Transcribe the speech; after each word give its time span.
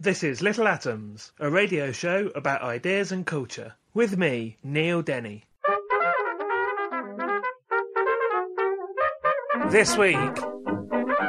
This 0.00 0.22
is 0.22 0.42
Little 0.42 0.68
Atoms, 0.68 1.32
a 1.40 1.50
radio 1.50 1.90
show 1.90 2.30
about 2.36 2.62
ideas 2.62 3.10
and 3.10 3.26
culture. 3.26 3.74
With 3.94 4.16
me, 4.16 4.56
Neil 4.62 5.02
Denny. 5.02 5.46
This 9.70 9.96
week, 9.96 10.16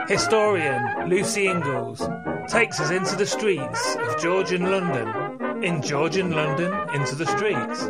historian 0.08 1.10
Lucy 1.10 1.48
Inglis 1.48 2.04
takes 2.48 2.80
us 2.80 2.92
into 2.92 3.16
the 3.16 3.26
streets 3.26 3.96
of 3.96 4.22
Georgian 4.22 4.70
London. 4.70 5.64
In 5.64 5.82
Georgian 5.82 6.30
London, 6.30 6.72
into 6.94 7.16
the 7.16 7.26
streets. 7.26 7.90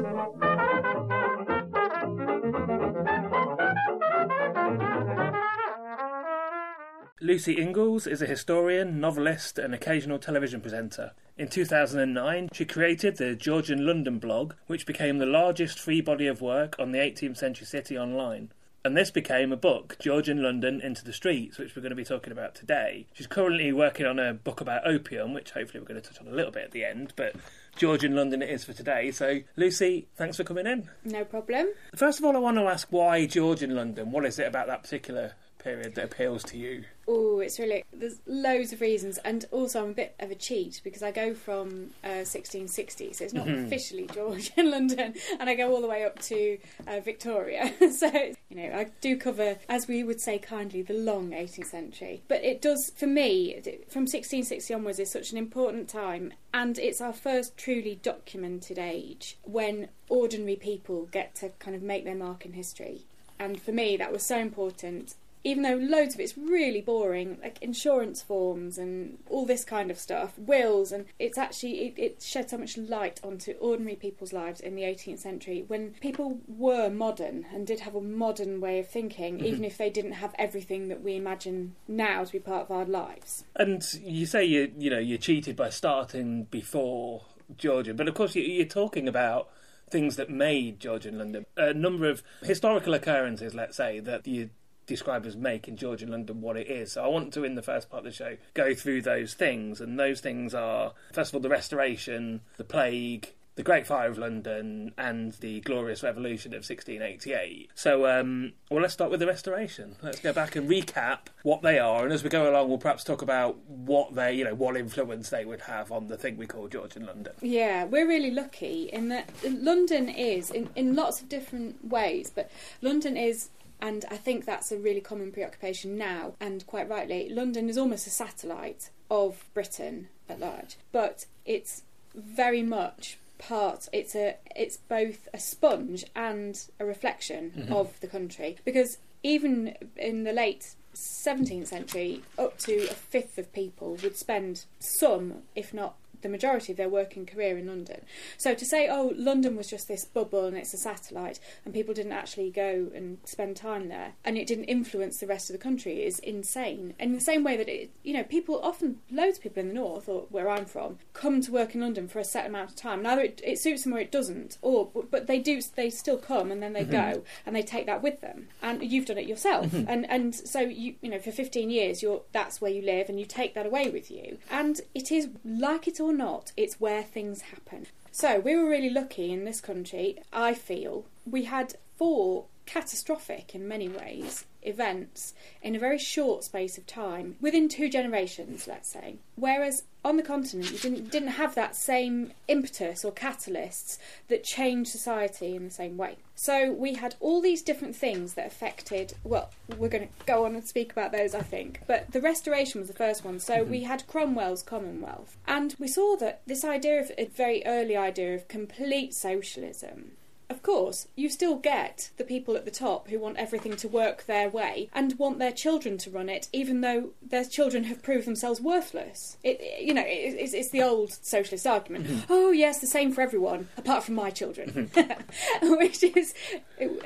Lucy 7.22 7.56
Inglis 7.56 8.08
is 8.08 8.22
a 8.22 8.25
historian, 8.25 9.02
novelist, 9.02 9.59
and 9.59 9.75
occasional 9.75 10.20
television 10.20 10.62
presenter. 10.62 11.12
In 11.38 11.50
2009, 11.50 12.48
she 12.53 12.64
created 12.64 13.17
the 13.17 13.36
Georgian 13.36 13.86
London 13.86 14.20
blog, 14.20 14.53
which 14.67 14.86
became 14.86 15.17
the 15.17 15.25
largest 15.25 15.78
free 15.80 16.00
body 16.00 16.28
of 16.28 16.40
work 16.40 16.78
on 16.80 16.94
the 16.94 17.00
18th 17.00 17.36
century 17.36 17.66
city 17.66 17.97
online. 17.97 18.53
And 18.86 18.95
this 18.95 19.12
became 19.12 19.52
a 19.52 19.58
book, 19.58 19.97
Georgian 20.00 20.42
London 20.42 20.80
into 20.80 21.03
the 21.03 21.12
Streets, 21.12 21.58
which 21.58 21.75
we're 21.75 21.81
going 21.81 21.90
to 21.90 21.95
be 21.97 22.06
talking 22.06 22.31
about 22.31 22.56
today. 22.56 23.08
She's 23.12 23.28
currently 23.28 23.73
working 23.73 24.06
on 24.06 24.17
a 24.17 24.34
book 24.34 24.62
about 24.62 24.88
opium, 24.88 25.34
which 25.34 25.52
hopefully 25.52 25.81
we're 25.81 25.88
going 25.88 26.02
to 26.02 26.09
touch 26.09 26.22
on 26.22 26.31
a 26.31 26.36
little 26.36 26.53
bit 26.53 26.64
at 26.64 26.72
the 26.72 26.86
end, 26.86 27.12
but 27.17 27.36
Georgian 27.75 28.16
London 28.16 28.42
it 28.42 28.50
is 28.50 28.64
for 28.64 28.72
today. 28.72 29.12
So, 29.12 29.42
Lucy, 29.58 30.08
thanks 30.16 30.38
for 30.38 30.45
coming 30.45 30.66
in. 30.66 30.90
No 31.03 31.25
problem. 31.25 31.67
First 31.94 32.20
of 32.20 32.25
all, 32.25 32.38
I 32.38 32.40
want 32.40 32.56
to 32.56 32.64
ask 32.64 32.88
why 32.90 33.25
Georgian 33.25 33.75
London? 33.75 34.14
What 34.14 34.25
is 34.25 34.40
it 34.40 34.47
about 34.47 34.67
that 34.67 34.84
particular 34.84 35.34
period 35.60 35.96
that 35.96 36.06
appeals 36.06 36.44
to 36.46 36.58
you? 36.58 36.84
Oh, 37.08 37.40
it's 37.40 37.58
really 37.60 37.84
there's 37.92 38.20
loads 38.28 38.72
of 38.72 38.82
reasons, 38.82 39.18
and 39.20 39.46
also 39.52 39.84
I'm 39.84 39.92
a 39.92 39.94
bit 39.94 40.16
of 40.20 40.30
a 40.32 40.36
cheat 40.36 40.80
because 40.84 41.02
I 41.02 41.12
go 41.12 41.34
from 41.34 41.92
uh, 42.04 42.24
1660, 42.26 43.14
so 43.14 43.24
it's 43.24 43.34
not 43.34 43.48
Mhm. 43.48 43.66
officially 43.66 44.08
Georgian 44.14 44.70
London, 44.72 45.16
and 45.40 45.50
I 45.50 45.56
go 45.56 45.74
all 45.74 45.82
the 45.82 45.88
way 45.88 46.04
up 46.04 46.19
to 46.24 46.58
uh, 46.88 47.00
Victoria. 47.00 47.74
so 47.92 48.08
you 48.50 48.56
know, 48.56 48.75
I 48.75 48.88
do 49.02 49.18
cover, 49.18 49.58
as 49.68 49.88
we 49.88 50.03
would 50.03 50.22
say 50.22 50.38
kindly, 50.40 50.81
the 50.81 50.94
long 50.94 51.31
18th 51.31 51.66
century. 51.68 52.22
But 52.28 52.44
it 52.44 52.62
does, 52.62 52.92
for 52.96 53.08
me, 53.08 53.53
from 53.90 54.03
1660 54.03 54.74
onwards, 54.74 55.00
is 55.00 55.12
such 55.12 55.31
an 55.31 55.38
important 55.38 55.88
time, 55.90 56.34
and 56.53 56.78
it's 56.78 57.02
our 57.02 57.14
first 57.14 57.58
truly 57.58 58.00
documented 58.03 58.78
age 58.80 59.38
when 59.44 59.90
ordinary 60.09 60.56
people 60.56 61.08
get 61.12 61.36
to 61.36 61.50
kind 61.59 61.75
of 61.75 61.81
make 61.81 62.06
their 62.06 62.16
mark 62.16 62.46
in 62.46 62.53
history. 62.53 63.02
And 63.42 63.62
for 63.62 63.72
me, 63.72 63.96
that 63.98 64.12
was 64.12 64.28
so 64.28 64.38
important 64.38 65.16
even 65.44 65.63
though 65.63 65.75
loads 65.75 66.13
of 66.16 66.19
it's 66.19 66.38
really 66.38 66.81
boring, 66.81 67.38
like 67.41 67.57
insurance 67.61 68.22
forms 68.22 68.77
and 68.77 69.17
all 69.29 69.45
this 69.45 69.63
kind 69.63 69.89
of 69.89 69.97
stuff, 69.97 70.38
wills, 70.38 70.91
and 70.91 71.05
it's 71.17 71.38
actually 71.38 71.88
it, 71.88 71.94
it 71.97 72.22
shed 72.22 72.50
so 72.50 72.57
much 72.57 72.77
light 72.77 73.19
onto 73.23 73.53
ordinary 73.53 73.95
people's 73.95 74.33
lives 74.33 74.59
in 74.59 74.75
the 74.75 74.81
18th 74.83 75.19
century 75.19 75.63
when 75.67 75.91
people 76.01 76.39
were 76.47 76.89
modern 76.89 77.45
and 77.53 77.66
did 77.66 77.79
have 77.81 77.95
a 77.95 78.01
modern 78.01 78.59
way 78.59 78.79
of 78.79 78.88
thinking, 78.88 79.39
Mhm. 79.39 79.45
even 79.45 79.63
if 79.63 79.77
they 79.77 79.89
didn't 79.89 80.13
have 80.13 80.33
everything 80.38 80.88
that 80.89 81.01
we 81.01 81.16
imagine 81.16 81.75
now 81.88 82.23
to 82.23 82.31
be 82.31 82.39
part 82.39 82.63
of 82.63 82.71
our 82.71 82.85
lives. 82.85 83.45
And 83.56 83.81
you 84.03 84.25
say 84.25 84.44
you 84.44 84.71
you 84.77 84.89
know 84.89 85.00
you 85.00 85.17
cheated 85.17 85.56
by 85.56 85.69
starting 85.69 86.44
before 86.45 87.21
Georgian, 87.57 87.95
but 87.95 88.07
of 88.07 88.13
course 88.16 88.35
you, 88.35 88.44
you're 88.44 88.66
talking 88.66 89.07
about 89.07 89.50
things 89.89 90.17
that 90.17 90.29
made 90.29 90.79
Georgian 90.79 91.17
London. 91.17 91.45
A 91.57 91.73
number 91.73 92.07
of 92.09 92.21
historical 92.44 92.94
occurrences, 92.94 93.56
let's 93.56 93.75
say, 93.75 94.00
that 94.01 94.27
you 94.27 94.51
describe 94.89 95.25
as 95.25 95.38
making 95.38 95.77
Georgian 95.77 96.11
London 96.11 96.41
what 96.41 96.57
it 96.57 96.67
is. 96.67 96.94
So 96.94 97.03
I 97.03 97.07
want 97.07 97.33
to, 97.33 97.44
in 97.44 97.55
the 97.55 97.61
first 97.61 97.89
part 97.89 98.05
of 98.05 98.05
the 98.05 98.11
show, 98.11 98.38
go 98.53 98.73
through 98.73 99.03
those 99.03 99.33
things, 99.33 99.79
and 99.79 99.97
those 100.00 100.19
things 100.19 100.53
are 100.53 100.94
first 101.13 101.31
of 101.31 101.35
all 101.35 101.41
the 101.41 101.50
Restoration, 101.50 102.41
the 102.57 102.63
Plague. 102.63 103.33
The 103.55 103.63
Great 103.63 103.85
Fire 103.85 104.09
of 104.09 104.17
London 104.17 104.94
and 104.97 105.33
the 105.33 105.59
Glorious 105.59 106.01
Revolution 106.01 106.53
of 106.53 106.59
1688. 106.59 107.69
So, 107.75 108.07
um, 108.07 108.53
well, 108.72 108.79
let's 108.79 108.94
start 108.94 109.11
with 109.11 109.19
the 109.19 109.27
Restoration. 109.27 109.97
Let's 110.01 110.22
go 110.22 110.31
back 110.31 110.55
and 110.55 110.69
recap 110.69 111.27
what 111.44 111.61
they 111.61 111.77
are, 111.77 112.06
and 112.06 112.13
as 112.13 112.23
we 112.23 112.29
go 112.29 112.50
along, 112.50 112.69
we'll 112.69 112.77
perhaps 112.77 113.03
talk 113.03 113.21
about 113.21 113.57
what 113.67 114.16
they, 114.16 114.33
you 114.33 114.45
know, 114.45 114.56
what 114.56 114.77
influence 114.77 115.29
they 115.29 115.44
would 115.44 115.59
have 115.59 115.91
on 115.91 116.07
the 116.07 116.16
thing 116.16 116.38
we 116.38 116.47
call 116.47 116.69
Georgian 116.69 117.06
London. 117.06 117.33
Yeah, 117.41 117.83
we're 117.83 118.07
really 118.07 118.31
lucky 118.31 118.83
in 118.94 119.09
that 119.09 119.29
London 119.44 120.07
is, 120.07 120.51
in, 120.51 120.69
in 120.77 120.95
lots 120.95 121.19
of 121.19 121.27
different 121.27 121.85
ways, 121.85 122.31
but 122.33 122.50
London 122.81 123.17
is, 123.17 123.50
and 123.81 124.06
I 124.09 124.17
think 124.17 124.45
that's 124.45 124.72
a 124.72 124.78
really 124.78 125.01
common 125.01 125.31
preoccupation 125.31 125.97
now, 125.97 126.34
and 126.40 126.66
quite 126.67 126.90
rightly, 126.90 127.29
London 127.29 127.69
is 127.69 127.78
almost 127.78 128.07
a 128.07 128.12
satellite 128.12 128.90
of 129.09 129.45
Britain 129.53 130.09
at 130.28 130.40
large. 130.40 130.78
But 130.91 131.25
it's 131.45 131.84
very 132.16 132.63
much 132.63 133.18
part 133.38 133.88
it's 133.94 134.16
a 134.16 134.35
it's 134.53 134.75
both 134.75 135.29
a 135.34 135.39
sponge 135.39 136.03
and 136.13 136.68
a 136.78 136.84
reflection 136.85 137.51
Mhm. 137.56 137.72
of 137.72 137.97
the 138.01 138.07
country 138.07 138.57
because 138.66 138.97
even 139.23 139.78
in 139.95 140.23
the 140.25 140.34
late 140.34 140.75
17th 140.94 141.68
century 141.68 142.22
up 142.38 142.57
to 142.57 142.75
a 142.89 142.94
fifth 142.94 143.38
of 143.38 143.53
people 143.53 143.95
would 144.03 144.18
spend 144.18 144.66
some 144.79 145.44
if 145.56 145.73
not 145.73 145.95
the 146.22 146.30
majority 146.30 146.72
of 146.74 146.78
their 146.78 146.90
working 146.90 147.25
career 147.25 147.57
in 147.57 147.68
London. 147.68 148.02
So 148.38 148.53
to 148.53 148.66
say, 148.66 148.88
oh, 148.90 149.13
London 149.16 149.56
was 149.56 149.68
just 149.68 149.88
this 149.88 150.06
bubble 150.06 150.46
and 150.46 150.57
it's 150.57 150.74
a 150.74 150.78
satellite, 150.78 151.40
and 151.66 151.74
people 151.74 151.94
didn't 151.94 152.12
actually 152.13 152.50
go 152.52 152.91
and 152.94 153.18
spend 153.25 153.56
time 153.56 153.88
there, 153.90 154.13
and 154.25 154.38
it 154.38 154.47
didn't 154.47 154.66
influence 154.66 155.18
the 155.18 155.28
rest 155.28 155.50
of 155.50 155.53
the 155.53 155.62
country 155.63 156.03
is 156.03 156.19
insane. 156.19 156.94
And 157.00 157.12
in 157.12 157.16
the 157.16 157.22
same 157.22 157.44
way 157.44 157.57
that 157.57 157.69
it, 157.69 157.91
you 158.03 158.13
know, 158.13 158.24
people 158.24 158.59
often, 158.62 159.00
loads 159.12 159.38
of 159.38 159.44
people 159.44 159.62
in 159.62 159.68
the 159.69 159.74
north 159.74 160.07
or 160.09 160.28
where 160.30 160.50
I'm 160.50 160.66
from, 160.66 160.97
come 161.13 161.41
to 161.41 161.52
work 161.52 161.75
in 161.75 161.81
London 161.81 162.07
for 162.07 162.19
a 162.19 162.24
set 162.24 162.46
amount 162.46 162.69
of 162.72 162.75
time. 162.75 163.01
Now 163.03 163.18
it, 163.18 163.41
it 163.44 163.59
suits 163.59 163.84
them 163.84 163.94
or 163.94 164.00
it 164.00 164.12
doesn't, 164.12 164.57
or 164.62 164.90
but 165.09 165.28
they 165.28 165.40
do, 165.40 165.62
they 165.75 165.90
still 165.90 166.18
come 166.18 166.51
and 166.51 166.62
then 166.62 166.74
they 166.74 166.86
Mhm. 166.86 166.91
go 166.91 167.24
and 167.46 167.56
they 167.56 167.62
take 167.63 167.86
that 167.86 168.01
with 168.01 168.22
them. 168.22 168.47
And 168.62 168.84
you've 168.84 169.06
done 169.06 169.18
it 169.18 169.28
yourself, 169.28 169.68
Mhm. 169.68 169.86
and 169.88 170.09
and 170.09 170.36
so 170.36 170.59
you 170.62 170.96
you 171.01 171.09
know 171.09 171.19
for 171.19 171.31
15 171.31 171.69
years 171.69 172.01
you're 172.01 172.22
that's 172.31 172.62
where 172.62 172.72
you 172.72 172.81
live 172.81 173.09
and 173.09 173.19
you 173.19 173.25
take 173.25 173.53
that 173.53 173.66
away 173.66 173.90
with 173.90 174.09
you. 174.12 174.38
And 174.50 174.80
it 174.94 175.12
is 175.12 175.30
like 175.44 175.88
it 175.88 176.00
or 176.09 176.13
not, 176.13 176.51
it's 176.57 176.79
where 176.79 177.03
things 177.03 177.41
happen. 177.41 177.85
So 178.11 178.39
we 178.39 178.56
were 178.56 178.67
really 178.67 178.89
lucky 178.89 179.31
in 179.31 179.45
this 179.45 179.61
country. 179.61 180.17
I 180.33 180.53
feel 180.53 181.06
we 181.25 181.44
had 181.44 181.75
four 181.97 182.45
catastrophic 182.69 183.56
in 183.56 183.68
many 183.68 183.88
ways 183.88 184.45
events 184.62 185.33
in 185.63 185.75
a 185.75 185.80
very 185.80 185.98
short 185.98 186.44
space 186.44 186.77
of 186.77 186.86
time 186.86 187.36
within 187.42 187.68
two 187.68 187.89
generations 187.89 188.68
let's 188.68 188.92
say. 188.92 189.16
Whereas 189.36 189.83
on 190.06 190.18
the 190.18 190.24
continent 190.24 190.71
you 190.71 190.77
didn't 190.77 191.10
didn't 191.10 191.30
have 191.30 191.56
that 191.56 191.75
same 191.75 192.31
impetus 192.48 193.04
or 193.04 193.12
catalysts 193.12 193.98
that 194.27 194.44
changed 194.44 194.92
society 194.92 195.56
in 195.56 195.63
the 195.63 195.71
same 195.71 195.98
way. 195.98 196.18
So 196.36 196.71
we 196.71 196.94
had 196.94 197.16
all 197.19 197.42
these 197.42 197.63
different 197.63 197.95
things 197.95 198.36
that 198.36 198.45
affected 198.45 199.13
well 199.24 199.50
we're 199.75 199.89
going 199.89 200.07
to 200.07 200.25
go 200.27 200.45
on 200.45 200.54
and 200.54 200.68
speak 200.68 200.92
about 200.92 201.12
those 201.12 201.33
i 201.33 201.42
think. 201.42 201.80
But 201.88 202.12
the 202.12 202.21
restoration 202.21 202.81
was 202.81 202.88
the 202.88 202.94
first 202.94 203.25
one. 203.25 203.39
So 203.39 203.56
mm-hmm. 203.56 203.71
we 203.71 203.83
had 203.83 204.06
cromwell's 204.06 204.62
commonwealth. 204.62 205.38
And 205.48 205.75
we 205.80 205.88
saw 205.88 206.16
that 206.18 206.42
this 206.45 206.63
idea 206.63 207.01
of 207.01 207.12
a 207.18 207.25
very 207.25 207.63
early 207.66 207.98
idea 207.98 208.36
of 208.36 208.48
complete 208.48 209.16
socialism 209.16 210.12
of 210.50 210.63
course, 210.63 211.07
you 211.16 211.30
still 211.30 211.57
get 211.57 212.10
the 212.18 212.24
people 212.24 212.56
at 212.56 212.66
the 212.66 212.72
top 212.72 213.07
who 213.07 213.19
want 213.19 213.38
everything 213.38 213.75
to 213.75 213.88
work 213.88 214.25
their 214.25 214.50
way 214.50 214.90
and 214.94 215.18
want 215.19 215.38
their 215.38 215.51
children 215.51 215.98
to 216.00 216.10
run 216.10 216.28
it, 216.28 216.48
even 216.51 216.81
though 216.81 217.12
their 217.22 217.46
children 217.46 217.84
have 217.84 218.01
proved 218.01 218.25
themselves 218.25 218.60
worthless. 218.60 219.38
It, 219.44 219.62
you 219.80 219.94
know, 219.94 220.01
it, 220.01 220.36
it's, 220.40 220.54
it's 220.54 220.69
the 220.69 220.81
old 220.81 221.13
socialist 221.24 221.68
argument. 221.68 222.07
Mm-hmm. 222.07 222.25
oh 222.30 222.51
yes, 222.51 222.80
the 222.80 222.88
same 222.88 223.12
for 223.12 223.22
everyone, 223.22 223.69
apart 223.78 224.04
from 224.04 224.16
my 224.16 224.31
children, 224.31 224.90
mm-hmm. 224.90 225.69
which 225.78 226.04
is, 226.04 226.34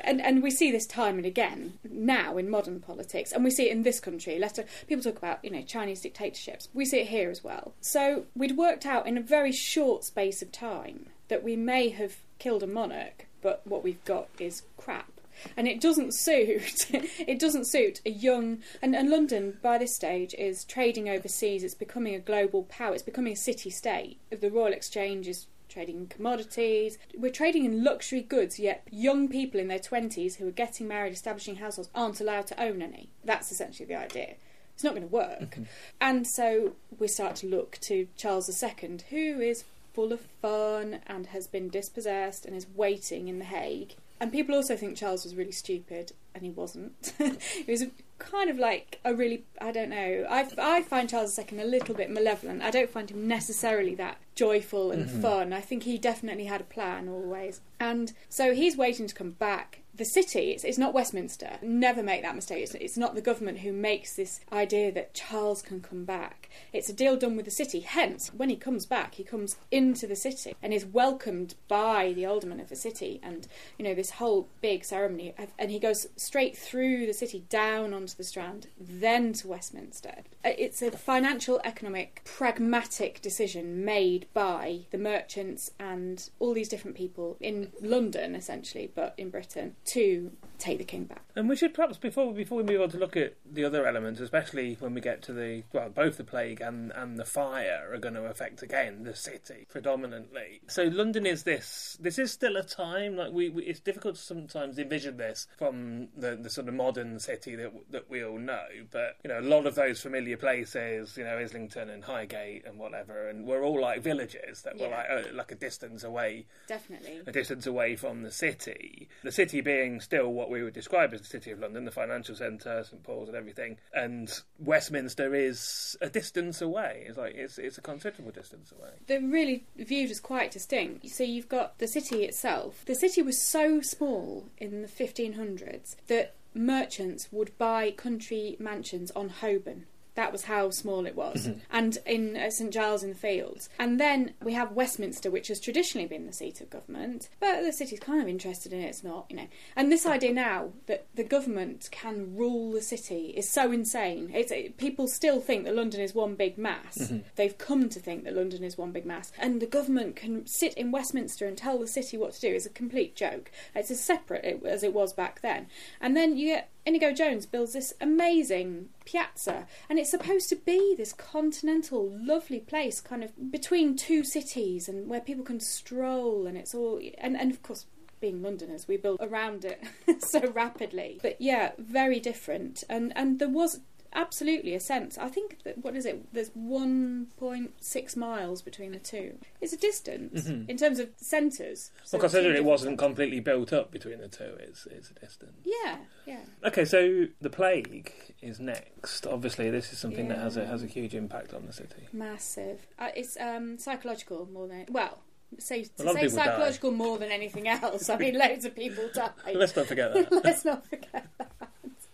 and 0.03 0.21
and 0.21 0.41
we 0.41 0.49
see 0.49 0.71
this 0.71 0.87
time 0.87 1.17
and 1.17 1.25
again 1.25 1.79
now 1.83 2.37
in 2.37 2.49
modern 2.49 2.79
politics, 2.79 3.31
and 3.31 3.43
we 3.43 3.51
see 3.51 3.67
it 3.67 3.71
in 3.71 3.83
this 3.83 3.99
country. 3.99 4.39
Let 4.39 4.57
people 4.87 5.03
talk 5.03 5.17
about 5.17 5.43
you 5.43 5.51
know 5.51 5.63
Chinese 5.63 6.01
dictatorships. 6.01 6.69
We 6.73 6.85
see 6.85 6.99
it 7.01 7.07
here 7.07 7.29
as 7.29 7.43
well. 7.43 7.73
So 7.81 8.25
we'd 8.35 8.57
worked 8.57 8.85
out 8.85 9.05
in 9.05 9.17
a 9.17 9.21
very 9.21 9.51
short 9.51 10.05
space 10.05 10.41
of 10.41 10.51
time 10.51 11.07
that 11.27 11.43
we 11.43 11.55
may 11.55 11.89
have 11.89 12.17
killed 12.39 12.63
a 12.63 12.67
monarch, 12.67 13.25
but 13.43 13.61
what 13.65 13.83
we've 13.83 14.03
got 14.05 14.29
is 14.39 14.63
crap. 14.77 15.11
And 15.57 15.67
it 15.67 15.81
doesn't 15.81 16.13
suit. 16.15 16.87
it 16.91 17.39
doesn't 17.39 17.65
suit 17.65 18.01
a 18.05 18.09
young 18.09 18.59
and, 18.81 18.95
and 18.95 19.09
London 19.09 19.57
by 19.61 19.77
this 19.77 19.95
stage 19.95 20.33
is 20.35 20.63
trading 20.63 21.09
overseas. 21.09 21.63
It's 21.63 21.73
becoming 21.75 22.15
a 22.15 22.19
global 22.19 22.63
power. 22.63 22.93
It's 22.93 23.03
becoming 23.03 23.33
a 23.33 23.37
city 23.37 23.69
state. 23.69 24.19
The 24.29 24.49
Royal 24.49 24.73
Exchange 24.73 25.27
is 25.27 25.47
trading 25.69 25.97
in 25.97 26.07
commodities. 26.07 26.97
We're 27.17 27.31
trading 27.31 27.65
in 27.65 27.83
luxury 27.83 28.21
goods, 28.21 28.59
yet 28.59 28.87
young 28.91 29.27
people 29.27 29.59
in 29.59 29.67
their 29.67 29.79
20s 29.79 30.35
who 30.35 30.47
are 30.47 30.51
getting 30.51 30.87
married, 30.87 31.13
establishing 31.13 31.55
households, 31.55 31.89
aren't 31.95 32.21
allowed 32.21 32.47
to 32.47 32.61
own 32.61 32.81
any. 32.81 33.09
That's 33.23 33.51
essentially 33.51 33.87
the 33.87 33.95
idea. 33.95 34.35
It's 34.75 34.83
not 34.83 34.91
going 34.91 35.07
to 35.07 35.13
work. 35.13 35.51
Mm-hmm. 35.51 35.63
And 36.01 36.27
so 36.27 36.73
we 36.99 37.07
start 37.07 37.35
to 37.37 37.47
look 37.47 37.77
to 37.81 38.07
Charles 38.15 38.49
II, 38.63 38.99
who 39.09 39.41
is 39.41 39.65
full 39.93 40.11
of 40.11 40.21
fun 40.41 40.99
and 41.07 41.27
has 41.27 41.47
been 41.47 41.69
dispossessed 41.69 42.45
and 42.45 42.55
is 42.55 42.67
waiting 42.75 43.27
in 43.27 43.39
The 43.39 43.45
Hague. 43.45 43.95
And 44.19 44.31
people 44.31 44.55
also 44.55 44.75
think 44.75 44.97
Charles 44.97 45.25
was 45.25 45.35
really 45.35 45.51
stupid, 45.51 46.13
and 46.33 46.43
he 46.43 46.49
wasn't. 46.49 47.13
he 47.17 47.71
was 47.71 47.85
kind 48.19 48.49
of 48.49 48.57
like 48.57 48.99
a 49.03 49.13
really, 49.13 49.43
I 49.59 49.71
don't 49.71 49.89
know, 49.89 50.25
I, 50.29 50.47
I 50.57 50.81
find 50.81 51.09
Charles 51.09 51.37
II 51.37 51.59
a 51.59 51.65
little 51.65 51.93
bit 51.93 52.09
malevolent. 52.09 52.61
I 52.61 52.71
don't 52.71 52.89
find 52.89 53.09
him 53.09 53.27
necessarily 53.27 53.95
that 53.95 54.17
joyful 54.33 54.91
and 54.91 55.07
mm-hmm. 55.07 55.21
fun. 55.21 55.53
I 55.53 55.61
think 55.61 55.83
he 55.83 55.97
definitely 55.97 56.45
had 56.45 56.61
a 56.61 56.65
plan 56.65 57.09
always. 57.09 57.61
And 57.79 58.13
so 58.29 58.53
he's 58.53 58.77
waiting 58.77 59.07
to 59.07 59.15
come 59.15 59.31
back 59.31 59.82
the 59.95 60.05
city, 60.05 60.51
it's, 60.51 60.63
it's 60.63 60.77
not 60.77 60.93
Westminster. 60.93 61.57
Never 61.61 62.01
make 62.01 62.23
that 62.23 62.35
mistake. 62.35 62.63
It's, 62.63 62.73
it's 62.75 62.97
not 62.97 63.13
the 63.13 63.21
government 63.21 63.59
who 63.59 63.71
makes 63.71 64.15
this 64.15 64.39
idea 64.51 64.91
that 64.91 65.13
Charles 65.13 65.61
can 65.61 65.81
come 65.81 66.03
back. 66.03 66.49
It's 66.71 66.89
a 66.89 66.93
deal 66.93 67.15
done 67.15 67.35
with 67.35 67.45
the 67.45 67.51
city. 67.51 67.81
Hence, 67.81 68.31
when 68.33 68.49
he 68.49 68.55
comes 68.55 68.85
back, 68.85 69.15
he 69.15 69.23
comes 69.23 69.57
into 69.71 70.07
the 70.07 70.15
city 70.15 70.55
and 70.61 70.73
is 70.73 70.85
welcomed 70.85 71.55
by 71.67 72.13
the 72.13 72.25
aldermen 72.25 72.59
of 72.59 72.69
the 72.69 72.75
city 72.75 73.19
and, 73.21 73.47
you 73.77 73.85
know, 73.85 73.93
this 73.93 74.11
whole 74.11 74.47
big 74.61 74.83
ceremony. 74.83 75.33
And 75.59 75.71
he 75.71 75.79
goes 75.79 76.07
straight 76.15 76.57
through 76.57 77.05
the 77.05 77.13
city, 77.13 77.45
down 77.49 77.93
onto 77.93 78.15
the 78.15 78.23
Strand, 78.23 78.67
then 78.79 79.33
to 79.33 79.47
Westminster. 79.47 80.23
Uh, 80.43 80.51
It's 80.57 80.81
a 80.81 80.91
financial, 80.91 81.61
economic, 81.63 82.21
pragmatic 82.23 83.21
decision 83.21 83.85
made 83.85 84.27
by 84.33 84.81
the 84.91 84.97
merchants 84.97 85.71
and 85.79 86.29
all 86.39 86.53
these 86.53 86.69
different 86.69 86.97
people 86.97 87.37
in 87.39 87.71
London, 87.81 88.35
essentially, 88.35 88.91
but 88.93 89.13
in 89.17 89.29
Britain, 89.29 89.75
to 89.85 90.31
take 90.63 90.77
the 90.77 90.83
king 90.83 91.03
back. 91.03 91.21
And 91.35 91.49
we 91.49 91.55
should 91.55 91.73
perhaps 91.73 91.97
before 91.97 92.33
before 92.33 92.57
we 92.57 92.63
move 92.63 92.81
on 92.81 92.89
to 92.89 92.97
look 92.97 93.17
at 93.17 93.35
the 93.45 93.63
other 93.65 93.85
elements, 93.85 94.19
especially 94.19 94.75
when 94.79 94.93
we 94.93 95.01
get 95.01 95.21
to 95.23 95.33
the 95.33 95.63
well, 95.73 95.89
both 95.89 96.17
the 96.17 96.23
plague 96.23 96.61
and 96.61 96.91
and 96.95 97.17
the 97.19 97.25
fire 97.25 97.89
are 97.91 97.97
going 97.97 98.13
to 98.15 98.23
affect 98.25 98.61
again 98.63 99.03
the 99.03 99.15
city 99.15 99.65
predominantly. 99.69 100.61
So 100.67 100.83
London 100.83 101.25
is 101.25 101.43
this. 101.43 101.97
This 101.99 102.17
is 102.17 102.31
still 102.31 102.55
a 102.57 102.63
time 102.63 103.15
like 103.15 103.31
we. 103.31 103.49
we 103.49 103.63
it's 103.63 103.79
difficult 103.79 104.15
to 104.15 104.21
sometimes 104.21 104.77
envision 104.77 105.17
this 105.17 105.47
from 105.57 106.09
the 106.17 106.35
the 106.35 106.49
sort 106.49 106.67
of 106.67 106.73
modern 106.73 107.19
city 107.19 107.55
that 107.55 107.71
that 107.91 108.09
we 108.09 108.23
all 108.23 108.37
know. 108.39 108.65
But 108.91 109.17
you 109.23 109.29
know, 109.29 109.39
a 109.39 109.41
lot 109.41 109.65
of 109.65 109.75
those 109.75 110.01
familiar 110.01 110.37
places, 110.37 111.17
you 111.17 111.23
know, 111.23 111.37
Islington 111.37 111.89
and 111.89 112.03
Highgate 112.03 112.65
and 112.65 112.77
whatever, 112.79 113.27
and 113.27 113.45
we're 113.45 113.63
all 113.63 113.79
like 113.81 114.01
villages 114.01 114.61
that 114.63 114.77
were 114.77 114.87
Yeah. 114.87 114.97
like 114.97 115.25
uh, 115.27 115.33
like 115.33 115.51
a 115.51 115.55
distance 115.55 116.03
away 116.03 116.45
Definitely. 116.67 117.21
a 117.25 117.31
distance 117.31 117.65
away 117.67 117.95
from 117.95 118.23
the 118.23 118.31
city. 118.31 119.09
The 119.23 119.31
city 119.31 119.61
being 119.61 119.99
still 119.99 120.31
what 120.31 120.49
we 120.53 120.63
would 120.63 120.73
describe 120.73 121.13
as 121.13 121.21
the 121.21 121.27
city 121.27 121.51
of 121.51 121.59
London, 121.59 121.85
the 121.85 121.91
financial 121.91 122.35
centre, 122.35 122.83
St 122.83 123.03
Paul's, 123.03 123.27
and 123.27 123.37
everything. 123.37 123.77
And 123.93 124.31
Westminster 124.59 125.33
is 125.33 125.97
a 126.01 126.09
distance 126.09 126.61
away. 126.61 127.05
It's 127.07 127.17
like 127.17 127.35
it's 127.35 127.57
it's 127.57 127.77
a 127.77 127.81
considerable 127.81 128.31
distance 128.31 128.71
away. 128.71 128.91
They're 129.07 129.21
really 129.21 129.65
viewed 129.75 130.11
as 130.11 130.19
quite 130.19 130.51
distinct. 130.51 131.09
So 131.09 131.23
you've 131.23 131.49
got 131.49 131.79
the 131.79 131.87
city 131.87 132.23
itself. 132.23 132.83
The 132.85 132.95
city 132.95 133.21
was 133.21 133.41
so 133.41 133.81
small 133.81 134.49
in 134.57 134.81
the 134.81 134.87
1500s 134.87 135.95
that 136.07 136.35
merchants 136.53 137.27
would 137.31 137.57
buy 137.57 137.91
country 137.91 138.55
mansions 138.59 139.11
on 139.11 139.29
Holborn. 139.29 139.85
That 140.15 140.31
was 140.31 140.43
how 140.43 140.69
small 140.69 141.05
it 141.05 141.15
was. 141.15 141.49
And 141.71 141.97
in 142.05 142.37
uh, 142.37 142.49
St 142.49 142.71
Giles 142.71 143.03
in 143.03 143.09
the 143.09 143.15
Fields. 143.15 143.69
And 143.79 143.99
then 143.99 144.33
we 144.43 144.53
have 144.53 144.71
Westminster, 144.71 145.31
which 145.31 145.47
has 145.47 145.59
traditionally 145.59 146.07
been 146.07 146.25
the 146.25 146.33
seat 146.33 146.61
of 146.61 146.69
government, 146.69 147.29
but 147.39 147.63
the 147.63 147.73
city's 147.73 147.99
kind 147.99 148.21
of 148.21 148.27
interested 148.27 148.73
in 148.73 148.79
it, 148.81 148.85
it's 148.85 149.03
not, 149.03 149.25
you 149.29 149.35
know. 149.35 149.47
And 149.75 149.91
this 149.91 150.05
idea 150.05 150.33
now 150.33 150.69
that 150.87 151.07
the 151.15 151.23
government 151.23 151.89
can 151.91 152.35
rule 152.35 152.71
the 152.71 152.81
city 152.81 153.33
is 153.35 153.49
so 153.49 153.71
insane. 153.71 154.31
It's, 154.33 154.51
it, 154.51 154.77
people 154.77 155.07
still 155.07 155.39
think 155.39 155.65
that 155.65 155.75
London 155.75 156.01
is 156.01 156.13
one 156.13 156.35
big 156.35 156.57
mass. 156.57 157.11
They've 157.35 157.57
come 157.57 157.89
to 157.89 157.99
think 157.99 158.23
that 158.23 158.35
London 158.35 158.63
is 158.63 158.77
one 158.77 158.91
big 158.91 159.05
mass. 159.05 159.31
And 159.37 159.61
the 159.61 159.65
government 159.65 160.15
can 160.15 160.45
sit 160.45 160.73
in 160.75 160.91
Westminster 160.91 161.47
and 161.47 161.57
tell 161.57 161.79
the 161.79 161.87
city 161.87 162.17
what 162.17 162.33
to 162.33 162.41
do 162.41 162.53
is 162.53 162.65
a 162.65 162.69
complete 162.69 163.15
joke. 163.15 163.51
It's 163.73 163.91
as 163.91 163.99
separate 163.99 164.63
as 164.65 164.83
it 164.83 164.93
was 164.93 165.13
back 165.13 165.41
then. 165.41 165.67
And 165.99 166.15
then 166.15 166.37
you 166.37 166.47
get 166.47 166.69
Inigo 166.85 167.13
Jones 167.13 167.45
builds 167.45 167.73
this 167.73 167.93
amazing 168.01 168.89
piazza, 169.05 169.67
and 169.89 169.97
it's 169.97 170.11
supposed 170.11 170.49
to 170.49 170.55
be 170.55 170.95
this 170.95 171.13
continental, 171.13 172.09
lovely 172.11 172.59
place, 172.59 172.99
kind 172.99 173.23
of 173.23 173.51
between 173.51 173.95
two 173.95 174.23
cities, 174.23 174.89
and 174.89 175.07
where 175.07 175.21
people 175.21 175.45
can 175.45 175.59
stroll, 175.59 176.45
and 176.45 176.57
it's 176.57 176.75
all, 176.75 176.99
and, 177.17 177.37
and 177.37 177.51
of 177.51 177.61
course. 177.61 177.85
Being 178.19 178.41
Londoners, 178.41 178.87
we 178.87 178.95
built 178.95 179.19
around 179.21 179.65
it 179.65 179.83
so 180.23 180.49
rapidly. 180.53 181.19
But 181.21 181.41
yeah, 181.41 181.73
very 181.77 182.21
different. 182.21 182.81
And 182.89 183.11
and 183.17 183.37
there 183.37 183.49
was 183.49 183.81
absolutely 184.15 184.73
a 184.73 184.79
sense. 184.79 185.17
I 185.17 185.27
think 185.29 185.59
that 185.63 185.83
what 185.83 185.95
is 185.95 186.05
it? 186.05 186.33
There's 186.33 186.49
1.6 186.51 188.17
miles 188.17 188.61
between 188.61 188.91
the 188.91 188.99
two. 188.99 189.37
It's 189.61 189.73
a 189.73 189.77
distance 189.77 190.47
in 190.47 190.77
terms 190.77 190.99
of 190.99 191.09
centres. 191.17 191.91
So 192.03 192.17
well, 192.17 192.21
considering 192.21 192.55
it 192.55 192.65
wasn't 192.65 192.97
completely 192.97 193.39
built 193.39 193.71
up 193.73 193.91
between 193.91 194.19
the 194.19 194.27
two, 194.27 194.55
it's 194.59 194.85
it's 194.87 195.11
a 195.11 195.13
distance. 195.13 195.53
Yeah, 195.63 195.97
yeah. 196.25 196.41
Okay, 196.65 196.85
so 196.85 197.25
the 197.41 197.49
plague 197.49 198.13
is 198.41 198.59
next. 198.59 199.25
Obviously, 199.25 199.69
this 199.69 199.91
is 199.93 199.99
something 199.99 200.27
that 200.27 200.37
has 200.39 200.57
a 200.57 200.65
has 200.65 200.83
a 200.83 200.87
huge 200.87 201.15
impact 201.15 201.53
on 201.53 201.65
the 201.65 201.73
city. 201.73 202.07
Massive. 202.11 202.87
Uh, 202.99 203.09
it's 203.15 203.37
um, 203.39 203.77
psychological 203.77 204.47
more 204.51 204.67
than 204.67 204.85
well. 204.89 205.19
Say, 205.59 205.83
say 205.83 205.91
people 205.97 206.13
die. 206.15 206.27
psychological 206.27 206.91
more 206.91 207.19
than 207.19 207.31
anything 207.31 207.67
else. 207.67 208.09
I 208.09 208.17
mean, 208.17 208.37
loads 208.37 208.65
of 208.65 208.75
people 208.75 209.03
die. 209.13 209.29
Let's 209.53 209.75
not 209.75 209.85
forget 209.85 210.13
that. 210.13 210.43
Let's 210.43 210.65
not 210.65 210.85
forget 210.87 211.27
that. 211.37 211.69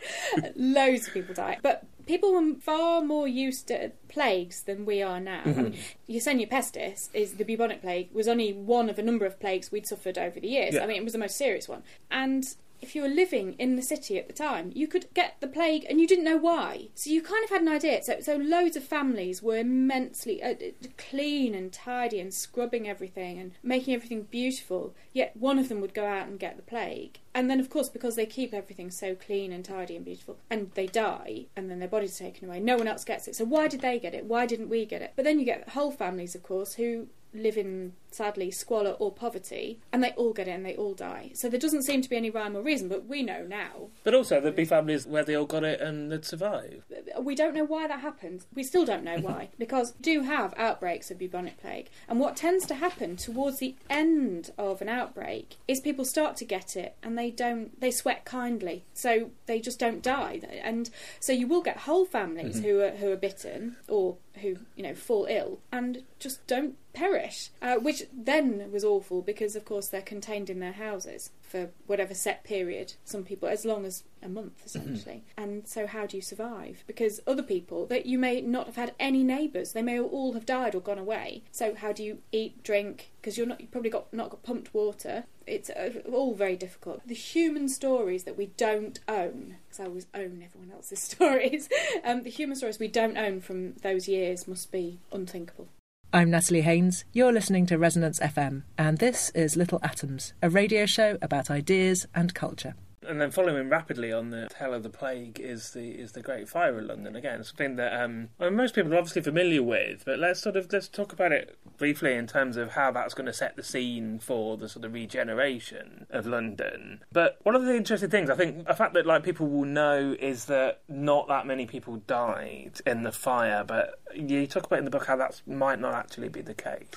loads 0.56 1.08
of 1.08 1.13
people 1.13 1.34
die, 1.34 1.58
but 1.62 1.86
people 2.06 2.34
were 2.34 2.56
far 2.60 3.01
more 3.01 3.27
used 3.27 3.68
to 3.68 3.91
plagues 4.08 4.63
than 4.63 4.86
we 4.86 5.01
are 5.01 5.20
now. 5.20 5.41
I 5.46 5.50
mean, 5.50 5.74
mm-hmm. 5.74 6.12
Yersinia 6.12 6.50
pestis 6.50 7.10
is 7.13 7.34
the 7.34 7.46
bubonic 7.46 7.82
plague 7.82 8.10
was 8.12 8.27
only 8.27 8.51
one 8.51 8.89
of 8.89 8.98
a 8.98 9.03
number 9.03 9.25
of 9.25 9.39
plagues 9.39 9.72
we'd 9.72 9.88
suffered 9.88 10.18
over 10.18 10.39
the 10.39 10.48
years. 10.48 10.74
Yeah. 10.74 10.84
I 10.84 10.88
mean, 10.88 10.98
it 10.98 11.03
was 11.03 11.13
the 11.13 11.20
most 11.20 11.38
serious 11.38 11.68
one, 11.68 11.84
and 12.10 12.56
if 12.81 12.95
you 12.95 13.01
were 13.01 13.09
living 13.09 13.53
in 13.53 13.75
the 13.75 13.81
city 13.81 14.17
at 14.17 14.27
the 14.27 14.33
time, 14.33 14.71
you 14.74 14.88
could 14.88 15.13
get 15.13 15.36
the 15.39 15.48
plague 15.48 15.86
and 15.89 16.00
you 16.00 16.07
didn't 16.07 16.24
know 16.24 16.38
why. 16.38 16.89
So 16.95 17.09
you 17.09 17.21
kind 17.21 17.43
of 17.43 17.50
had 17.50 17.62
an 17.62 17.67
idea. 17.67 18.03
So, 18.03 18.19
so 18.21 18.36
loads 18.36 18.75
of 18.75 18.83
families 18.83 19.41
were 19.41 19.57
immensely 19.57 20.41
uh, 20.41 20.55
clean 20.98 21.53
and 21.55 21.71
tidy 21.71 22.19
and 22.19 22.33
scrubbing 22.33 22.88
everything 22.88 23.39
and 23.39 23.51
making 23.63 23.93
everything 23.93 24.24
beautiful. 24.24 24.95
Yet 25.13 25.36
one 25.36 25.59
of 25.59 25.69
them 25.69 25.81
would 25.81 25.93
go 25.93 26.05
out 26.05 26.27
and 26.27 26.39
get 26.39 26.55
the 26.55 26.63
plague. 26.63 27.19
And 27.33 27.50
then, 27.50 27.59
of 27.59 27.69
course, 27.69 27.89
because 27.89 28.15
they 28.15 28.25
keep 28.25 28.53
everything 28.53 28.89
so 28.89 29.15
clean 29.15 29.51
and 29.51 29.63
tidy 29.63 29.95
and 29.95 30.03
beautiful, 30.03 30.39
and 30.50 30.71
they 30.74 30.88
die, 30.88 31.45
and 31.55 31.69
then 31.69 31.79
their 31.79 31.88
body's 31.88 32.17
taken 32.17 32.50
away, 32.50 32.59
no 32.59 32.75
one 32.75 32.88
else 32.88 33.05
gets 33.05 33.27
it. 33.27 33.36
So 33.36 33.45
why 33.45 33.67
did 33.67 33.81
they 33.81 34.00
get 34.00 34.15
it? 34.15 34.25
Why 34.25 34.45
didn't 34.45 34.69
we 34.69 34.86
get 34.86 35.01
it? 35.01 35.13
But 35.15 35.25
then 35.25 35.39
you 35.39 35.45
get 35.45 35.69
whole 35.69 35.91
families, 35.91 36.33
of 36.33 36.43
course, 36.43 36.74
who 36.74 37.07
live 37.33 37.57
in 37.57 37.93
sadly 38.12 38.50
squalor 38.51 38.91
or 38.91 39.12
poverty 39.12 39.79
and 39.91 40.03
they 40.03 40.12
all 40.12 40.33
get 40.33 40.48
it 40.48 40.51
and 40.51 40.65
they 40.65 40.75
all 40.75 40.93
die. 40.93 41.31
So 41.33 41.50
there 41.50 41.59
doesn't 41.59 41.83
seem 41.83 42.01
to 42.01 42.09
be 42.09 42.17
any 42.17 42.29
rhyme 42.29 42.55
or 42.55 42.62
reason 42.62 42.88
but 42.88 43.05
we 43.05 43.24
know 43.24 43.45
now. 43.48 43.89
But 44.03 44.13
also, 44.13 44.39
there'd 44.39 44.55
be 44.55 44.65
families 44.65 45.05
where 45.05 45.24
they 45.24 45.36
all 45.36 45.45
got 45.45 45.63
it 45.63 45.79
and 45.79 46.12
they'd 46.12 46.25
survive. 46.25 46.83
we 47.19 47.36
don't 47.36 47.53
know 47.53 47.63
why 47.63 47.88
that 47.88 48.00
happened. 48.00 48.45
We 48.53 48.63
still 48.63 48.86
don't 48.86 49.03
know 49.03 49.19
why 49.19 49.50
because 49.59 49.93
we 49.98 50.01
do 50.01 50.21
have 50.24 50.53
outbreaks 50.57 51.12
of 51.12 51.19
bubonic 51.19 51.59
plague. 51.59 51.89
And 52.07 52.19
what 52.19 52.36
tends 52.36 52.65
to 52.67 52.75
happen 52.75 53.15
towards 53.15 53.59
the 53.59 53.75
end 53.89 54.51
of 54.57 54.81
an 54.81 54.89
outbreak 54.89 55.57
is 55.67 55.79
people 55.79 56.05
start 56.05 56.36
to 56.38 56.45
get 56.45 56.75
it 56.75 56.95
and 57.03 57.17
they 57.17 57.31
don't 57.31 57.79
they 57.79 57.91
sweat 57.91 58.25
kindly. 58.25 58.86
So 58.93 59.31
they 59.45 59.59
just 59.59 59.79
don't 59.79 60.01
die. 60.01 60.41
And 60.63 60.89
so 61.19 61.33
you 61.33 61.48
will 61.48 61.62
get 61.62 61.77
whole 61.77 62.05
families 62.05 62.57
mm-hmm. 62.57 62.69
who 62.69 62.81
are 62.81 62.91
who 62.91 63.12
are 63.12 63.17
bitten 63.17 63.77
or 63.88 64.17
who 64.39 64.58
you 64.75 64.84
know 64.84 64.96
fall 64.96 65.25
ill 65.29 65.60
and 65.72 66.03
just 66.19 66.46
don't 66.48 66.75
perish, 66.93 67.50
uh, 67.62 67.75
which 67.75 68.03
then 68.13 68.72
was 68.72 68.84
awful 68.84 69.22
because, 69.22 69.55
of 69.55 69.65
course, 69.65 69.88
they're 69.88 70.01
contained 70.01 70.50
in 70.50 70.60
their 70.60 70.74
houses 70.74 71.31
for 71.50 71.72
whatever 71.88 72.13
set 72.13 72.44
period. 72.44 72.94
Some 73.03 73.24
people, 73.24 73.50
as 73.50 73.65
long 73.65 73.86
as 73.86 74.03
a 74.22 74.29
month, 74.29 74.62
essentially. 74.65 75.24
and 75.38 75.68
so, 75.68 75.88
how 75.88 76.06
do 76.06 76.15
you 76.15 76.22
survive? 76.22 76.84
Because 76.88 77.20
other 77.25 77.44
people 77.44 77.86
that 77.88 78.06
you 78.06 78.20
may 78.20 78.41
not 78.41 78.68
have 78.68 78.75
had 78.75 78.94
any 79.00 79.24
neighbours, 79.24 79.74
they 79.74 79.82
may 79.82 80.00
all 80.00 80.34
have 80.34 80.46
died 80.46 80.75
or 80.75 80.82
gone 80.82 81.00
away. 81.00 81.44
So, 81.51 81.75
how 81.75 81.91
do 81.91 82.03
you 82.03 82.20
eat, 82.32 82.63
drink? 82.63 83.12
Because 83.20 83.38
you're 83.38 83.48
not, 83.48 83.60
you 83.60 83.68
probably 83.68 83.89
got 83.89 84.13
not 84.13 84.29
got 84.29 84.44
pumped 84.44 84.74
water. 84.74 85.25
It's 85.48 85.72
uh, 85.72 86.01
all 86.12 86.36
very 86.36 86.56
difficult. 86.56 87.01
The 87.08 87.15
human 87.15 87.68
stories 87.70 88.24
that 88.25 88.38
we 88.38 88.48
don't 88.58 89.00
own, 89.08 89.56
because 89.68 89.79
I 89.79 89.86
always 89.86 90.08
own 90.13 90.44
everyone 90.46 90.72
else's 90.72 91.00
stories. 91.12 91.68
um, 92.03 92.24
the 92.24 92.29
human 92.29 92.56
stories 92.56 92.79
we 92.79 92.88
don't 92.88 93.18
own 93.18 93.41
from 93.41 93.74
those 93.82 94.08
years 94.08 94.48
must 94.48 94.72
be 94.72 95.00
unthinkable. 95.12 95.68
I'm 96.12 96.32
Natalie 96.32 96.62
Haynes. 96.62 97.06
You're 97.13 97.32
listening 97.32 97.68
to 97.68 97.78
Resonance 97.78 98.20
FM, 98.20 98.63
and 98.80 98.98
this 98.98 99.30
is 99.36 99.56
Little 99.56 99.80
Atoms, 99.84 100.34
a 100.42 100.50
radio 100.50 100.88
show 100.88 101.20
about 101.22 101.51
ideas 101.51 102.08
and 102.16 102.34
culture. 102.34 102.74
And 103.08 103.20
then 103.22 103.32
following 103.32 103.70
rapidly 103.70 104.12
on 104.12 104.29
the 104.29 104.48
tale 104.50 104.74
of 104.74 104.84
the 104.84 104.89
plague 104.89 105.39
is 105.39 105.72
the 105.72 105.91
is 105.91 106.12
the 106.12 106.22
Great 106.22 106.50
Fire 106.50 106.77
of 106.77 106.86
London 106.86 107.15
again, 107.15 107.44
something 107.44 107.75
that 107.77 108.00
um, 108.00 108.29
well, 108.38 108.51
most 108.51 108.75
people 108.75 108.94
are 108.94 108.98
obviously 108.98 109.22
familiar 109.22 109.63
with. 109.63 110.03
But 110.06 110.20
let's 110.20 110.41
sort 110.41 110.56
of 110.56 110.72
let's 110.72 110.88
talk 110.88 111.13
about 111.13 111.32
it 111.32 111.58
briefly 111.77 112.13
in 112.13 112.27
terms 112.27 112.58
of 112.58 112.72
how 112.72 112.91
that's 112.91 113.13
going 113.13 113.25
to 113.25 113.34
set 113.34 113.56
the 113.56 113.63
scene 113.63 114.20
for 114.20 114.58
the 114.58 114.68
sort 114.68 114.86
of 114.86 114.94
regeneration 114.94 116.06
of 116.10 116.25
London. 116.25 117.03
But 117.12 117.38
one 117.44 117.56
of 117.56 117.63
the 117.63 117.75
interesting 117.75 118.10
things 118.10 118.29
I 118.29 118.36
think 118.36 118.68
a 118.68 118.75
fact 118.75 118.94
that 118.94 119.06
like 119.06 119.24
people 119.24 119.48
will 119.48 119.65
know 119.65 120.15
is 120.20 120.46
that 120.46 120.82
not 120.88 121.27
that 121.29 121.46
many 121.46 121.65
people 121.65 121.98
died 122.08 122.82
in 122.86 123.03
the 123.03 123.12
fire, 123.12 123.63
but 123.63 124.00
you 124.13 124.46
talk 124.48 124.65
about 124.65 124.79
in 124.79 124.86
the 124.86 124.91
book 124.91 125.06
how 125.06 125.15
that 125.15 125.41
might 125.48 125.79
not 125.79 125.94
actually 125.94 126.29
be 126.29 126.41
the 126.41 126.53
case. 126.53 126.88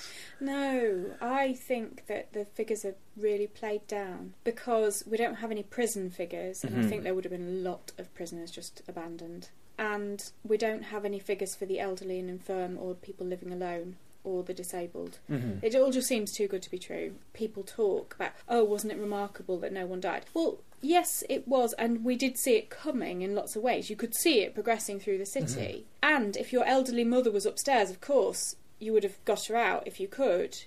No, 0.40 1.06
I 1.20 1.52
think 1.52 2.06
that 2.08 2.32
the 2.32 2.44
figures 2.44 2.84
are 2.84 2.96
really 3.16 3.46
played 3.46 3.86
down 3.86 4.34
because 4.44 5.04
we 5.06 5.16
don't 5.16 5.36
have 5.36 5.50
any 5.50 5.62
prison 5.62 6.10
figures, 6.10 6.64
and 6.64 6.74
I 6.74 6.78
mm-hmm. 6.78 6.88
think 6.88 7.02
there 7.02 7.14
would 7.14 7.24
have 7.24 7.32
been 7.32 7.48
a 7.48 7.68
lot 7.68 7.92
of 7.98 8.12
prisoners 8.14 8.50
just 8.50 8.82
abandoned. 8.88 9.50
And 9.78 10.30
we 10.44 10.56
don't 10.56 10.84
have 10.84 11.04
any 11.04 11.18
figures 11.18 11.54
for 11.54 11.66
the 11.66 11.80
elderly 11.80 12.18
and 12.18 12.28
infirm 12.28 12.78
or 12.78 12.94
people 12.94 13.26
living 13.26 13.52
alone 13.52 13.96
or 14.24 14.42
the 14.42 14.54
disabled. 14.54 15.18
Mm-hmm. 15.30 15.64
It 15.64 15.74
all 15.74 15.90
just 15.90 16.08
seems 16.08 16.32
too 16.32 16.46
good 16.46 16.62
to 16.62 16.70
be 16.70 16.78
true. 16.78 17.14
People 17.32 17.62
talk 17.62 18.14
about, 18.14 18.32
oh, 18.48 18.64
wasn't 18.64 18.92
it 18.92 18.98
remarkable 18.98 19.58
that 19.58 19.72
no 19.72 19.86
one 19.86 20.00
died? 20.00 20.26
Well, 20.34 20.60
yes, 20.80 21.24
it 21.28 21.48
was, 21.48 21.72
and 21.74 22.04
we 22.04 22.16
did 22.16 22.38
see 22.38 22.56
it 22.56 22.70
coming 22.70 23.22
in 23.22 23.34
lots 23.34 23.56
of 23.56 23.62
ways. 23.62 23.90
You 23.90 23.96
could 23.96 24.14
see 24.14 24.40
it 24.40 24.54
progressing 24.54 25.00
through 25.00 25.18
the 25.18 25.26
city. 25.26 25.86
Mm-hmm. 26.02 26.14
And 26.16 26.36
if 26.36 26.52
your 26.52 26.64
elderly 26.64 27.04
mother 27.04 27.30
was 27.30 27.46
upstairs, 27.46 27.90
of 27.90 28.00
course, 28.00 28.56
you 28.78 28.92
would 28.92 29.04
have 29.04 29.24
got 29.24 29.46
her 29.46 29.56
out 29.56 29.86
if 29.86 29.98
you 29.98 30.08
could. 30.08 30.58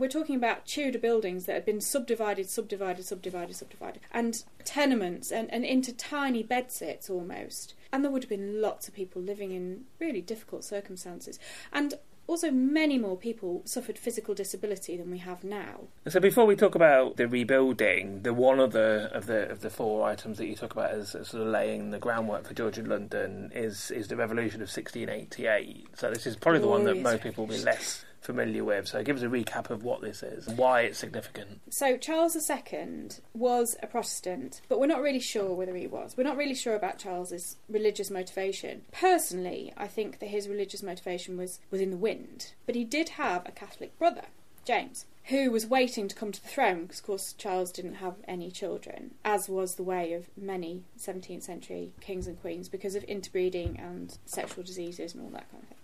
We're 0.00 0.08
talking 0.08 0.34
about 0.34 0.64
Tudor 0.64 0.98
buildings 0.98 1.44
that 1.44 1.52
had 1.52 1.66
been 1.66 1.82
subdivided, 1.82 2.48
subdivided, 2.48 3.04
subdivided, 3.04 3.54
subdivided, 3.54 4.00
and 4.10 4.42
tenements 4.64 5.30
and, 5.30 5.52
and 5.52 5.62
into 5.62 5.92
tiny 5.92 6.42
bedsits 6.42 7.10
almost. 7.10 7.74
And 7.92 8.02
there 8.02 8.10
would 8.10 8.22
have 8.22 8.30
been 8.30 8.62
lots 8.62 8.88
of 8.88 8.94
people 8.94 9.20
living 9.20 9.52
in 9.52 9.84
really 9.98 10.22
difficult 10.22 10.64
circumstances. 10.64 11.38
And 11.70 11.98
also, 12.26 12.50
many 12.50 12.96
more 12.96 13.16
people 13.16 13.60
suffered 13.66 13.98
physical 13.98 14.34
disability 14.34 14.96
than 14.96 15.10
we 15.10 15.18
have 15.18 15.44
now. 15.44 15.88
So 16.08 16.18
before 16.18 16.46
we 16.46 16.56
talk 16.56 16.74
about 16.74 17.18
the 17.18 17.28
rebuilding, 17.28 18.22
the 18.22 18.32
one 18.32 18.58
of 18.58 18.72
the 18.72 19.10
of 19.12 19.26
the 19.26 19.50
of 19.50 19.60
the 19.60 19.68
four 19.68 20.08
items 20.08 20.38
that 20.38 20.46
you 20.46 20.54
talk 20.54 20.72
about 20.72 20.92
as, 20.92 21.14
as 21.14 21.28
sort 21.28 21.42
of 21.42 21.48
laying 21.48 21.90
the 21.90 21.98
groundwork 21.98 22.46
for 22.46 22.54
Georgian 22.54 22.88
London 22.88 23.50
is 23.54 23.90
is 23.90 24.08
the 24.08 24.16
revolution 24.16 24.62
of 24.62 24.68
1688. 24.68 25.88
So 25.94 26.10
this 26.10 26.24
is 26.24 26.36
probably 26.36 26.60
the 26.60 26.68
one 26.68 26.84
that 26.84 26.96
oh, 26.96 27.00
most 27.00 27.22
people 27.22 27.46
will 27.46 27.54
be 27.54 27.62
less 27.62 28.04
familiar 28.20 28.64
with. 28.64 28.88
So 28.88 29.02
give 29.02 29.16
us 29.16 29.22
a 29.22 29.28
recap 29.28 29.70
of 29.70 29.82
what 29.82 30.00
this 30.00 30.22
is 30.22 30.46
and 30.46 30.58
why 30.58 30.82
it's 30.82 30.98
significant. 30.98 31.60
So 31.70 31.96
Charles 31.96 32.36
II 32.36 33.08
was 33.34 33.76
a 33.82 33.86
Protestant, 33.86 34.60
but 34.68 34.78
we're 34.78 34.86
not 34.86 35.02
really 35.02 35.20
sure 35.20 35.54
whether 35.54 35.74
he 35.74 35.86
was. 35.86 36.16
We're 36.16 36.24
not 36.24 36.36
really 36.36 36.54
sure 36.54 36.74
about 36.74 36.98
Charles's 36.98 37.56
religious 37.68 38.10
motivation. 38.10 38.82
Personally, 38.92 39.72
I 39.76 39.86
think 39.86 40.18
that 40.18 40.28
his 40.28 40.48
religious 40.48 40.82
motivation 40.82 41.36
was 41.36 41.60
was 41.70 41.80
in 41.80 41.90
the 41.90 41.96
wind, 41.96 42.52
but 42.66 42.74
he 42.74 42.84
did 42.84 43.10
have 43.10 43.46
a 43.46 43.52
Catholic 43.52 43.98
brother, 43.98 44.26
James. 44.64 45.06
Who 45.24 45.50
was 45.50 45.66
waiting 45.66 46.08
to 46.08 46.16
come 46.16 46.32
to 46.32 46.42
the 46.42 46.48
throne 46.48 46.82
because, 46.82 46.98
of 46.98 47.06
course, 47.06 47.34
Charles 47.34 47.70
didn't 47.70 47.96
have 47.96 48.16
any 48.26 48.50
children, 48.50 49.14
as 49.24 49.48
was 49.48 49.74
the 49.74 49.82
way 49.84 50.12
of 50.12 50.28
many 50.36 50.82
17th 50.98 51.42
century 51.42 51.92
kings 52.00 52.26
and 52.26 52.40
queens 52.40 52.68
because 52.68 52.96
of 52.96 53.04
interbreeding 53.04 53.78
and 53.78 54.18
sexual 54.24 54.64
diseases 54.64 55.14
and 55.14 55.22
all 55.22 55.30
that 55.30 55.48
kind 55.52 55.62
of 55.62 55.68
thing. 55.68 55.78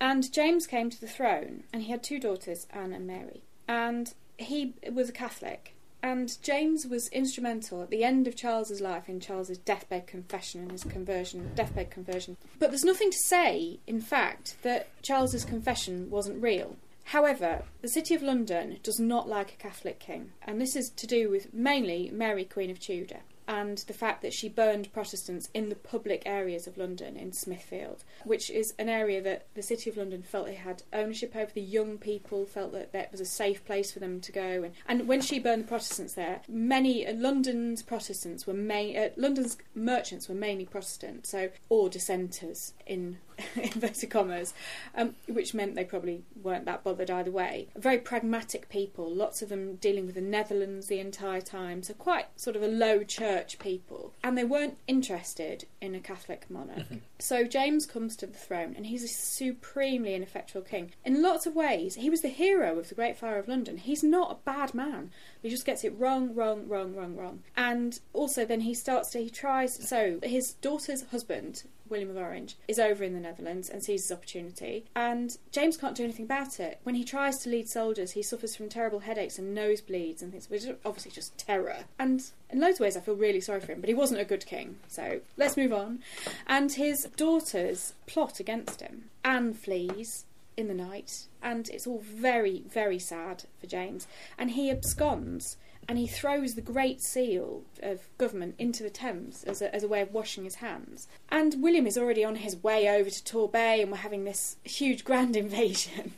And 0.00 0.30
James 0.32 0.66
came 0.66 0.90
to 0.90 1.00
the 1.00 1.06
throne, 1.06 1.64
and 1.72 1.82
he 1.82 1.90
had 1.90 2.02
two 2.02 2.18
daughters, 2.18 2.66
Anne 2.70 2.92
and 2.92 3.06
Mary. 3.06 3.42
And 3.66 4.12
he 4.36 4.74
was 4.92 5.08
a 5.08 5.12
Catholic. 5.12 5.74
And 6.02 6.40
James 6.42 6.86
was 6.86 7.08
instrumental 7.08 7.82
at 7.82 7.90
the 7.90 8.04
end 8.04 8.28
of 8.28 8.36
Charles's 8.36 8.80
life 8.80 9.08
in 9.08 9.18
Charles's 9.18 9.58
deathbed 9.58 10.06
confession 10.06 10.60
and 10.60 10.70
his 10.70 10.84
conversion, 10.84 11.50
deathbed 11.54 11.90
conversion. 11.90 12.36
But 12.58 12.70
there's 12.70 12.84
nothing 12.84 13.10
to 13.10 13.18
say, 13.24 13.80
in 13.86 14.00
fact, 14.00 14.56
that 14.62 14.88
Charles's 15.02 15.44
confession 15.44 16.10
wasn't 16.10 16.42
real. 16.42 16.76
However, 17.04 17.62
the 17.82 17.88
City 17.88 18.14
of 18.14 18.22
London 18.22 18.78
does 18.82 19.00
not 19.00 19.28
like 19.28 19.52
a 19.52 19.56
Catholic 19.56 19.98
king, 19.98 20.32
and 20.42 20.60
this 20.60 20.76
is 20.76 20.90
to 20.90 21.06
do 21.06 21.30
with 21.30 21.54
mainly 21.54 22.10
Mary, 22.12 22.44
Queen 22.44 22.70
of 22.70 22.78
Tudor, 22.78 23.20
and 23.48 23.78
the 23.78 23.92
fact 23.92 24.22
that 24.22 24.32
she 24.32 24.48
burned 24.48 24.92
Protestants 24.92 25.48
in 25.54 25.68
the 25.68 25.74
public 25.74 26.22
areas 26.26 26.66
of 26.66 26.76
London 26.76 27.16
in 27.16 27.32
Smithfield, 27.32 28.04
which 28.24 28.50
is 28.50 28.74
an 28.78 28.88
area 28.88 29.20
that 29.22 29.46
the 29.54 29.62
City 29.62 29.90
of 29.90 29.96
London 29.96 30.22
felt 30.22 30.48
it 30.48 30.58
had 30.58 30.82
ownership 30.92 31.34
over. 31.36 31.50
The 31.52 31.60
young 31.60 31.98
people 31.98 32.44
felt 32.46 32.72
that 32.72 32.92
that 32.92 33.12
was 33.12 33.20
a 33.20 33.26
safe 33.26 33.64
place 33.64 33.92
for 33.92 33.98
them 33.98 34.20
to 34.20 34.32
go, 34.32 34.62
and, 34.62 34.72
and 34.86 35.08
when 35.08 35.20
she 35.20 35.38
burned 35.38 35.64
the 35.64 35.68
Protestants 35.68 36.14
there, 36.14 36.40
many 36.48 37.06
uh, 37.06 37.14
London's 37.14 37.82
Protestants 37.82 38.46
were 38.46 38.54
main, 38.54 38.96
uh, 38.96 39.08
London's 39.16 39.56
merchants 39.74 40.28
were 40.28 40.34
mainly 40.34 40.64
Protestant, 40.64 41.26
so 41.26 41.50
or 41.68 41.88
dissenters 41.88 42.74
in 42.86 43.18
inverted 43.56 44.10
commas, 44.10 44.54
um, 44.94 45.14
which 45.28 45.54
meant 45.54 45.74
they 45.74 45.84
probably 45.84 46.22
weren't 46.42 46.64
that 46.64 46.84
bothered 46.84 47.10
either 47.10 47.30
way. 47.30 47.68
Very 47.76 47.98
pragmatic 47.98 48.68
people, 48.68 49.12
lots 49.12 49.42
of 49.42 49.48
them 49.48 49.76
dealing 49.76 50.06
with 50.06 50.14
the 50.14 50.20
Netherlands 50.20 50.86
the 50.86 51.00
entire 51.00 51.40
time, 51.40 51.82
so 51.82 51.94
quite 51.94 52.26
sort 52.36 52.56
of 52.56 52.62
a 52.62 52.68
low 52.68 53.02
church 53.02 53.58
people. 53.58 54.12
And 54.22 54.36
they 54.36 54.44
weren't 54.44 54.78
interested 54.86 55.66
in 55.80 55.94
a 55.94 56.00
Catholic 56.00 56.46
monarch. 56.50 56.86
So 57.18 57.44
James 57.44 57.86
comes 57.86 58.16
to 58.16 58.26
the 58.26 58.36
throne, 58.36 58.74
and 58.76 58.86
he's 58.86 59.02
a 59.02 59.08
supremely 59.08 60.14
ineffectual 60.14 60.62
king. 60.62 60.92
In 61.04 61.22
lots 61.22 61.46
of 61.46 61.54
ways, 61.54 61.94
he 61.94 62.10
was 62.10 62.20
the 62.20 62.28
hero 62.28 62.78
of 62.78 62.88
the 62.88 62.94
Great 62.94 63.16
Fire 63.16 63.38
of 63.38 63.48
London. 63.48 63.78
He's 63.78 64.02
not 64.02 64.32
a 64.32 64.44
bad 64.44 64.74
man. 64.74 65.10
He 65.42 65.48
just 65.48 65.64
gets 65.64 65.84
it 65.84 65.98
wrong, 65.98 66.34
wrong, 66.34 66.68
wrong, 66.68 66.94
wrong, 66.94 67.16
wrong. 67.16 67.42
And 67.56 67.98
also, 68.12 68.44
then 68.44 68.60
he 68.60 68.74
starts 68.74 69.10
to, 69.10 69.22
he 69.22 69.30
tries, 69.30 69.88
so 69.88 70.18
his 70.22 70.54
daughter's 70.54 71.04
husband, 71.04 71.64
William 71.88 72.10
of 72.10 72.16
Orange, 72.16 72.56
is 72.68 72.78
over 72.78 73.04
in 73.04 73.14
the 73.14 73.20
Netherlands 73.20 73.68
and 73.68 73.82
sees 73.82 74.02
his 74.02 74.12
opportunity. 74.12 74.84
And 74.94 75.36
James 75.52 75.76
can't 75.76 75.96
do 75.96 76.04
anything 76.04 76.24
about 76.24 76.60
it. 76.60 76.80
When 76.82 76.94
he 76.94 77.04
tries 77.04 77.38
to 77.38 77.50
lead 77.50 77.68
soldiers, 77.68 78.12
he 78.12 78.22
suffers 78.22 78.56
from 78.56 78.68
terrible 78.68 79.00
headaches 79.00 79.38
and 79.38 79.56
nosebleeds 79.56 80.22
and 80.22 80.30
things, 80.30 80.50
which 80.50 80.64
is 80.64 80.70
obviously 80.84 81.12
just 81.12 81.36
terror. 81.38 81.84
And 81.98 82.22
in 82.50 82.60
loads 82.60 82.76
of 82.76 82.84
ways, 82.84 82.96
I 82.96 83.00
feel 83.00 83.14
really 83.14 83.40
sorry 83.40 83.60
for 83.60 83.72
him, 83.72 83.80
but 83.80 83.88
he 83.88 83.94
wasn't 83.94 84.20
a 84.20 84.24
good 84.24 84.46
king. 84.46 84.76
So 84.88 85.20
let's 85.36 85.56
move 85.56 85.72
on. 85.72 86.00
And 86.46 86.72
his 86.72 87.08
daughters 87.16 87.94
plot 88.06 88.40
against 88.40 88.80
him. 88.80 89.10
Anne 89.24 89.54
flees 89.54 90.24
in 90.56 90.68
the 90.68 90.74
night, 90.74 91.26
and 91.42 91.68
it's 91.68 91.86
all 91.86 91.98
very, 91.98 92.62
very 92.66 92.98
sad 92.98 93.44
for 93.60 93.66
James. 93.66 94.06
And 94.38 94.52
he 94.52 94.70
absconds 94.70 95.56
and 95.88 95.98
he 95.98 96.06
throws 96.06 96.54
the 96.54 96.60
Great 96.60 97.00
Seal 97.00 97.62
of 97.82 98.08
government 98.18 98.54
into 98.58 98.82
the 98.82 98.90
Thames 98.90 99.44
as 99.44 99.62
a, 99.62 99.74
as 99.74 99.82
a 99.82 99.88
way 99.88 100.00
of 100.00 100.12
washing 100.12 100.44
his 100.44 100.56
hands. 100.56 101.06
And 101.30 101.62
William 101.62 101.86
is 101.86 101.96
already 101.96 102.24
on 102.24 102.36
his 102.36 102.56
way 102.56 102.88
over 102.88 103.08
to 103.10 103.24
Torbay, 103.24 103.82
and 103.82 103.90
we're 103.90 103.98
having 103.98 104.24
this 104.24 104.56
huge 104.64 105.04
grand 105.04 105.36
invasion, 105.46 106.12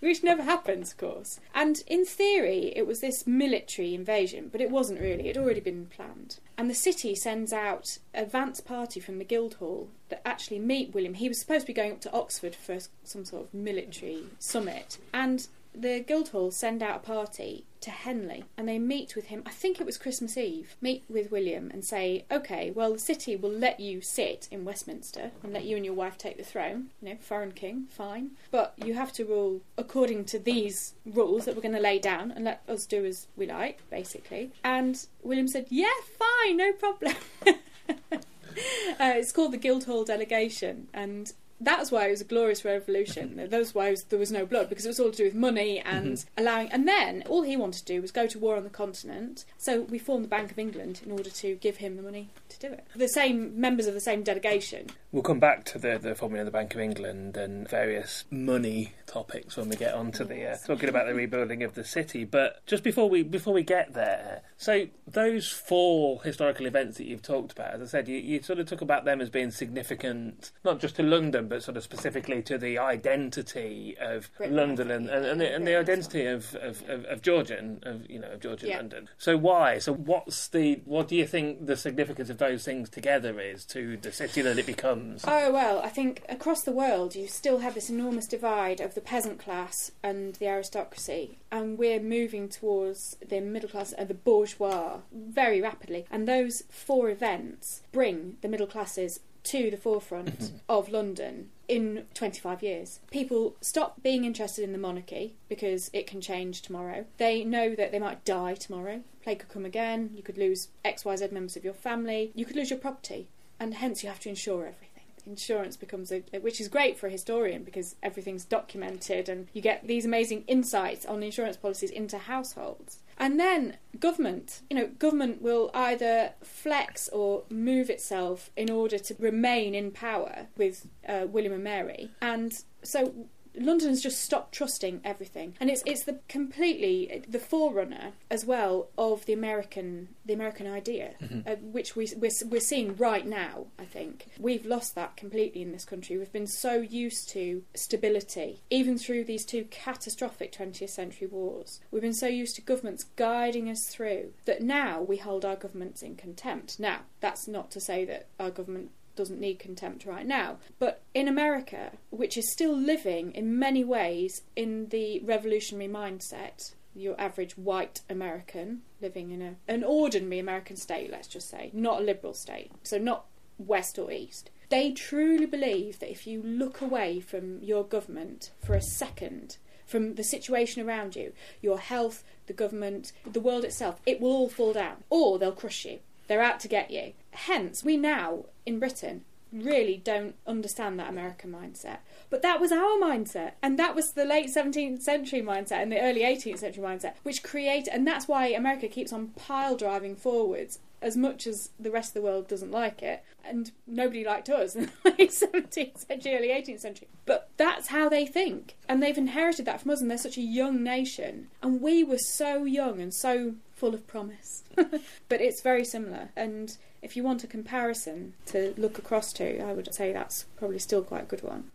which 0.00 0.22
never 0.22 0.42
happens, 0.42 0.92
of 0.92 0.98
course. 0.98 1.40
And 1.54 1.82
in 1.86 2.04
theory, 2.04 2.72
it 2.76 2.86
was 2.86 3.00
this 3.00 3.26
military 3.26 3.94
invasion, 3.94 4.48
but 4.50 4.60
it 4.60 4.70
wasn't 4.70 5.00
really, 5.00 5.28
it 5.28 5.36
had 5.36 5.42
already 5.44 5.60
been 5.60 5.86
planned. 5.86 6.40
And 6.56 6.70
the 6.70 6.74
city 6.74 7.14
sends 7.14 7.52
out 7.52 7.98
a 8.14 8.22
advance 8.22 8.60
party 8.60 9.00
from 9.00 9.18
the 9.18 9.24
Guildhall 9.24 9.88
that 10.08 10.26
actually 10.26 10.58
meet 10.58 10.94
William. 10.94 11.14
He 11.14 11.28
was 11.28 11.38
supposed 11.38 11.62
to 11.62 11.66
be 11.66 11.72
going 11.72 11.92
up 11.92 12.00
to 12.02 12.12
Oxford 12.12 12.54
for 12.54 12.78
some 13.04 13.24
sort 13.24 13.44
of 13.44 13.54
military 13.54 14.24
summit, 14.38 14.98
and 15.12 15.46
the 15.74 16.00
Guildhall 16.00 16.50
send 16.50 16.82
out 16.82 16.96
a 16.96 17.00
party 17.00 17.64
to 17.80 17.90
Henley 17.90 18.44
and 18.56 18.66
they 18.66 18.78
meet 18.78 19.14
with 19.14 19.26
him. 19.26 19.42
I 19.44 19.50
think 19.50 19.78
it 19.78 19.86
was 19.86 19.98
Christmas 19.98 20.38
Eve. 20.38 20.76
Meet 20.80 21.04
with 21.08 21.30
William 21.30 21.70
and 21.70 21.84
say, 21.84 22.24
okay, 22.30 22.70
well, 22.70 22.94
the 22.94 22.98
city 22.98 23.36
will 23.36 23.50
let 23.50 23.80
you 23.80 24.00
sit 24.00 24.48
in 24.50 24.64
Westminster 24.64 25.32
and 25.42 25.52
let 25.52 25.64
you 25.64 25.76
and 25.76 25.84
your 25.84 25.94
wife 25.94 26.16
take 26.16 26.38
the 26.38 26.44
throne. 26.44 26.90
You 27.02 27.10
know, 27.10 27.16
foreign 27.20 27.52
king, 27.52 27.86
fine. 27.90 28.30
But 28.50 28.74
you 28.82 28.94
have 28.94 29.12
to 29.14 29.24
rule 29.24 29.60
according 29.76 30.24
to 30.26 30.38
these 30.38 30.94
rules 31.04 31.44
that 31.44 31.54
we're 31.54 31.62
going 31.62 31.74
to 31.74 31.80
lay 31.80 31.98
down 31.98 32.30
and 32.30 32.44
let 32.44 32.62
us 32.68 32.86
do 32.86 33.04
as 33.04 33.26
we 33.36 33.46
like, 33.46 33.88
basically. 33.90 34.52
And 34.62 35.04
William 35.22 35.48
said, 35.48 35.66
yeah, 35.68 35.92
fine, 36.18 36.56
no 36.56 36.72
problem. 36.72 37.16
uh, 37.46 39.12
it's 39.16 39.32
called 39.32 39.52
the 39.52 39.58
Guildhall 39.58 40.04
Delegation 40.04 40.88
and 40.94 41.32
That's 41.64 41.90
why 41.90 42.06
it 42.06 42.10
was 42.10 42.20
a 42.20 42.24
glorious 42.24 42.64
revolution. 42.64 43.48
That's 43.50 43.74
why 43.74 43.96
there 44.08 44.18
was 44.18 44.30
no 44.30 44.44
blood 44.46 44.68
because 44.68 44.84
it 44.84 44.88
was 44.88 45.00
all 45.00 45.10
to 45.10 45.16
do 45.16 45.24
with 45.24 45.34
money 45.34 45.80
and 45.80 46.04
Mm-hmm. 46.14 46.40
allowing. 46.40 46.68
And 46.70 46.86
then 46.86 47.22
all 47.28 47.42
he 47.42 47.56
wanted 47.56 47.78
to 47.86 47.92
do 47.94 48.02
was 48.02 48.10
go 48.10 48.26
to 48.26 48.38
war 48.38 48.56
on 48.56 48.64
the 48.64 48.70
continent. 48.70 49.44
So 49.58 49.80
we 49.82 49.98
formed 49.98 50.24
the 50.24 50.28
Bank 50.28 50.50
of 50.50 50.58
England 50.58 51.00
in 51.04 51.10
order 51.10 51.30
to 51.30 51.54
give 51.56 51.78
him 51.78 51.96
the 51.96 52.02
money 52.02 52.28
to 52.58 52.68
do 52.68 52.72
it. 52.72 52.86
The 52.96 53.08
same 53.08 53.58
members 53.60 53.86
of 53.86 53.94
the 53.94 54.00
same 54.00 54.22
delegation. 54.22 54.86
We'll 55.12 55.22
come 55.22 55.38
back 55.38 55.64
to 55.66 55.78
the, 55.78 55.98
the 55.98 56.14
forming 56.14 56.40
of 56.40 56.46
the 56.46 56.50
Bank 56.50 56.74
of 56.74 56.80
England 56.80 57.36
and 57.36 57.68
various 57.68 58.24
money 58.30 58.92
topics 59.06 59.56
when 59.56 59.68
we 59.68 59.76
get 59.76 59.94
on 59.94 60.10
to 60.12 60.24
the 60.24 60.50
uh, 60.52 60.56
talking 60.66 60.88
about 60.88 61.06
the 61.06 61.14
rebuilding 61.14 61.62
of 61.62 61.74
the 61.74 61.84
city. 61.84 62.24
But 62.24 62.64
just 62.66 62.82
before 62.82 63.08
we 63.08 63.22
before 63.22 63.54
we 63.54 63.62
get 63.62 63.94
there, 63.94 64.42
so 64.56 64.86
those 65.06 65.48
four 65.48 66.22
historical 66.22 66.66
events 66.66 66.98
that 66.98 67.06
you've 67.06 67.22
talked 67.22 67.52
about, 67.52 67.74
as 67.74 67.82
I 67.82 67.86
said, 67.86 68.08
you, 68.08 68.16
you 68.16 68.42
sort 68.42 68.58
of 68.58 68.66
talk 68.68 68.80
about 68.80 69.04
them 69.04 69.20
as 69.20 69.30
being 69.30 69.50
significant, 69.52 70.50
not 70.64 70.80
just 70.80 70.96
to 70.96 71.02
London, 71.02 71.48
but 71.48 71.62
sort 71.62 71.76
of 71.76 71.82
specifically 71.84 72.42
to 72.42 72.58
the 72.58 72.78
identity 72.78 73.96
of 74.00 74.30
Britain, 74.36 74.56
London 74.56 74.90
and, 74.90 75.08
and, 75.08 75.24
and, 75.24 75.40
the, 75.40 75.54
and 75.54 75.66
the 75.66 75.76
identity 75.76 76.26
of, 76.26 76.54
of, 76.56 76.82
of, 76.88 77.04
of 77.04 77.22
Georgia 77.22 77.58
and 77.58 77.84
of 77.84 78.08
you 78.10 78.18
know 78.18 78.30
of 78.32 78.40
Georgia 78.40 78.68
Yeah. 78.68 78.78
London. 78.78 79.08
So 79.18 79.36
why? 79.36 79.78
So 79.78 79.92
what's 79.94 80.48
the 80.48 80.80
what 80.84 81.08
do 81.08 81.16
you 81.16 81.26
think 81.26 81.66
the 81.66 81.76
significance 81.76 82.30
of 82.30 82.36
those 82.44 82.64
things 82.64 82.90
together 82.90 83.40
is 83.40 83.64
to 83.64 83.96
the 83.96 84.12
city 84.12 84.42
that 84.42 84.58
it 84.58 84.66
becomes? 84.66 85.24
Oh 85.26 85.50
well, 85.52 85.80
I 85.80 85.88
think 85.88 86.22
across 86.28 86.62
the 86.62 86.72
world 86.72 87.14
you 87.14 87.26
still 87.26 87.58
have 87.58 87.74
this 87.74 87.90
enormous 87.90 88.26
divide 88.26 88.80
of 88.80 88.94
the 88.94 89.00
peasant 89.00 89.38
class 89.38 89.92
and 90.02 90.34
the 90.34 90.46
aristocracy, 90.46 91.38
and 91.50 91.78
we're 91.78 92.00
moving 92.00 92.48
towards 92.48 93.16
the 93.26 93.40
middle 93.40 93.68
class 93.68 93.92
and 93.92 94.08
the 94.08 94.14
bourgeois 94.14 94.98
very 95.12 95.60
rapidly. 95.60 96.04
And 96.10 96.28
those 96.28 96.64
four 96.68 97.08
events 97.08 97.82
bring 97.92 98.36
the 98.42 98.48
middle 98.48 98.66
classes 98.66 99.20
to 99.44 99.70
the 99.70 99.76
forefront 99.76 100.38
mm-hmm. 100.38 100.56
of 100.68 100.88
London 100.88 101.50
in 101.68 102.06
25 102.14 102.62
years. 102.62 103.00
People 103.10 103.56
stop 103.60 104.02
being 104.02 104.24
interested 104.24 104.64
in 104.64 104.72
the 104.72 104.78
monarchy 104.78 105.34
because 105.48 105.90
it 105.92 106.06
can 106.06 106.20
change 106.20 106.62
tomorrow. 106.62 107.04
They 107.18 107.44
know 107.44 107.74
that 107.74 107.92
they 107.92 107.98
might 107.98 108.24
die 108.24 108.54
tomorrow. 108.54 109.02
Plague 109.22 109.40
could 109.40 109.48
come 109.48 109.64
again. 109.64 110.10
You 110.14 110.22
could 110.22 110.38
lose 110.38 110.68
XYZ 110.84 111.32
members 111.32 111.56
of 111.56 111.64
your 111.64 111.74
family. 111.74 112.32
You 112.34 112.44
could 112.44 112.56
lose 112.56 112.70
your 112.70 112.78
property. 112.78 113.28
And 113.60 113.74
hence 113.74 114.02
you 114.02 114.08
have 114.08 114.20
to 114.20 114.28
insure 114.28 114.66
everything. 114.66 114.90
Insurance 115.26 115.76
becomes 115.76 116.12
a, 116.12 116.22
which 116.40 116.60
is 116.60 116.68
great 116.68 116.98
for 116.98 117.06
a 117.06 117.10
historian 117.10 117.62
because 117.62 117.96
everything's 118.02 118.44
documented 118.44 119.28
and 119.30 119.48
you 119.54 119.62
get 119.62 119.86
these 119.86 120.04
amazing 120.04 120.44
insights 120.46 121.06
on 121.06 121.22
insurance 121.22 121.56
policies 121.56 121.90
into 121.90 122.18
households. 122.18 122.98
And 123.18 123.38
then 123.38 123.78
government, 123.98 124.62
you 124.68 124.76
know, 124.76 124.86
government 124.86 125.40
will 125.40 125.70
either 125.74 126.32
flex 126.42 127.08
or 127.08 127.44
move 127.48 127.90
itself 127.90 128.50
in 128.56 128.70
order 128.70 128.98
to 128.98 129.14
remain 129.18 129.74
in 129.74 129.90
power 129.90 130.48
with 130.56 130.86
uh, 131.08 131.26
William 131.28 131.52
and 131.52 131.64
Mary. 131.64 132.10
And 132.20 132.62
so 132.82 133.14
London 133.56 133.88
has 133.88 134.02
just 134.02 134.20
stopped 134.20 134.54
trusting 134.54 135.00
everything, 135.04 135.54
and 135.60 135.70
it's 135.70 135.82
it's 135.86 136.04
the 136.04 136.20
completely 136.28 137.22
the 137.28 137.38
forerunner 137.38 138.12
as 138.30 138.44
well 138.44 138.88
of 138.98 139.26
the 139.26 139.32
American 139.32 140.08
the 140.24 140.32
American 140.32 140.66
idea, 140.66 141.14
uh, 141.46 141.56
which 141.56 141.96
we 141.96 142.08
we're, 142.16 142.30
we're 142.46 142.60
seeing 142.60 142.96
right 142.96 143.26
now. 143.26 143.66
I 143.78 143.84
think 143.84 144.26
we've 144.38 144.66
lost 144.66 144.94
that 144.94 145.16
completely 145.16 145.62
in 145.62 145.72
this 145.72 145.84
country. 145.84 146.18
We've 146.18 146.32
been 146.32 146.46
so 146.46 146.74
used 146.74 147.28
to 147.30 147.62
stability, 147.74 148.60
even 148.70 148.98
through 148.98 149.24
these 149.24 149.44
two 149.44 149.64
catastrophic 149.70 150.52
20th 150.52 150.90
century 150.90 151.28
wars. 151.28 151.80
We've 151.90 152.02
been 152.02 152.14
so 152.14 152.26
used 152.26 152.56
to 152.56 152.62
governments 152.62 153.04
guiding 153.16 153.68
us 153.70 153.86
through 153.86 154.32
that 154.44 154.62
now 154.62 155.00
we 155.00 155.18
hold 155.18 155.44
our 155.44 155.56
governments 155.56 156.02
in 156.02 156.16
contempt. 156.16 156.80
Now 156.80 157.00
that's 157.20 157.46
not 157.46 157.70
to 157.72 157.80
say 157.80 158.04
that 158.04 158.26
our 158.38 158.50
government 158.50 158.90
doesn't 159.16 159.40
need 159.40 159.58
contempt 159.58 160.04
right 160.04 160.26
now. 160.26 160.58
But 160.78 161.02
in 161.14 161.28
America, 161.28 161.92
which 162.10 162.36
is 162.36 162.52
still 162.52 162.76
living 162.76 163.32
in 163.32 163.58
many 163.58 163.84
ways 163.84 164.42
in 164.56 164.88
the 164.88 165.20
revolutionary 165.20 165.90
mindset, 165.90 166.74
your 166.94 167.20
average 167.20 167.56
white 167.58 168.00
American 168.08 168.82
living 169.00 169.30
in 169.30 169.42
a, 169.42 169.56
an 169.66 169.84
ordinary 169.84 170.38
American 170.38 170.76
state, 170.76 171.10
let's 171.10 171.28
just 171.28 171.50
say, 171.50 171.70
not 171.72 172.00
a 172.00 172.04
liberal 172.04 172.34
state, 172.34 172.70
so 172.82 172.98
not 172.98 173.26
west 173.58 173.98
or 173.98 174.10
east. 174.10 174.50
They 174.68 174.92
truly 174.92 175.46
believe 175.46 175.98
that 175.98 176.10
if 176.10 176.26
you 176.26 176.42
look 176.42 176.80
away 176.80 177.20
from 177.20 177.62
your 177.62 177.84
government 177.84 178.50
for 178.64 178.74
a 178.74 178.82
second, 178.82 179.58
from 179.86 180.14
the 180.14 180.24
situation 180.24 180.86
around 180.86 181.14
you, 181.14 181.32
your 181.60 181.78
health, 181.78 182.24
the 182.46 182.52
government, 182.52 183.12
the 183.30 183.40
world 183.40 183.64
itself, 183.64 184.00
it 184.06 184.20
will 184.20 184.32
all 184.32 184.48
fall 184.48 184.72
down, 184.72 185.04
or 185.10 185.38
they'll 185.38 185.52
crush 185.52 185.84
you. 185.84 185.98
They're 186.26 186.42
out 186.42 186.60
to 186.60 186.68
get 186.68 186.90
you. 186.90 187.12
Hence, 187.32 187.84
we 187.84 187.96
now 187.96 188.46
in 188.66 188.78
Britain 188.78 189.24
really 189.54 189.96
don't 190.02 190.34
understand 190.46 190.98
that 190.98 191.08
American 191.08 191.52
mindset. 191.52 191.98
But 192.28 192.42
that 192.42 192.60
was 192.60 192.72
our 192.72 192.98
mindset, 193.00 193.52
and 193.62 193.78
that 193.78 193.94
was 193.94 194.12
the 194.12 194.24
late 194.24 194.48
17th 194.48 195.02
century 195.02 195.40
mindset 195.40 195.82
and 195.82 195.92
the 195.92 196.00
early 196.00 196.22
18th 196.22 196.58
century 196.58 196.82
mindset, 196.82 197.14
which 197.22 197.42
created, 197.42 197.92
and 197.92 198.06
that's 198.06 198.26
why 198.26 198.48
America 198.48 198.88
keeps 198.88 199.12
on 199.12 199.28
pile 199.28 199.76
driving 199.76 200.16
forwards 200.16 200.80
as 201.00 201.16
much 201.16 201.46
as 201.46 201.70
the 201.78 201.90
rest 201.90 202.10
of 202.10 202.14
the 202.14 202.22
world 202.22 202.48
doesn't 202.48 202.70
like 202.70 203.02
it. 203.02 203.22
And 203.44 203.70
nobody 203.86 204.24
liked 204.24 204.48
us 204.48 204.74
in 204.74 204.90
the 205.02 205.10
late 205.18 205.30
17th 205.30 206.06
century, 206.06 206.34
early 206.34 206.48
18th 206.48 206.80
century. 206.80 207.08
But 207.26 207.50
that's 207.58 207.88
how 207.88 208.08
they 208.08 208.26
think, 208.26 208.76
and 208.88 209.02
they've 209.02 209.16
inherited 209.16 209.66
that 209.66 209.82
from 209.82 209.90
us, 209.92 210.00
and 210.00 210.10
they're 210.10 210.18
such 210.18 210.38
a 210.38 210.42
young 210.42 210.82
nation. 210.82 211.48
And 211.62 211.80
we 211.80 212.02
were 212.02 212.18
so 212.18 212.64
young 212.64 213.00
and 213.00 213.12
so 213.12 213.54
full 213.84 213.94
of 213.94 214.06
promise. 214.06 214.62
but 215.28 215.42
it's 215.42 215.60
very 215.60 215.84
similar, 215.84 216.30
and 216.34 216.78
if 217.02 217.18
you 217.18 217.22
want 217.22 217.44
a 217.44 217.46
comparison 217.46 218.32
to 218.46 218.72
look 218.78 218.96
across 218.96 219.30
to, 219.34 219.60
I 219.60 219.74
would 219.74 219.92
say 219.92 220.10
that's 220.10 220.46
probably 220.56 220.78
still 220.78 221.02
quite 221.02 221.24
a 221.24 221.26
good 221.26 221.42
one. 221.42 221.70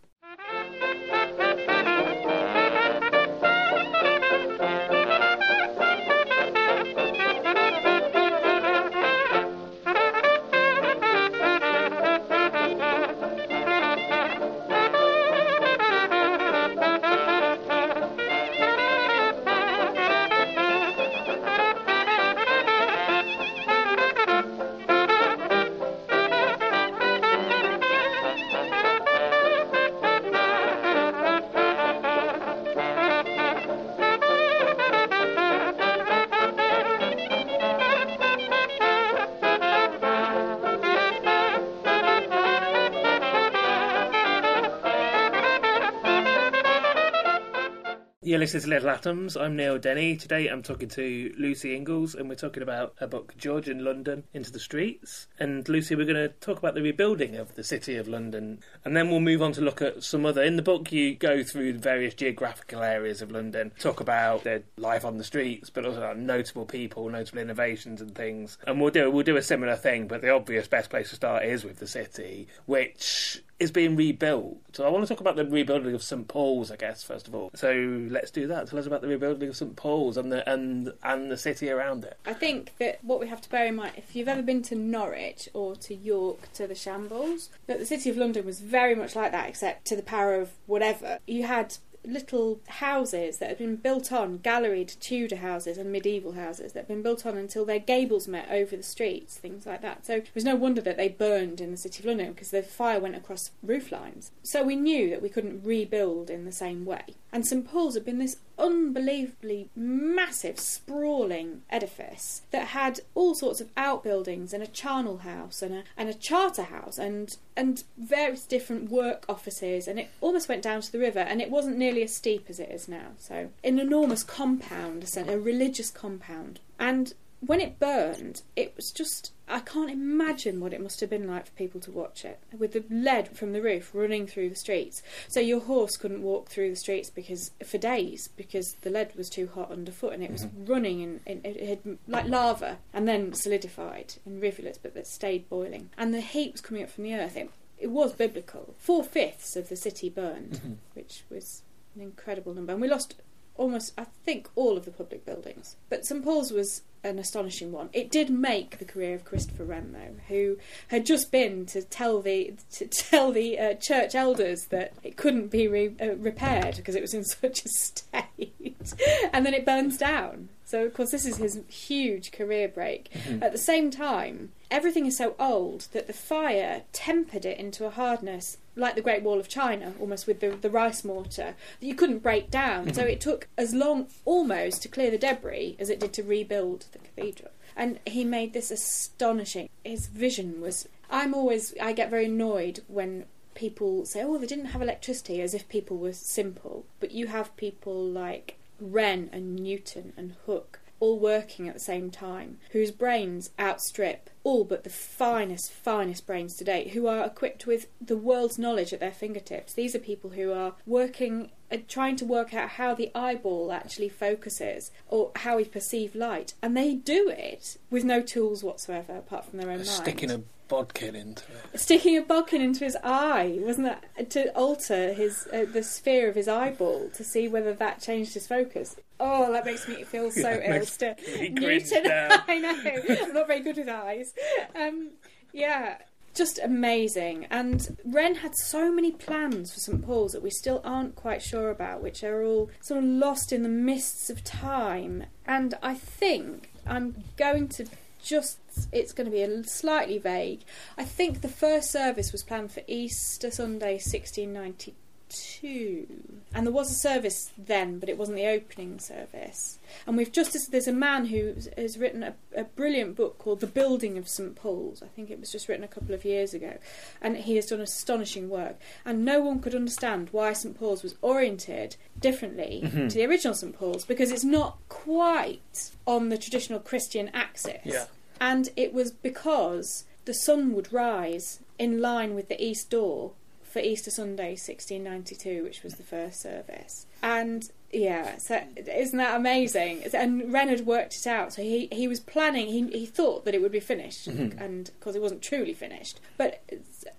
Listening 48.40 48.62
to 48.62 48.68
Little 48.70 48.88
Atoms. 48.88 49.36
I'm 49.36 49.54
Neil 49.54 49.78
Denny. 49.78 50.16
Today 50.16 50.48
I'm 50.48 50.62
talking 50.62 50.88
to 50.88 51.30
Lucy 51.36 51.76
Inglis, 51.76 52.14
and 52.14 52.26
we're 52.26 52.36
talking 52.36 52.62
about 52.62 52.94
her 52.96 53.06
book 53.06 53.34
Georgian 53.36 53.84
London 53.84 54.24
Into 54.32 54.50
the 54.50 54.58
Streets. 54.58 55.26
And 55.38 55.68
Lucy, 55.68 55.94
we're 55.94 56.06
going 56.06 56.16
to 56.16 56.30
talk 56.40 56.56
about 56.56 56.72
the 56.72 56.80
rebuilding 56.80 57.36
of 57.36 57.54
the 57.54 57.62
city 57.62 57.96
of 57.96 58.08
London, 58.08 58.60
and 58.82 58.96
then 58.96 59.10
we'll 59.10 59.20
move 59.20 59.42
on 59.42 59.52
to 59.52 59.60
look 59.60 59.82
at 59.82 60.02
some 60.02 60.24
other. 60.24 60.42
In 60.42 60.56
the 60.56 60.62
book, 60.62 60.90
you 60.90 61.16
go 61.16 61.42
through 61.42 61.74
various 61.74 62.14
geographical 62.14 62.82
areas 62.82 63.20
of 63.20 63.30
London, 63.30 63.72
talk 63.78 64.00
about 64.00 64.42
their 64.42 64.62
life 64.78 65.04
on 65.04 65.18
the 65.18 65.24
streets, 65.24 65.68
but 65.68 65.84
also 65.84 66.14
notable 66.14 66.64
people, 66.64 67.10
notable 67.10 67.40
innovations, 67.40 68.00
and 68.00 68.14
things. 68.14 68.56
And 68.66 68.80
we'll 68.80 68.90
do 68.90 69.10
we'll 69.10 69.22
do 69.22 69.36
a 69.36 69.42
similar 69.42 69.76
thing, 69.76 70.08
but 70.08 70.22
the 70.22 70.30
obvious 70.30 70.66
best 70.66 70.88
place 70.88 71.10
to 71.10 71.16
start 71.16 71.44
is 71.44 71.62
with 71.62 71.78
the 71.78 71.86
city, 71.86 72.48
which 72.64 73.42
is 73.60 73.70
being 73.70 73.94
rebuilt. 73.94 74.56
So 74.72 74.86
I 74.86 74.88
want 74.88 75.06
to 75.06 75.08
talk 75.08 75.20
about 75.20 75.36
the 75.36 75.44
rebuilding 75.44 75.94
of 75.94 76.02
St 76.02 76.26
Paul's, 76.26 76.70
I 76.70 76.76
guess, 76.76 77.02
first 77.02 77.28
of 77.28 77.34
all. 77.34 77.50
So 77.54 77.72
let's 78.10 78.30
do 78.30 78.46
that. 78.46 78.68
Tell 78.68 78.78
us 78.78 78.86
about 78.86 79.02
the 79.02 79.08
rebuilding 79.08 79.50
of 79.50 79.56
St 79.56 79.76
Paul's 79.76 80.16
and 80.16 80.32
the 80.32 80.48
and 80.50 80.92
and 81.02 81.30
the 81.30 81.36
city 81.36 81.70
around 81.70 82.04
it. 82.04 82.16
I 82.24 82.32
think 82.32 82.72
that 82.78 83.04
what 83.04 83.20
we 83.20 83.28
have 83.28 83.42
to 83.42 83.50
bear 83.50 83.66
in 83.66 83.76
mind, 83.76 83.92
if 83.96 84.16
you've 84.16 84.28
ever 84.28 84.42
been 84.42 84.62
to 84.62 84.74
Norwich 84.74 85.48
or 85.52 85.76
to 85.76 85.94
York 85.94 86.52
to 86.54 86.66
the 86.66 86.74
Shambles, 86.74 87.50
that 87.66 87.78
the 87.78 87.86
City 87.86 88.10
of 88.10 88.16
London 88.16 88.46
was 88.46 88.60
very 88.60 88.94
much 88.94 89.14
like 89.14 89.32
that, 89.32 89.48
except 89.48 89.84
to 89.86 89.96
the 89.96 90.02
power 90.02 90.34
of 90.34 90.50
whatever. 90.66 91.18
You 91.26 91.44
had 91.44 91.76
little 92.04 92.60
houses 92.66 93.38
that 93.38 93.48
had 93.48 93.58
been 93.58 93.76
built 93.76 94.12
on, 94.12 94.38
galleried 94.38 94.98
Tudor 95.00 95.36
houses 95.36 95.78
and 95.78 95.92
medieval 95.92 96.32
houses 96.32 96.72
that 96.72 96.80
had 96.80 96.88
been 96.88 97.02
built 97.02 97.26
on 97.26 97.36
until 97.36 97.64
their 97.64 97.78
gables 97.78 98.26
met 98.26 98.48
over 98.50 98.76
the 98.76 98.82
streets, 98.82 99.36
things 99.36 99.66
like 99.66 99.82
that. 99.82 100.06
So 100.06 100.16
it 100.16 100.30
was 100.34 100.44
no 100.44 100.56
wonder 100.56 100.80
that 100.80 100.96
they 100.96 101.08
burned 101.08 101.60
in 101.60 101.70
the 101.70 101.76
City 101.76 102.00
of 102.00 102.06
London 102.06 102.32
because 102.32 102.50
the 102.50 102.62
fire 102.62 103.00
went 103.00 103.16
across 103.16 103.50
roof 103.62 103.92
lines. 103.92 104.32
So 104.42 104.62
we 104.62 104.76
knew 104.76 105.10
that 105.10 105.22
we 105.22 105.28
couldn't 105.28 105.64
rebuild 105.64 106.30
in 106.30 106.44
the 106.44 106.52
same 106.52 106.84
way. 106.84 107.16
And 107.32 107.46
St 107.46 107.68
Paul's 107.68 107.94
had 107.94 108.04
been 108.04 108.18
this 108.18 108.38
unbelievably 108.58 109.70
massive, 109.74 110.58
sprawling 110.58 111.62
edifice 111.70 112.42
that 112.50 112.68
had 112.68 113.00
all 113.14 113.34
sorts 113.34 113.60
of 113.60 113.70
outbuildings 113.76 114.52
and 114.52 114.62
a 114.62 114.66
charnel 114.66 115.18
house 115.18 115.62
and 115.62 115.74
a, 115.74 115.84
and 115.96 116.08
a 116.08 116.14
charter 116.14 116.64
house 116.64 116.98
and 116.98 117.36
and 117.56 117.84
various 117.96 118.44
different 118.44 118.90
work 118.90 119.24
offices 119.28 119.86
and 119.86 119.98
it 119.98 120.10
almost 120.20 120.48
went 120.48 120.62
down 120.62 120.80
to 120.80 120.92
the 120.92 120.98
river 120.98 121.20
and 121.20 121.40
it 121.40 121.50
wasn't 121.50 121.76
nearly 121.76 122.02
as 122.02 122.14
steep 122.14 122.46
as 122.48 122.58
it 122.58 122.70
is 122.70 122.88
now. 122.88 123.12
So 123.18 123.50
an 123.64 123.78
enormous 123.78 124.22
compound, 124.22 125.08
a 125.16 125.38
religious 125.38 125.90
compound. 125.90 126.60
And 126.78 127.14
when 127.40 127.60
it 127.60 127.78
burned, 127.78 128.42
it 128.54 128.74
was 128.76 128.90
just. 128.90 129.32
I 129.48 129.58
can't 129.58 129.90
imagine 129.90 130.60
what 130.60 130.72
it 130.72 130.80
must 130.80 131.00
have 131.00 131.10
been 131.10 131.26
like 131.26 131.46
for 131.46 131.52
people 131.52 131.80
to 131.80 131.90
watch 131.90 132.24
it, 132.24 132.38
with 132.56 132.72
the 132.72 132.84
lead 132.88 133.36
from 133.36 133.52
the 133.52 133.60
roof 133.60 133.90
running 133.92 134.28
through 134.28 134.50
the 134.50 134.54
streets. 134.54 135.02
So 135.26 135.40
your 135.40 135.60
horse 135.60 135.96
couldn't 135.96 136.22
walk 136.22 136.48
through 136.48 136.70
the 136.70 136.76
streets 136.76 137.10
because 137.10 137.50
for 137.66 137.78
days 137.78 138.28
because 138.36 138.74
the 138.82 138.90
lead 138.90 139.16
was 139.16 139.28
too 139.28 139.48
hot 139.52 139.72
underfoot 139.72 140.12
and 140.12 140.22
it 140.22 140.30
was 140.30 140.46
mm-hmm. 140.46 140.66
running 140.66 141.02
and, 141.02 141.20
and 141.26 141.44
it 141.44 141.68
had 141.68 141.98
like 142.06 142.28
lava 142.28 142.78
and 142.92 143.08
then 143.08 143.32
solidified 143.32 144.14
in 144.24 144.40
rivulets, 144.40 144.78
but 144.80 144.94
that 144.94 145.08
stayed 145.08 145.48
boiling. 145.48 145.90
And 145.98 146.14
the 146.14 146.20
heat 146.20 146.52
was 146.52 146.60
coming 146.60 146.84
up 146.84 146.90
from 146.90 147.04
the 147.04 147.14
earth. 147.14 147.36
It, 147.36 147.50
it 147.76 147.90
was 147.90 148.12
biblical. 148.12 148.74
Four 148.78 149.02
fifths 149.02 149.56
of 149.56 149.68
the 149.68 149.76
city 149.76 150.08
burned, 150.10 150.52
mm-hmm. 150.52 150.72
which 150.94 151.24
was 151.28 151.62
an 151.96 152.02
incredible 152.02 152.54
number, 152.54 152.72
and 152.72 152.80
we 152.80 152.88
lost 152.88 153.14
almost, 153.60 153.92
I 153.98 154.04
think, 154.24 154.48
all 154.56 154.78
of 154.78 154.86
the 154.86 154.90
public 154.90 155.26
buildings. 155.26 155.76
But 155.90 156.06
St 156.06 156.24
Paul's 156.24 156.50
was 156.50 156.80
an 157.04 157.18
astonishing 157.18 157.72
one. 157.72 157.90
It 157.92 158.10
did 158.10 158.30
make 158.30 158.78
the 158.78 158.86
career 158.86 159.14
of 159.14 159.24
Christopher 159.24 159.64
Wren, 159.64 159.92
though, 159.92 160.16
who 160.28 160.56
had 160.88 161.04
just 161.04 161.30
been 161.30 161.66
to 161.66 161.82
tell 161.82 162.22
the 162.22 162.54
to 162.72 162.86
tell 162.86 163.32
the 163.32 163.58
uh, 163.58 163.74
church 163.74 164.14
elders 164.14 164.66
that 164.70 164.94
it 165.02 165.16
couldn't 165.16 165.48
be 165.48 165.68
re- 165.68 165.94
uh, 166.00 166.14
repaired 166.16 166.76
because 166.76 166.94
it 166.94 167.02
was 167.02 167.12
in 167.12 167.24
such 167.42 167.64
a 167.64 167.68
state, 167.68 168.94
and 169.32 169.44
then 169.44 169.52
it 169.54 169.66
burns 169.66 169.98
down. 169.98 170.48
So, 170.70 170.84
of 170.84 170.94
course, 170.94 171.10
this 171.10 171.26
is 171.26 171.38
his 171.38 171.58
huge 171.66 172.30
career 172.30 172.68
break. 172.68 173.10
Mm-hmm. 173.12 173.42
At 173.42 173.50
the 173.50 173.58
same 173.58 173.90
time, 173.90 174.52
everything 174.70 175.04
is 175.04 175.16
so 175.16 175.34
old 175.36 175.88
that 175.90 176.06
the 176.06 176.12
fire 176.12 176.82
tempered 176.92 177.44
it 177.44 177.58
into 177.58 177.86
a 177.86 177.90
hardness 177.90 178.56
like 178.76 178.94
the 178.94 179.02
Great 179.02 179.24
Wall 179.24 179.40
of 179.40 179.48
China, 179.48 179.94
almost 179.98 180.28
with 180.28 180.38
the, 180.38 180.50
the 180.50 180.70
rice 180.70 181.02
mortar, 181.02 181.56
that 181.80 181.86
you 181.86 181.96
couldn't 181.96 182.22
break 182.22 182.52
down. 182.52 182.84
Mm-hmm. 182.84 182.94
So 182.94 183.02
it 183.02 183.20
took 183.20 183.48
as 183.58 183.74
long 183.74 184.06
almost 184.24 184.80
to 184.82 184.88
clear 184.88 185.10
the 185.10 185.18
debris 185.18 185.74
as 185.80 185.90
it 185.90 185.98
did 185.98 186.12
to 186.12 186.22
rebuild 186.22 186.86
the 186.92 187.00
cathedral. 187.00 187.50
And 187.76 187.98
he 188.06 188.22
made 188.22 188.52
this 188.52 188.70
astonishing. 188.70 189.70
His 189.84 190.06
vision 190.06 190.60
was. 190.60 190.88
I'm 191.10 191.34
always. 191.34 191.74
I 191.82 191.92
get 191.92 192.10
very 192.10 192.26
annoyed 192.26 192.78
when 192.86 193.24
people 193.54 194.06
say, 194.06 194.22
oh, 194.22 194.38
they 194.38 194.46
didn't 194.46 194.66
have 194.66 194.82
electricity, 194.82 195.42
as 195.42 195.52
if 195.52 195.68
people 195.68 195.98
were 195.98 196.12
simple. 196.12 196.86
But 197.00 197.10
you 197.10 197.26
have 197.26 197.56
people 197.56 198.00
like 198.00 198.56
Wren 198.80 199.28
and 199.32 199.56
Newton 199.56 200.12
and 200.16 200.34
Hooke 200.46 200.80
all 201.00 201.18
working 201.18 201.66
at 201.66 201.74
the 201.74 201.80
same 201.80 202.10
time, 202.10 202.58
whose 202.72 202.90
brains 202.90 203.50
outstrip 203.58 204.28
all 204.44 204.64
but 204.64 204.84
the 204.84 204.90
finest, 204.90 205.72
finest 205.72 206.26
brains 206.26 206.54
to 206.56 206.64
date, 206.64 206.90
who 206.90 207.06
are 207.06 207.24
equipped 207.24 207.66
with 207.66 207.86
the 208.00 208.16
world's 208.16 208.58
knowledge 208.58 208.92
at 208.92 209.00
their 209.00 209.10
fingertips. 209.10 209.72
These 209.72 209.94
are 209.94 209.98
people 209.98 210.30
who 210.30 210.52
are 210.52 210.74
working, 210.86 211.50
uh, 211.72 211.78
trying 211.88 212.16
to 212.16 212.24
work 212.26 212.52
out 212.54 212.70
how 212.70 212.94
the 212.94 213.10
eyeball 213.14 213.72
actually 213.72 214.10
focuses 214.10 214.90
or 215.08 215.32
how 215.36 215.56
we 215.56 215.64
perceive 215.64 216.14
light, 216.14 216.54
and 216.62 216.76
they 216.76 216.94
do 216.94 217.30
it 217.30 217.78
with 217.90 218.04
no 218.04 218.20
tools 218.20 218.62
whatsoever 218.62 219.16
apart 219.16 219.46
from 219.46 219.58
their 219.58 219.70
own 219.70 219.78
mind. 219.78 219.88
Sticking 219.88 220.30
a 220.30 220.42
bodkin 220.70 221.14
into 221.14 221.42
it. 221.52 221.80
Sticking 221.80 222.16
a 222.16 222.22
bodkin 222.22 222.62
into 222.62 222.84
his 222.84 222.96
eye, 223.02 223.58
wasn't 223.60 223.88
that 223.88 224.30
to 224.30 224.50
alter 224.56 225.12
his 225.12 225.46
uh, 225.52 225.66
the 225.70 225.82
sphere 225.82 226.28
of 226.30 226.36
his 226.36 226.48
eyeball 226.48 227.10
to 227.14 227.24
see 227.24 227.48
whether 227.48 227.74
that 227.74 228.00
changed 228.00 228.32
his 228.32 228.46
focus? 228.46 228.96
Oh, 229.18 229.52
that 229.52 229.66
makes 229.66 229.86
me 229.86 230.04
feel 230.04 230.30
so 230.30 230.48
yeah, 230.48 230.76
ill. 230.76 230.86
Still, 230.86 231.14
Newton, 231.50 232.04
I 232.06 232.58
know. 232.58 233.16
I'm 233.22 233.34
not 233.34 233.48
very 233.48 233.60
good 233.60 233.76
with 233.76 233.88
eyes. 233.88 234.32
Um, 234.74 235.10
yeah, 235.52 235.98
just 236.34 236.60
amazing. 236.62 237.46
And 237.50 237.98
Wren 238.04 238.36
had 238.36 238.52
so 238.54 238.92
many 238.92 239.10
plans 239.10 239.72
for 239.72 239.80
St 239.80 240.06
Paul's 240.06 240.32
that 240.32 240.42
we 240.42 240.50
still 240.50 240.80
aren't 240.84 241.16
quite 241.16 241.42
sure 241.42 241.70
about, 241.70 242.02
which 242.02 242.22
are 242.22 242.44
all 242.44 242.70
sort 242.80 242.98
of 242.98 243.04
lost 243.04 243.52
in 243.52 243.64
the 243.64 243.68
mists 243.68 244.30
of 244.30 244.44
time. 244.44 245.24
And 245.46 245.74
I 245.82 245.94
think 245.94 246.70
I'm 246.86 247.24
going 247.36 247.68
to 247.68 247.86
just 248.24 248.58
it's 248.92 249.12
going 249.12 249.26
to 249.26 249.30
be 249.30 249.42
a 249.42 249.64
slightly 249.64 250.18
vague. 250.18 250.60
I 250.96 251.04
think 251.04 251.40
the 251.40 251.48
first 251.48 251.90
service 251.90 252.32
was 252.32 252.42
planned 252.42 252.72
for 252.72 252.82
Easter 252.86 253.50
Sunday 253.50 253.94
1692 253.94 254.92
two, 255.30 256.06
and 256.54 256.66
there 256.66 256.72
was 256.72 256.90
a 256.90 256.94
service 256.94 257.52
then, 257.56 257.98
but 257.98 258.08
it 258.08 258.18
wasn't 258.18 258.36
the 258.36 258.46
opening 258.46 258.98
service. 258.98 259.78
And 260.06 260.16
we've 260.16 260.32
just 260.32 260.70
there's 260.70 260.88
a 260.88 260.92
man 260.92 261.26
who 261.26 261.54
has 261.76 261.98
written 261.98 262.22
a, 262.22 262.34
a 262.54 262.64
brilliant 262.64 263.16
book 263.16 263.38
called 263.38 263.60
The 263.60 263.66
Building 263.66 264.18
of 264.18 264.28
St 264.28 264.54
Paul's. 264.54 265.02
I 265.02 265.06
think 265.06 265.30
it 265.30 265.40
was 265.40 265.50
just 265.50 265.68
written 265.68 265.84
a 265.84 265.88
couple 265.88 266.14
of 266.14 266.24
years 266.24 266.52
ago, 266.54 266.78
and 267.20 267.36
he 267.36 267.56
has 267.56 267.66
done 267.66 267.80
astonishing 267.80 268.48
work. 268.48 268.78
And 269.04 269.24
no 269.24 269.40
one 269.40 269.60
could 269.60 269.74
understand 269.74 270.28
why 270.32 270.52
St 270.52 270.78
Paul's 270.78 271.02
was 271.02 271.14
oriented 271.22 271.96
differently 272.18 272.82
mm-hmm. 272.84 273.08
to 273.08 273.14
the 273.14 273.26
original 273.26 273.54
St 273.54 273.76
Paul's 273.76 274.04
because 274.04 274.30
it's 274.30 274.44
not 274.44 274.78
quite 274.88 275.90
on 276.06 276.28
the 276.28 276.38
traditional 276.38 276.80
Christian 276.80 277.30
axis. 277.32 277.80
Yeah. 277.84 278.06
And 278.40 278.70
it 278.76 278.92
was 278.92 279.10
because 279.10 280.04
the 280.24 280.34
sun 280.34 280.72
would 280.72 280.92
rise 280.92 281.60
in 281.78 282.00
line 282.00 282.34
with 282.34 282.48
the 282.48 282.62
east 282.62 282.90
door 282.90 283.32
for 283.70 283.78
Easter 283.78 284.10
Sunday 284.10 284.50
1692, 284.50 285.62
which 285.62 285.82
was 285.82 285.94
the 285.94 286.02
first 286.02 286.40
service. 286.40 287.06
And 287.22 287.70
yeah, 287.92 288.36
so 288.38 288.62
isn't 288.76 289.16
that 289.18 289.36
amazing? 289.36 290.04
And 290.12 290.52
Wren 290.52 290.68
had 290.68 290.86
worked 290.86 291.16
it 291.16 291.26
out, 291.26 291.52
so 291.52 291.62
he, 291.62 291.88
he 291.90 292.08
was 292.08 292.20
planning. 292.20 292.68
He 292.68 292.86
he 292.98 293.06
thought 293.06 293.44
that 293.44 293.54
it 293.54 293.62
would 293.62 293.72
be 293.72 293.80
finished, 293.80 294.28
mm-hmm. 294.28 294.58
and 294.58 294.90
because 294.98 295.16
it 295.16 295.22
wasn't 295.22 295.42
truly 295.42 295.74
finished, 295.74 296.20
but 296.36 296.62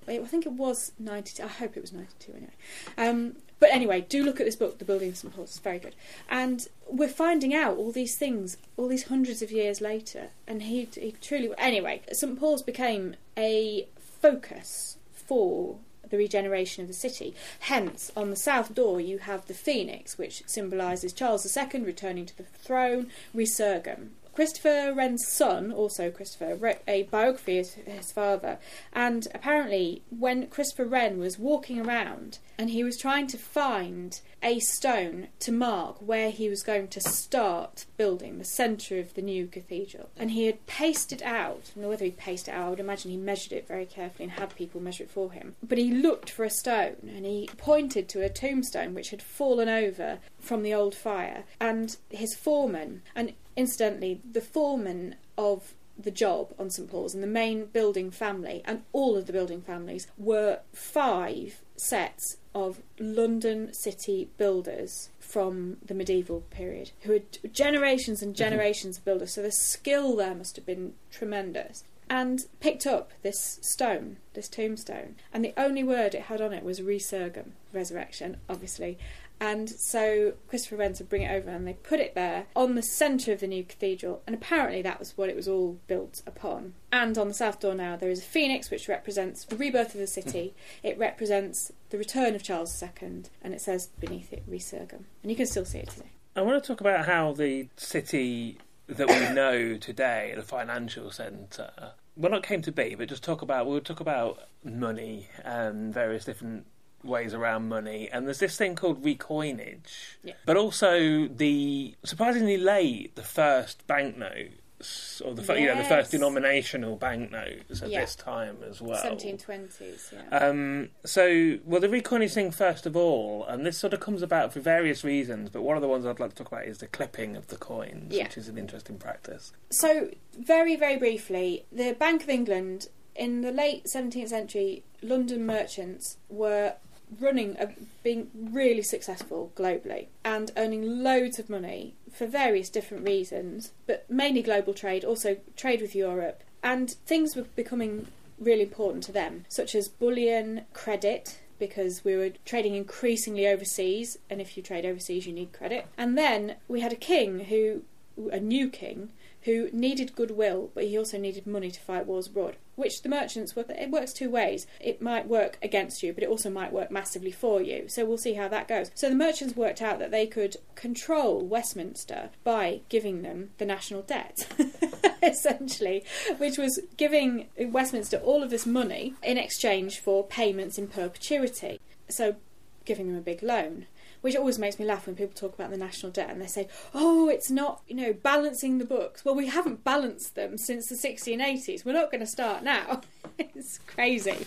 I 0.07 0.17
think 0.19 0.45
it 0.45 0.53
was 0.53 0.91
ninety 0.99 1.33
two. 1.35 1.43
I 1.43 1.47
hope 1.47 1.75
it 1.75 1.81
was 1.81 1.93
ninety 1.93 2.13
two 2.19 2.33
anyway. 2.33 2.53
Um, 2.97 3.35
but 3.59 3.69
anyway, 3.71 4.01
do 4.01 4.23
look 4.23 4.39
at 4.39 4.45
this 4.45 4.55
book, 4.55 4.79
The 4.79 4.85
Building 4.85 5.09
of 5.09 5.17
St 5.17 5.35
Paul's. 5.35 5.49
It's 5.51 5.59
very 5.59 5.79
good, 5.79 5.95
and 6.29 6.67
we're 6.89 7.09
finding 7.09 7.53
out 7.53 7.77
all 7.77 7.91
these 7.91 8.15
things, 8.15 8.57
all 8.77 8.87
these 8.87 9.03
hundreds 9.03 9.41
of 9.41 9.51
years 9.51 9.81
later, 9.81 10.29
and 10.47 10.63
he 10.63 10.87
he 10.93 11.15
truly 11.21 11.49
anyway. 11.57 12.01
St 12.11 12.39
Paul's 12.39 12.61
became 12.61 13.15
a 13.37 13.87
focus 13.97 14.97
for 15.11 15.77
the 16.12 16.17
regeneration 16.17 16.84
of 16.84 16.88
the 16.88 16.93
city. 16.93 17.34
Hence, 17.62 18.12
on 18.15 18.30
the 18.30 18.36
south 18.36 18.76
door, 18.76 19.02
you 19.02 19.17
have 19.17 19.47
the 19.47 19.54
phoenix, 19.56 20.17
which 20.17 20.43
symbolises 20.45 21.13
Charles 21.13 21.58
II 21.58 21.82
returning 21.82 22.28
to 22.28 22.38
the 22.38 22.43
throne, 22.43 23.08
Resurgam. 23.36 24.10
Christopher 24.41 24.91
Wren's 24.95 25.27
son, 25.27 25.71
also 25.71 26.10
Christopher, 26.10 26.56
wrote 26.56 26.80
a 26.88 27.04
biography 27.04 27.60
of 27.60 27.71
his 27.75 28.12
father. 28.12 28.58
And 28.91 29.27
apparently, 29.36 30.01
when 30.10 30.47
Christopher 30.47 30.86
Wren 30.86 31.19
was 31.19 31.38
walking 31.38 31.80
around 31.80 32.39
and 32.58 32.71
he 32.71 32.84
was 32.84 32.97
trying 32.97 33.27
to 33.27 33.38
find 33.38 34.19
a 34.41 34.60
stone 34.60 35.27
to 35.41 35.51
mark 35.51 35.97
where 35.99 36.32
he 36.32 36.49
was 36.49 36.63
going 36.63 36.88
to 36.88 37.01
start 37.01 37.86
building 37.97 38.39
the 38.39 38.43
centre 38.43 38.99
of 38.99 39.13
the 39.13 39.21
new 39.21 39.45
cathedral. 39.45 40.10
And 40.17 40.32
he 40.32 40.47
had 40.47 40.65
pasted 40.65 41.21
out, 41.21 41.71
know 41.75 41.89
whether 41.89 42.06
he 42.06 42.12
pasted 42.12 42.51
it 42.51 42.58
out, 42.58 42.65
I 42.65 42.69
would 42.71 42.80
imagine 42.80 43.12
he 43.12 43.17
measured 43.17 43.54
it 43.54 43.67
very 43.67 43.86
carefully 43.86 44.23
and 44.23 44.39
had 44.39 44.56
people 44.56 44.82
measure 44.82 45.04
it 45.04 45.12
for 45.12 45.32
him. 45.32 45.56
But 45.62 45.77
he 45.77 45.91
looked 45.91 46.32
for 46.32 46.43
a 46.45 46.49
stone 46.49 47.12
and 47.15 47.25
he 47.25 47.47
pointed 47.58 48.10
to 48.10 48.23
a 48.23 48.30
tombstone 48.30 48.95
which 48.95 49.12
had 49.12 49.21
fallen 49.21 49.69
over 49.69 50.17
from 50.39 50.63
the 50.63 50.73
old 50.73 50.95
fire. 50.95 51.43
And 51.60 51.95
his 52.10 52.34
foreman, 52.34 53.04
and 53.15 53.34
incidentally, 53.55 54.21
the 54.29 54.41
foreman 54.41 55.15
of 55.37 55.73
the 55.97 56.11
job 56.11 56.53
on 56.57 56.69
St 56.69 56.89
Paul's 56.89 57.13
and 57.13 57.23
the 57.23 57.27
main 57.27 57.65
building 57.65 58.11
family 58.11 58.61
and 58.65 58.83
all 58.93 59.15
of 59.15 59.27
the 59.27 59.33
building 59.33 59.61
families 59.61 60.07
were 60.17 60.59
five 60.73 61.61
sets 61.75 62.37
of 62.53 62.81
London 62.99 63.73
city 63.73 64.29
builders 64.37 65.09
from 65.19 65.77
the 65.85 65.93
medieval 65.93 66.41
period 66.49 66.91
who 67.01 67.13
had 67.13 67.53
generations 67.53 68.21
and 68.21 68.33
mm-hmm. 68.33 68.43
generations 68.43 68.97
mm-hmm. 68.97 69.01
of 69.01 69.05
builders. 69.05 69.35
So 69.35 69.41
the 69.41 69.51
skill 69.51 70.15
there 70.15 70.35
must 70.35 70.55
have 70.55 70.65
been 70.65 70.93
tremendous. 71.11 71.83
And 72.09 72.41
picked 72.59 72.85
up 72.85 73.13
this 73.21 73.57
stone, 73.61 74.17
this 74.33 74.49
tombstone, 74.49 75.15
and 75.31 75.45
the 75.45 75.53
only 75.55 75.81
word 75.81 76.13
it 76.13 76.23
had 76.23 76.41
on 76.41 76.51
it 76.51 76.61
was 76.61 76.81
resurgam, 76.81 77.51
resurrection, 77.71 78.35
obviously. 78.49 78.97
And 79.41 79.67
so 79.67 80.34
Christopher 80.47 80.75
Wren 80.75 80.93
would 80.99 81.10
bring 81.10 81.23
it 81.23 81.32
over 81.32 81.49
and 81.49 81.67
they 81.67 81.73
put 81.73 81.99
it 81.99 82.13
there 82.13 82.45
on 82.56 82.75
the 82.75 82.84
centre 82.84 83.34
of 83.34 83.39
the 83.39 83.47
new 83.47 83.63
cathedral. 83.63 84.21
And 84.27 84.36
apparently 84.36 84.84
that 84.84 84.99
was 84.99 85.17
what 85.17 85.30
it 85.30 85.36
was 85.36 85.47
all 85.47 85.80
built 85.88 86.21
upon. 86.27 86.75
And 86.91 87.17
on 87.17 87.27
the 87.27 87.34
south 87.34 87.60
door 87.60 87.73
now 87.73 87.95
there 87.95 88.12
is 88.12 88.19
a 88.19 88.23
phoenix 88.23 88.69
which 88.69 88.88
represents 88.88 89.43
the 89.43 89.58
rebirth 89.58 89.95
of 89.95 89.99
the 89.99 90.06
city. 90.06 90.54
Mm-hmm. 90.54 90.88
It 90.88 90.99
represents 90.99 91.71
the 91.89 91.97
return 91.97 92.36
of 92.36 92.43
Charles 92.43 92.82
II. 92.82 93.23
And 93.41 93.54
it 93.54 93.62
says 93.62 93.88
beneath 93.99 94.32
it 94.32 94.49
Resurgam. 94.49 95.06
And 95.23 95.32
you 95.32 95.36
can 95.36 95.47
still 95.47 95.65
see 95.65 95.80
it 95.80 95.89
today. 95.89 96.12
I 96.36 96.41
want 96.41 96.63
to 96.63 96.67
talk 96.67 96.80
about 96.80 97.06
how 97.06 97.34
the 97.34 97.67
city 97.77 98.60
that 98.86 99.08
we 99.08 99.30
know 99.34 99.75
today, 99.75 100.34
the 100.36 100.43
financial 100.43 101.10
centre, 101.10 101.93
well, 102.15 102.32
not 102.32 102.43
came 102.43 102.62
to 102.62 102.71
be, 102.71 102.93
but 102.93 103.10
just 103.10 103.23
talk 103.23 103.41
about 103.41 103.65
we'll 103.65 103.82
talk 103.82 104.01
about 104.01 104.39
money 104.63 105.30
and 105.43 105.91
various 105.93 106.25
different 106.25 106.65
ways 107.03 107.33
around 107.33 107.67
money, 107.69 108.09
and 108.11 108.25
there's 108.27 108.39
this 108.39 108.57
thing 108.57 108.75
called 108.75 109.03
recoinage, 109.03 110.15
Yeah. 110.23 110.33
but 110.45 110.57
also 110.57 111.27
the 111.27 111.95
surprisingly 112.03 112.57
late 112.57 113.15
the 113.15 113.23
first 113.23 113.85
banknotes 113.87 115.21
or 115.23 115.35
the 115.35 115.43
fir- 115.43 115.57
you 115.57 115.67
know 115.67 115.75
the 115.77 115.83
first 115.83 116.09
denominational 116.09 116.95
banknotes 116.95 117.83
at 117.83 117.89
Yeah. 117.89 118.01
this 118.01 118.15
time 118.15 118.57
as 118.67 118.81
well. 118.81 118.99
1720s, 119.01 120.11
yeah. 120.11 120.35
Um, 120.37 120.89
so, 121.05 121.59
well, 121.65 121.79
the 121.79 121.87
recoinage 121.87 122.33
thing 122.33 122.49
first 122.49 122.87
of 122.87 122.95
all, 122.97 123.45
and 123.45 123.63
this 123.65 123.77
sort 123.77 123.93
of 123.93 123.99
comes 123.99 124.23
about 124.23 124.51
for 124.53 124.59
various 124.59 125.03
reasons, 125.03 125.49
but 125.51 125.61
one 125.61 125.75
of 125.77 125.81
the 125.83 125.87
ones 125.87 126.05
I'd 126.05 126.19
like 126.19 126.31
to 126.31 126.35
talk 126.43 126.51
about 126.51 126.65
is 126.65 126.79
the 126.79 126.87
clipping 126.87 127.35
of 127.35 127.47
the 127.47 127.57
coins, 127.57 128.11
Yeah. 128.15 128.23
which 128.23 128.37
is 128.37 128.47
an 128.47 128.57
interesting 128.57 128.97
practice. 128.97 129.53
So, 129.69 130.09
very, 130.37 130.75
very 130.75 130.97
briefly, 130.97 131.65
the 131.71 131.93
Bank 131.93 132.23
of 132.23 132.29
England 132.29 132.87
in 133.15 133.41
the 133.41 133.51
late 133.51 133.85
17th 133.85 134.29
century, 134.29 134.83
London 135.03 135.45
merchants 135.45 136.17
were 136.27 136.73
running, 137.19 137.58
a, 137.60 137.69
being 138.04 138.30
really 138.34 138.82
successful 138.82 139.52
globally 139.56 140.08
and 140.24 140.52
earning 140.56 141.04
loads 141.04 141.39
of 141.39 141.50
money 141.50 141.93
for 142.12 142.26
various 142.26 142.69
different 142.69 143.06
reasons, 143.06 143.71
but 143.88 144.10
mainly 144.10 144.41
global 144.41 144.74
trade, 144.74 145.04
also 145.04 145.38
trade 145.56 145.82
with 145.82 145.95
Europe, 145.95 146.43
and 146.63 146.91
things 147.06 147.36
were 147.36 147.45
becoming 147.56 148.08
really 148.39 148.63
important 148.63 149.04
to 149.04 149.12
them, 149.12 149.45
such 149.50 149.76
as 149.76 149.88
bullion, 149.88 150.65
credit. 150.74 151.39
Because 151.60 152.04
we 152.04 152.15
were 152.15 152.32
trading 152.43 152.74
increasingly 152.74 153.45
overseas, 153.45 154.17
and 154.32 154.41
if 154.41 154.58
you 154.58 154.63
trade 154.63 154.84
overseas, 154.84 155.28
you 155.28 155.34
need 155.34 155.54
credit. 155.54 155.86
And 155.95 156.17
then 156.17 156.56
we 156.67 156.80
had 156.80 156.91
a 156.91 156.95
king 156.95 157.41
who, 157.41 157.84
a 158.32 158.39
new 158.39 158.67
king, 158.67 159.10
who 159.43 159.69
needed 159.71 160.15
goodwill, 160.15 160.71
but 160.74 160.86
he 160.86 160.97
also 160.97 161.19
needed 161.19 161.45
money 161.45 161.69
to 161.69 161.80
fight 161.80 162.08
wars 162.08 162.26
abroad. 162.26 162.56
Which 162.82 163.04
the 163.04 163.10
merchants 163.10 163.56
work. 163.56 163.70
It 163.70 163.91
works 163.91 164.12
two 164.12 164.32
ways. 164.32 164.65
It 164.80 165.04
might 165.04 165.28
work 165.28 165.60
against 165.62 166.02
you, 166.02 166.13
but 166.13 166.24
it 166.24 166.30
also 166.30 166.50
might 166.50 166.74
work 166.74 166.89
massively 166.89 167.30
for 167.30 167.62
you. 167.62 167.88
So 167.88 168.04
we'll 168.06 168.17
see 168.17 168.34
how 168.34 168.48
that 168.48 168.67
goes. 168.67 168.89
So 168.96 169.08
the 169.08 169.13
merchants 169.13 169.56
worked 169.56 169.84
out 169.84 170.00
that 170.00 170.10
they 170.10 170.26
could 170.26 170.58
control 170.74 171.46
Westminster 171.46 172.32
by 172.44 172.82
giving 172.89 173.22
them 173.22 173.52
the 173.60 173.67
national 173.67 174.02
debt, 174.02 174.48
essentially, 175.22 176.04
which 176.39 176.58
was 176.58 176.80
giving 176.98 177.50
Westminster 177.60 178.17
all 178.17 178.41
of 178.41 178.50
this 178.50 178.65
money 178.65 179.13
in 179.22 179.38
exchange 179.38 180.00
for 180.00 180.26
payments 180.26 180.80
in 180.80 180.88
perpetuity. 180.88 181.80
So 182.10 182.38
giving 182.84 183.10
them 183.10 183.17
a 183.17 183.22
big 183.22 183.44
loan 183.44 183.86
which 184.21 184.36
always 184.36 184.60
makes 184.60 184.79
me 184.79 184.86
laugh 184.86 185.05
when 185.05 185.15
people 185.15 185.34
talk 185.36 185.53
about 185.53 185.71
the 185.71 185.77
national 185.77 186.12
debt 186.12 186.29
and 186.29 186.41
they 186.41 186.47
say, 186.47 186.67
"Oh, 186.93 187.29
it's 187.29 187.49
not, 187.49 187.81
you 187.88 187.95
know, 187.95 188.13
balancing 188.13 188.77
the 188.77 188.86
books." 188.86 189.25
Well, 189.25 189.36
we 189.36 189.47
haven't 189.47 189.84
balanced 189.84 190.36
them 190.36 190.57
since 190.57 190.88
the 190.88 190.95
1680s. 190.95 191.86
We're 191.86 191.93
not 191.93 192.12
going 192.12 192.21
to 192.21 192.27
start 192.27 192.63
now. 192.63 193.01
it's 193.38 193.79
crazy. 193.79 194.45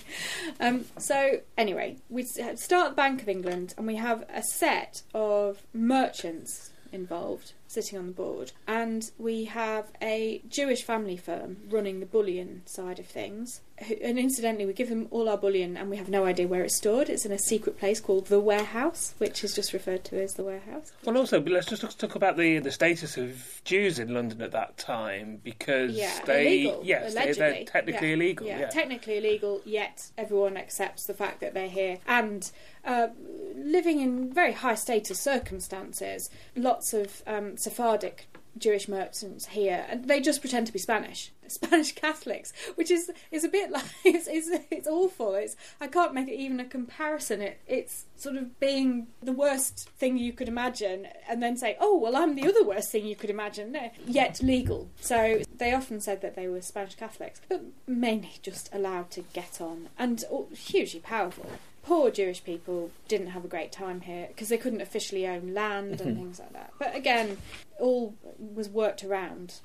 Um, 0.61 0.87
so 0.99 1.41
anyway, 1.57 1.97
we 2.09 2.23
start 2.25 2.91
the 2.91 2.97
Bank 2.97 3.23
of 3.23 3.29
England 3.29 3.75
and 3.77 3.87
we 3.87 3.97
have 3.97 4.25
a 4.33 4.43
set 4.43 5.03
of 5.13 5.63
merchants 5.73 6.71
involved 6.93 7.53
sitting 7.67 7.99
on 7.99 8.07
the 8.07 8.13
board 8.13 8.53
and 8.69 9.11
we 9.19 9.45
have 9.45 9.91
a 10.01 10.41
Jewish 10.49 10.85
family 10.85 11.17
firm 11.17 11.57
running 11.69 11.99
the 11.99 12.07
bullion 12.07 12.63
side 12.67 13.01
of 13.01 13.07
things 13.07 13.61
and 14.03 14.19
incidentally 14.19 14.65
we 14.65 14.73
give 14.73 14.89
them 14.89 15.09
all 15.11 15.29
our 15.29 15.37
bullion 15.37 15.77
and 15.77 15.91
we 15.91 15.97
have 15.97 16.09
no 16.09 16.25
idea 16.25 16.47
where 16.47 16.63
it's 16.63 16.77
stored 16.77 17.09
it's 17.09 17.27
in 17.27 17.33
a 17.33 17.39
secret 17.39 17.77
place 17.79 17.99
called 18.01 18.27
the 18.27 18.39
warehouse 18.39 19.15
which 19.19 19.43
is 19.43 19.53
just 19.55 19.73
referred 19.73 20.05
to 20.05 20.21
as 20.23 20.35
the 20.35 20.45
warehouse 20.45 20.93
Well, 21.05 21.17
also, 21.19 21.41
but 21.41 21.53
let's 21.53 21.67
just 21.67 21.99
talk- 21.99 22.15
about 22.15 22.37
the 22.37 22.61
the 22.61 22.71
status 22.71 23.17
of 23.17 23.61
Jews 23.65 23.99
in 23.99 24.15
London 24.15 24.41
at 24.43 24.53
that 24.53 24.77
time 24.79 25.41
because 25.43 25.93
yeah 25.97 26.21
they, 26.25 26.63
illegal 26.67 26.81
yes, 26.85 27.15
they, 27.15 27.21
allegedly. 27.23 27.41
they're 27.57 27.65
technically 27.65 28.09
Yeah, 28.09 28.15
illegal. 28.15 28.47
yeah, 28.47 28.61
Yeah, 28.61 28.69
technically 28.69 29.17
illegal 29.19 29.61
yet 29.65 30.11
everyone 30.17 30.57
accepts 30.57 31.07
the 31.07 31.15
fact 31.15 31.41
that 31.41 31.53
they're 31.55 31.69
here 31.69 31.99
and 32.07 32.51
uh, 32.85 33.09
living 33.57 34.01
in 34.01 34.33
very 34.33 34.53
high 34.53 34.77
status 34.77 35.19
circumstances 35.21 36.31
lots 36.55 36.95
of 36.95 37.23
um, 37.27 37.57
Sephardic 37.57 38.29
Jewish 38.59 38.89
merchants 38.89 39.47
here, 39.47 39.85
and 39.89 40.07
they 40.07 40.21
just 40.21 40.41
pretend 40.41 40.67
to 40.67 40.73
be 40.73 40.79
Spanish, 40.79 41.33
Spanish 41.49 41.93
Catholics, 41.93 42.53
which 42.75 42.91
is 42.91 43.11
is 43.31 43.45
a 43.45 43.49
bit 43.49 43.71
like 43.71 43.85
it's 44.05 44.27
it's, 44.27 44.49
it's 44.71 44.89
awful. 44.89 45.35
It's 45.35 45.57
I 45.81 45.87
can't 45.87 46.15
make 46.15 46.29
it 46.29 46.35
even 46.35 46.61
a 46.61 46.65
comparison. 46.65 47.41
It 47.41 47.61
it's 47.67 48.07
sort 48.17 48.37
of 48.37 48.59
being 48.61 49.09
the 49.23 49.33
worst 49.33 49.89
thing 49.99 50.17
you 50.17 50.33
could 50.33 50.49
imagine, 50.49 51.09
and 51.29 51.43
then 51.43 51.57
say, 51.57 51.77
oh 51.81 51.99
well, 51.99 52.17
I'm 52.17 52.35
the 52.35 52.49
other 52.49 52.65
worst 52.65 52.91
thing 52.91 53.07
you 53.07 53.17
could 53.17 53.31
imagine. 53.31 53.73
No, 53.73 53.91
yet 54.07 54.41
legal. 54.43 54.89
So 55.01 55.43
they 55.57 55.73
often 55.75 56.01
said 56.01 56.21
that 56.23 56.37
they 56.37 56.49
were 56.49 56.61
Spanish 56.61 56.95
Catholics, 56.95 57.41
but 57.49 57.63
mainly 57.87 58.33
just 58.43 58.69
allowed 58.73 59.11
to 59.13 59.23
get 59.33 59.61
on 59.61 59.89
and 59.99 60.25
all- 60.31 60.49
hugely 60.53 61.01
powerful 61.01 61.51
poor 61.85 62.11
Jewish 62.11 62.43
people 62.43 62.91
didn't 63.09 63.29
have 63.29 63.45
a 63.45 63.49
great 63.49 63.71
time 63.71 64.01
here 64.01 64.27
because 64.29 64.49
they 64.49 64.59
couldn't 64.59 64.81
officially 64.81 65.27
own 65.27 65.55
land 65.55 66.01
and 66.01 66.11
mm-hmm. 66.11 66.15
things 66.15 66.39
like 66.39 66.53
that. 66.53 66.73
But 66.79 66.97
again, 66.97 67.39
all 67.79 68.15
was 68.39 68.69
worked 68.69 69.05
around. 69.05 69.61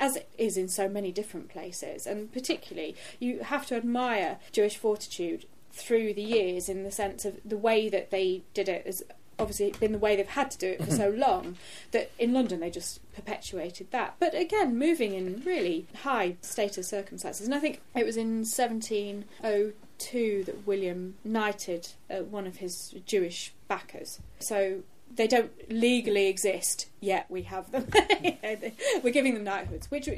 As 0.00 0.16
it 0.16 0.28
is 0.36 0.56
in 0.56 0.68
so 0.68 0.88
many 0.88 1.12
different 1.12 1.48
places, 1.48 2.06
and 2.06 2.32
particularly, 2.32 2.96
you 3.20 3.40
have 3.40 3.66
to 3.66 3.76
admire 3.76 4.38
Jewish 4.50 4.76
fortitude 4.76 5.44
through 5.70 6.14
the 6.14 6.22
years 6.22 6.68
in 6.68 6.82
the 6.82 6.90
sense 6.90 7.24
of 7.24 7.38
the 7.44 7.58
way 7.58 7.88
that 7.88 8.10
they 8.10 8.42
did 8.52 8.68
it 8.68 8.84
has 8.86 9.04
obviously 9.38 9.70
been 9.78 9.92
the 9.92 9.98
way 9.98 10.16
they've 10.16 10.28
had 10.28 10.50
to 10.50 10.58
do 10.58 10.68
it 10.68 10.82
for 10.82 10.90
so 10.90 11.10
mm-hmm. 11.10 11.20
long 11.20 11.56
that 11.92 12.10
in 12.18 12.32
London 12.32 12.60
they 12.60 12.70
just 12.70 13.00
perpetuated 13.14 13.90
that. 13.90 14.16
But 14.18 14.34
again, 14.34 14.78
moving 14.78 15.14
in 15.14 15.42
really 15.44 15.86
high 16.02 16.36
status 16.40 16.88
circumstances, 16.88 17.46
and 17.46 17.54
I 17.54 17.60
think 17.60 17.80
it 17.94 18.06
was 18.06 18.16
in 18.16 18.38
1702 18.38 19.74
that 19.98 20.66
William 20.66 21.14
knighted 21.24 21.88
uh, 22.10 22.16
one 22.18 22.46
of 22.46 22.56
his 22.56 22.94
Jewish 23.06 23.52
backers. 23.68 24.20
So 24.38 24.82
they 25.14 25.26
don't 25.26 25.50
legally 25.70 26.26
exist 26.28 26.86
yet. 27.00 27.26
We 27.28 27.42
have 27.42 27.70
them. 27.72 27.86
You 28.22 28.32
know, 28.42 28.56
they- 28.56 28.74
We're 29.02 29.12
giving 29.12 29.34
them 29.34 29.44
knighthoods, 29.44 29.90
which 29.90 30.08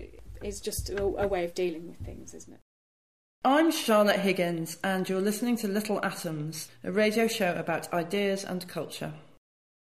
is 0.43 0.61
just 0.61 0.91
a, 0.91 1.03
a 1.03 1.27
way 1.27 1.45
of 1.45 1.55
dealing 1.55 1.89
with 1.89 1.99
things, 2.05 2.35
isn't 2.35 2.53
it? 2.55 2.61
I'm 3.45 3.71
Charlotte 3.71 4.19
Higgins, 4.21 4.79
and 4.83 5.09
you're 5.09 5.21
listening 5.21 5.57
to 5.59 5.69
Little 5.69 6.05
Atoms, 6.05 6.69
a 6.83 6.91
radio 6.91 7.29
show 7.29 7.55
about 7.55 7.93
ideas 7.93 8.45
and 8.45 8.67
culture. 8.69 9.13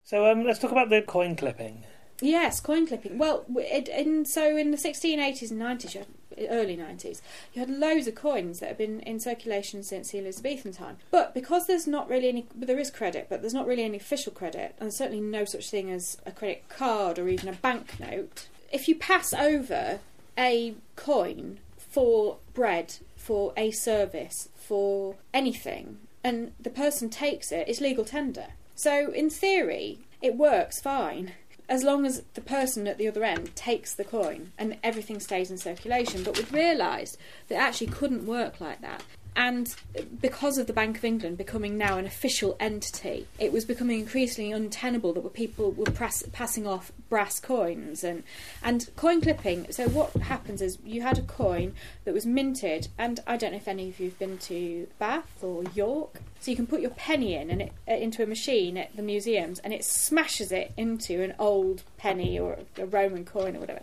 So 0.04 0.26
um, 0.32 0.44
let's 0.46 0.60
talk 0.60 0.72
about 0.72 0.90
the 0.90 1.02
coin 1.02 1.36
clipping. 1.36 1.84
Yes, 2.22 2.60
coin 2.60 2.86
clipping. 2.86 3.18
Well, 3.18 3.46
w- 3.48 3.68
it, 3.68 3.88
in, 3.90 4.26
so 4.26 4.56
in 4.56 4.72
the 4.72 4.78
1680s 4.78 5.52
and 5.52 5.62
90s, 5.62 5.94
you 5.94 6.00
had, 6.02 6.08
early 6.50 6.78
90s, 6.78 7.22
you 7.54 7.60
had 7.60 7.70
loads 7.70 8.08
of 8.08 8.16
coins 8.16 8.60
that 8.60 8.70
have 8.70 8.78
been 8.78 9.00
in 9.02 9.20
circulation 9.20 9.84
since 9.84 10.12
the 10.12 10.20
Elizabethan 10.20 10.74
time. 10.74 10.98
But 11.12 11.34
because 11.34 11.68
there's 11.68 11.88
not 11.88 12.10
really 12.10 12.30
any, 12.30 12.46
there 12.56 12.80
is 12.80 12.92
credit, 12.92 13.28
but 13.30 13.42
there's 13.42 13.54
not 13.54 13.68
really 13.68 13.84
any 13.84 13.98
official 13.98 14.32
credit, 14.32 14.76
and 14.80 14.94
certainly 14.94 15.22
no 15.22 15.46
such 15.46 15.70
thing 15.70 15.92
as 15.92 16.18
a 16.26 16.32
credit 16.32 16.68
card 16.70 17.20
or 17.20 17.30
even 17.30 17.50
a 17.50 17.54
banknote. 17.54 18.48
If 18.72 18.88
you 18.88 18.96
pass 18.96 19.34
over 19.34 20.00
a 20.38 20.76
coin 20.96 21.60
for 21.78 22.38
bread, 22.54 22.96
for 23.16 23.54
a 23.58 23.72
service, 23.72 24.50
for 24.56 25.16
anything, 25.34 25.98
and 26.24 26.52
the 26.60 26.70
person 26.70 27.10
takes 27.10 27.52
it, 27.52 27.68
it's 27.68 27.82
legal 27.82 28.06
tender. 28.06 28.48
So, 28.76 29.12
in 29.12 29.30
theory, 29.30 30.00
it 30.22 30.36
works 30.36 30.80
fine 30.80 31.34
as 31.70 31.84
long 31.84 32.06
as 32.06 32.24
the 32.34 32.42
person 32.42 32.88
at 32.88 32.98
the 32.98 33.08
other 33.08 33.24
end 33.24 33.56
takes 33.56 33.94
the 33.94 34.04
coin 34.04 34.52
and 34.58 34.78
everything 34.84 35.20
stays 35.20 35.52
in 35.52 35.58
circulation. 35.58 36.24
But 36.24 36.36
we've 36.36 36.52
realised 36.52 37.18
that 37.48 37.56
actually 37.56 37.88
couldn't 37.88 38.26
work 38.26 38.60
like 38.60 38.82
that. 38.82 39.04
And 39.36 39.74
because 40.22 40.58
of 40.58 40.68
the 40.68 40.74
Bank 40.74 40.98
of 40.98 41.06
England 41.06 41.38
becoming 41.38 41.78
now 41.78 41.98
an 41.98 42.06
official 42.06 42.58
entity, 42.60 43.28
it 43.38 43.54
was 43.54 43.64
becoming 43.64 44.00
increasingly 44.00 44.52
untenable 44.52 45.14
that 45.14 45.34
people 45.34 45.72
were 45.72 45.86
press, 45.86 46.24
passing 46.34 46.68
off 46.68 46.92
brass 47.10 47.40
coins 47.40 48.04
and 48.04 48.24
and 48.62 48.90
coin 48.96 49.22
clipping. 49.22 49.68
So 49.72 49.88
what 49.90 50.12
happens 50.14 50.62
is 50.62 50.78
you 50.84 51.02
had 51.02 51.18
a 51.18 51.24
coin 51.24 51.74
that 52.04 52.14
was 52.14 52.26
minted, 52.26 52.90
and 52.98 53.20
I 53.26 53.38
don't 53.38 53.52
know 53.52 53.58
if 53.58 53.68
any 53.68 53.90
of 53.90 54.00
you've 54.00 54.20
been 54.20 54.38
to 54.40 54.88
Bath 55.00 55.44
or 55.44 55.64
York. 55.74 56.22
So 56.42 56.52
you 56.52 56.58
can 56.58 56.68
put 56.68 56.80
your 56.80 56.92
penny 56.92 57.36
in 57.36 57.50
and 57.50 57.62
it, 57.64 57.74
uh, 57.88 57.94
into 57.94 58.24
a 58.24 58.26
machine 58.26 58.78
at 58.78 58.96
the 58.96 59.02
museums, 59.02 59.60
and 59.60 59.74
it 59.74 59.84
smashes 59.84 60.52
it 60.52 60.72
into 60.78 61.22
an 61.22 61.34
old 61.38 61.84
penny 61.98 62.40
or 62.40 62.60
a 62.78 62.86
Roman 62.86 63.26
coin 63.26 63.56
or 63.56 63.60
whatever. 63.60 63.82